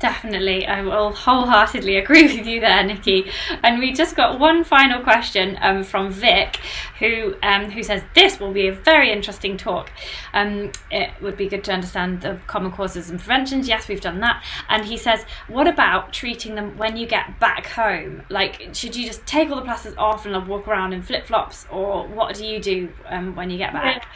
Definitely, 0.00 0.64
I 0.64 0.82
will 0.82 1.10
wholeheartedly 1.10 1.96
agree 1.96 2.22
with 2.36 2.46
you 2.46 2.60
there, 2.60 2.84
Nikki. 2.84 3.32
And 3.64 3.80
we 3.80 3.92
just 3.92 4.14
got 4.14 4.38
one 4.38 4.62
final 4.62 5.02
question 5.02 5.58
um, 5.60 5.82
from 5.82 6.12
Vic, 6.12 6.60
who 7.00 7.34
um, 7.42 7.68
who 7.70 7.82
says 7.82 8.02
this 8.14 8.38
will 8.38 8.52
be 8.52 8.68
a 8.68 8.72
very 8.72 9.10
interesting 9.10 9.56
talk. 9.56 9.90
Um, 10.32 10.70
it 10.92 11.10
would 11.20 11.36
be 11.36 11.48
good 11.48 11.64
to 11.64 11.72
understand 11.72 12.20
the 12.20 12.38
common 12.46 12.70
causes 12.70 13.10
and 13.10 13.18
preventions. 13.18 13.66
Yes, 13.66 13.88
we've 13.88 14.00
done 14.00 14.20
that. 14.20 14.44
And 14.68 14.84
he 14.84 14.96
says, 14.96 15.24
what 15.48 15.66
about 15.66 16.12
treating 16.12 16.54
them 16.54 16.78
when 16.78 16.96
you 16.96 17.06
get 17.06 17.40
back 17.40 17.66
home? 17.66 18.22
Like, 18.28 18.72
should 18.74 18.94
you 18.94 19.04
just 19.04 19.26
take 19.26 19.50
all 19.50 19.56
the 19.56 19.62
plasters 19.62 19.96
off 19.98 20.26
and 20.26 20.46
walk 20.46 20.68
around 20.68 20.92
in 20.92 21.02
flip 21.02 21.26
flops, 21.26 21.66
or 21.72 22.06
what 22.06 22.36
do 22.36 22.46
you 22.46 22.60
do 22.60 22.88
um, 23.06 23.34
when 23.34 23.50
you 23.50 23.58
get 23.58 23.72
back? 23.72 24.06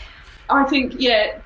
I 0.49 0.65
think 0.65 0.95
yeah, 0.99 1.41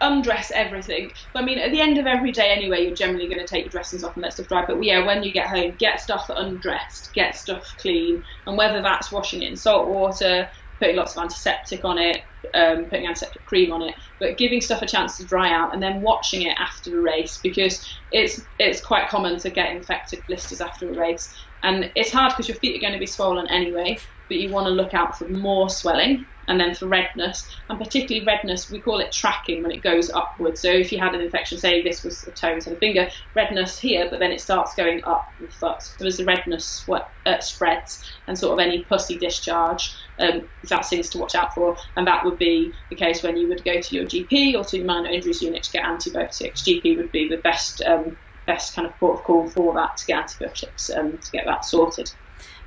undress 0.00 0.50
everything. 0.54 1.10
But 1.32 1.42
I 1.42 1.46
mean, 1.46 1.58
at 1.58 1.72
the 1.72 1.80
end 1.80 1.98
of 1.98 2.06
every 2.06 2.32
day 2.32 2.50
anyway, 2.50 2.84
you're 2.84 2.94
generally 2.94 3.28
going 3.28 3.44
to 3.44 3.46
take 3.46 3.64
your 3.64 3.70
dressings 3.70 4.04
off 4.04 4.16
and 4.16 4.22
let 4.22 4.32
stuff 4.32 4.48
dry. 4.48 4.64
But 4.66 4.82
yeah, 4.82 5.04
when 5.04 5.22
you 5.22 5.32
get 5.32 5.48
home, 5.48 5.76
get 5.78 6.00
stuff 6.00 6.26
undressed, 6.28 7.10
get 7.14 7.36
stuff 7.36 7.64
clean, 7.80 8.22
and 8.46 8.56
whether 8.56 8.82
that's 8.82 9.12
washing 9.12 9.42
it 9.42 9.50
in 9.50 9.56
salt 9.56 9.88
water, 9.88 10.48
putting 10.80 10.96
lots 10.96 11.16
of 11.16 11.22
antiseptic 11.22 11.84
on 11.84 11.98
it, 11.98 12.18
um, 12.54 12.84
putting 12.84 13.06
antiseptic 13.06 13.44
cream 13.44 13.72
on 13.72 13.82
it, 13.82 13.94
but 14.20 14.38
giving 14.38 14.60
stuff 14.60 14.82
a 14.82 14.86
chance 14.86 15.16
to 15.16 15.26
dry 15.26 15.52
out 15.52 15.74
and 15.74 15.82
then 15.82 16.00
watching 16.00 16.42
it 16.42 16.56
after 16.58 16.90
the 16.90 17.00
race 17.00 17.40
because 17.42 17.84
it's 18.10 18.40
it's 18.58 18.80
quite 18.80 19.08
common 19.08 19.38
to 19.40 19.50
get 19.50 19.70
infected 19.70 20.22
blisters 20.28 20.60
after 20.60 20.88
a 20.90 20.94
race, 20.94 21.34
and 21.62 21.90
it's 21.96 22.12
hard 22.12 22.32
because 22.32 22.48
your 22.48 22.56
feet 22.58 22.76
are 22.76 22.86
going 22.86 22.94
to 22.98 23.00
be 23.00 23.06
swollen 23.06 23.48
anyway. 23.50 23.98
But 24.28 24.38
you 24.38 24.50
want 24.50 24.66
to 24.66 24.72
look 24.72 24.94
out 24.94 25.16
for 25.16 25.28
more 25.28 25.70
swelling 25.70 26.26
and 26.48 26.58
then 26.58 26.74
for 26.74 26.88
redness, 26.88 27.54
and 27.68 27.78
particularly 27.78 28.26
redness, 28.26 28.70
we 28.70 28.80
call 28.80 29.00
it 29.00 29.12
tracking 29.12 29.62
when 29.62 29.70
it 29.70 29.82
goes 29.82 30.10
upwards. 30.10 30.62
So 30.62 30.70
if 30.70 30.90
you 30.90 30.98
had 30.98 31.14
an 31.14 31.20
infection, 31.20 31.58
say 31.58 31.82
this 31.82 32.02
was 32.02 32.26
a 32.26 32.32
toe 32.32 32.54
instead 32.54 32.72
of 32.72 32.78
finger, 32.80 33.08
redness 33.34 33.78
here, 33.78 34.08
but 34.10 34.18
then 34.18 34.32
it 34.32 34.40
starts 34.40 34.74
going 34.74 35.02
up 35.04 35.26
the 35.38 35.48
foot. 35.48 35.82
So 35.82 36.06
as 36.06 36.16
the 36.16 36.24
redness 36.24 36.88
uh, 37.26 37.40
spreads 37.40 38.02
and 38.26 38.36
sort 38.36 38.58
of 38.58 38.66
any 38.66 38.84
pussy 38.84 39.18
discharge, 39.18 39.94
um, 40.18 40.48
that's 40.68 40.88
things 40.88 41.10
to 41.10 41.18
watch 41.18 41.34
out 41.34 41.54
for. 41.54 41.76
And 41.96 42.06
that 42.06 42.24
would 42.24 42.38
be 42.38 42.74
the 42.88 42.96
case 42.96 43.22
when 43.22 43.36
you 43.36 43.46
would 43.48 43.62
go 43.64 43.80
to 43.80 43.94
your 43.94 44.06
GP 44.06 44.54
or 44.54 44.64
to 44.64 44.78
your 44.78 44.86
minor 44.86 45.10
injuries 45.10 45.42
unit 45.42 45.64
to 45.64 45.70
get 45.70 45.84
antibiotics. 45.84 46.62
GP 46.62 46.96
would 46.96 47.12
be 47.12 47.28
the 47.28 47.42
best 47.44 47.82
um, 47.86 48.16
best 48.46 48.74
kind 48.74 48.88
of 48.88 48.98
port 48.98 49.18
of 49.18 49.24
call 49.24 49.50
for 49.50 49.74
that 49.74 49.98
to 49.98 50.06
get 50.06 50.22
antibiotics 50.22 50.88
um, 50.88 51.18
to 51.18 51.30
get 51.30 51.44
that 51.44 51.66
sorted. 51.66 52.10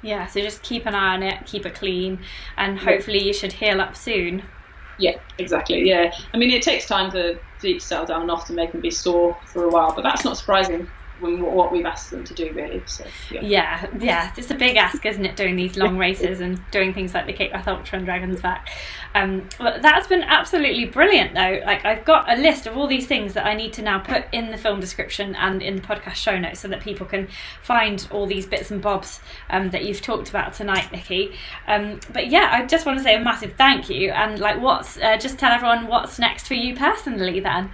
Yeah, 0.04 0.26
so 0.26 0.42
just 0.42 0.64
keep 0.64 0.86
an 0.86 0.96
eye 0.96 1.14
on 1.14 1.24
it, 1.24 1.46
keep 1.46 1.66
it 1.66 1.76
clean, 1.76 2.20
and 2.58 2.80
hopefully 2.80 3.24
you 3.24 3.34
should 3.34 3.54
heal 3.54 3.80
up 3.80 3.96
soon. 3.96 4.44
Yeah, 4.98 5.18
exactly. 5.38 5.88
Yeah, 5.88 6.14
I 6.34 6.38
mean 6.38 6.52
it 6.52 6.62
takes 6.62 6.88
time 6.88 7.12
for 7.12 7.40
feet 7.60 7.80
to 7.80 7.86
settle 7.86 8.06
down 8.06 8.22
and 8.22 8.32
often 8.32 8.56
they 8.56 8.68
can 8.68 8.82
be 8.82 8.92
sore 8.92 9.38
for 9.46 9.66
a 9.66 9.70
while, 9.70 9.94
but 9.94 10.04
that's 10.04 10.26
not 10.26 10.38
surprising 10.38 10.88
what 11.22 11.72
we've 11.72 11.86
asked 11.86 12.12
them 12.12 12.24
to 12.24 12.34
do, 12.34 12.52
really. 12.54 12.82
So, 12.86 13.06
yeah. 13.32 13.42
yeah, 13.42 13.88
yeah, 14.00 14.34
it's 14.36 14.52
a 14.52 14.56
big 14.56 14.78
ask, 14.78 15.06
isn't 15.06 15.26
it? 15.26 15.36
Doing 15.36 15.56
these 15.56 15.78
long 15.78 15.98
races 15.98 16.42
and 16.42 16.60
doing 16.72 16.94
things 16.94 17.14
like 17.14 17.26
the 17.26 17.34
Cape 17.34 17.54
Wrath 17.54 17.68
Ultra 17.68 17.98
and 17.98 18.06
Dragon's 18.06 18.42
Back. 18.42 18.70
Um, 19.14 19.48
but 19.60 19.82
that's 19.82 20.08
been 20.08 20.24
absolutely 20.24 20.86
brilliant, 20.86 21.34
though. 21.34 21.62
Like 21.66 21.86
I've 21.86 22.06
got 22.06 22.32
a 22.32 22.36
list 22.36 22.66
of 22.68 22.78
all 22.78 22.88
these 22.88 23.08
things 23.08 23.34
that 23.34 23.46
I 23.46 23.54
need 23.54 23.74
to 23.74 23.82
now 23.82 24.00
put 24.00 24.26
in 24.32 24.52
the 24.52 24.58
film 24.58 24.80
description 24.80 25.36
and 25.36 25.62
in 25.62 25.76
the 25.76 25.82
podcast 25.82 26.16
show 26.16 26.38
notes, 26.38 26.60
so 26.60 26.68
that 26.68 26.82
people 26.82 27.06
can 27.06 27.28
find 27.62 28.08
all 28.12 28.26
these 28.26 28.46
bits 28.46 28.72
and 28.72 28.82
bobs 28.82 29.20
um, 29.50 29.70
that 29.72 29.86
you've 29.86 30.02
talked 30.02 30.30
about 30.30 30.54
tonight, 30.54 30.92
Nikki. 30.92 31.34
Um, 31.68 32.00
but 32.14 32.28
yeah, 32.28 32.50
I 32.52 32.66
just 32.66 32.86
want 32.86 32.98
to 32.98 33.04
say 33.04 33.16
a 33.16 33.20
massive 33.20 33.54
thank 33.54 33.90
you, 33.90 34.12
and 34.12 34.40
like, 34.40 34.62
what's 34.62 34.98
uh, 34.98 35.18
just 35.18 35.38
tell 35.38 35.52
everyone 35.52 35.88
what's 35.88 36.18
next 36.20 36.48
for 36.48 36.56
you 36.56 36.76
personally, 36.76 37.40
then. 37.40 37.70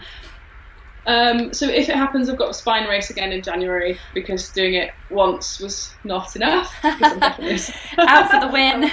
Um, 1.08 1.54
so 1.54 1.68
if 1.70 1.88
it 1.88 1.96
happens, 1.96 2.30
I've 2.30 2.38
got 2.38 2.50
a 2.50 2.54
spine 2.54 2.88
race 2.88 3.10
again 3.10 3.32
in 3.32 3.42
January 3.42 3.98
because 4.14 4.50
doing 4.50 4.74
it 4.74 4.92
once 5.10 5.60
was 5.60 5.94
not 6.04 6.36
enough. 6.36 6.74
Out 6.84 8.30
for 8.30 8.40
the 8.42 8.50
win. 8.52 8.92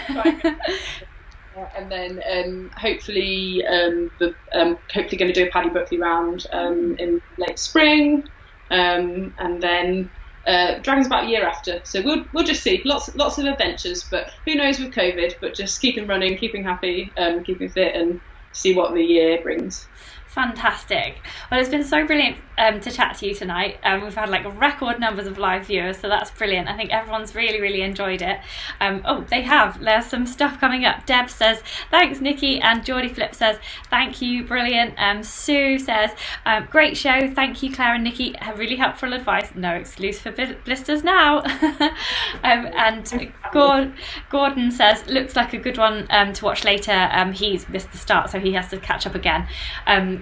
and 1.76 1.90
then 1.90 2.22
um, 2.30 2.70
hopefully, 2.76 3.66
um, 3.66 4.12
the, 4.20 4.32
um, 4.52 4.78
hopefully 4.92 5.18
going 5.18 5.32
to 5.32 5.40
do 5.40 5.48
a 5.48 5.50
Paddy 5.50 5.70
Buckley 5.70 5.98
round 5.98 6.46
um, 6.52 6.96
in 6.98 7.20
late 7.36 7.58
spring, 7.58 8.24
um, 8.70 9.34
and 9.38 9.60
then 9.60 10.08
uh, 10.46 10.78
Dragon's 10.78 11.08
about 11.08 11.24
a 11.24 11.28
year 11.28 11.44
after, 11.44 11.80
so 11.84 12.00
we'll 12.02 12.24
we'll 12.32 12.44
just 12.44 12.62
see. 12.62 12.80
Lots 12.84 13.14
lots 13.16 13.38
of 13.38 13.46
adventures, 13.46 14.04
but 14.04 14.30
who 14.44 14.54
knows 14.54 14.78
with 14.78 14.92
COVID? 14.92 15.34
But 15.40 15.54
just 15.54 15.80
keeping 15.80 16.06
running, 16.06 16.36
keeping 16.36 16.62
happy, 16.62 17.12
um, 17.16 17.42
keeping 17.42 17.68
fit, 17.68 17.94
and 17.94 18.20
see 18.52 18.74
what 18.74 18.94
the 18.94 19.02
year 19.02 19.40
brings. 19.42 19.88
Fantastic. 20.34 21.20
Well, 21.48 21.60
it's 21.60 21.68
been 21.68 21.84
so 21.84 22.04
brilliant 22.04 22.38
um, 22.58 22.80
to 22.80 22.90
chat 22.90 23.18
to 23.18 23.26
you 23.28 23.36
tonight. 23.36 23.78
Um, 23.84 24.02
we've 24.02 24.16
had 24.16 24.30
like 24.30 24.44
record 24.60 24.98
numbers 24.98 25.28
of 25.28 25.38
live 25.38 25.66
viewers, 25.66 25.98
so 25.98 26.08
that's 26.08 26.32
brilliant. 26.32 26.66
I 26.66 26.76
think 26.76 26.90
everyone's 26.92 27.36
really, 27.36 27.60
really 27.60 27.82
enjoyed 27.82 28.20
it. 28.20 28.40
Um, 28.80 29.02
oh, 29.04 29.20
they 29.30 29.42
have. 29.42 29.80
There's 29.80 30.06
some 30.06 30.26
stuff 30.26 30.58
coming 30.58 30.84
up. 30.84 31.06
Deb 31.06 31.30
says, 31.30 31.62
thanks, 31.88 32.20
Nikki. 32.20 32.60
And 32.60 32.84
Geordie 32.84 33.10
Flip 33.10 33.32
says, 33.32 33.58
thank 33.90 34.20
you, 34.20 34.42
brilliant. 34.42 34.94
Um, 34.98 35.22
Sue 35.22 35.78
says, 35.78 36.10
um, 36.44 36.66
great 36.68 36.96
show. 36.96 37.32
Thank 37.32 37.62
you, 37.62 37.72
Claire 37.72 37.94
and 37.94 38.02
Nikki. 38.02 38.34
Really 38.56 38.76
helpful 38.76 39.12
advice. 39.12 39.52
No 39.54 39.70
excuse 39.70 40.18
for 40.18 40.32
blisters 40.32 41.04
now. 41.04 41.42
Um, 42.42 42.66
and 42.74 43.32
Gordon, 43.52 43.94
Gordon 44.28 44.70
says, 44.70 45.06
looks 45.06 45.36
like 45.36 45.54
a 45.54 45.58
good 45.58 45.78
one 45.78 46.06
to 46.08 46.44
watch 46.44 46.64
later. 46.64 47.08
he's 47.32 47.68
missed 47.68 47.90
the 47.92 47.98
start, 47.98 48.30
so 48.30 48.38
he 48.38 48.52
has 48.52 48.68
to 48.70 48.78
catch 48.78 49.06
up 49.06 49.14
again. 49.14 49.46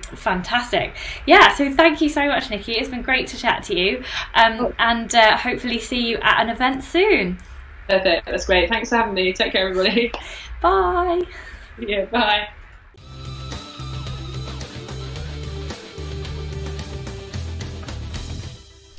Fantastic. 0.03 0.95
Yeah, 1.27 1.55
so 1.55 1.73
thank 1.73 2.01
you 2.01 2.09
so 2.09 2.27
much, 2.27 2.51
Nikki. 2.51 2.73
It's 2.73 2.89
been 2.89 3.03
great 3.03 3.27
to 3.29 3.37
chat 3.37 3.63
to 3.65 3.79
you, 3.79 4.05
um, 4.35 4.75
and 4.79 5.15
uh, 5.15 5.37
hopefully 5.37 5.79
see 5.79 6.07
you 6.07 6.19
at 6.19 6.43
an 6.43 6.51
event 6.51 6.85
soon. 6.85 7.39
Perfect. 7.89 8.27
That's 8.27 8.47
great. 8.47 8.69
Thanks 8.69 8.91
for 8.91 8.97
having 8.97 9.15
me. 9.15 9.33
Take 9.33 9.53
care, 9.53 9.69
everybody. 9.69 10.13
Bye. 10.63 11.23
Yeah. 11.79 12.05
Bye. 12.07 12.49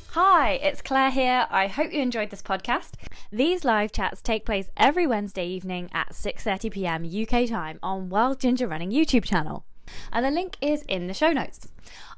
Hi, 0.10 0.52
it's 0.62 0.84
Claire 0.84 1.10
here. 1.10 1.48
I 1.50 1.66
hope 1.66 1.92
you 1.92 2.00
enjoyed 2.00 2.30
this 2.30 2.44
podcast. 2.44 2.92
These 3.32 3.66
live 3.66 3.92
chats 3.92 4.22
take 4.22 4.46
place 4.46 4.70
every 4.78 5.08
Wednesday 5.08 5.48
evening 5.48 5.90
at 5.92 6.14
6:30 6.14 6.72
p.m. 6.72 7.04
UK 7.04 7.50
time 7.50 7.80
on 7.82 8.10
Wild 8.10 8.40
Ginger 8.40 8.68
Running 8.68 8.92
YouTube 8.92 9.24
channel 9.24 9.66
and 10.12 10.26
the 10.26 10.32
link 10.32 10.58
is 10.62 10.84
in 10.84 11.08
the 11.08 11.14
show 11.14 11.32
notes. 11.32 11.68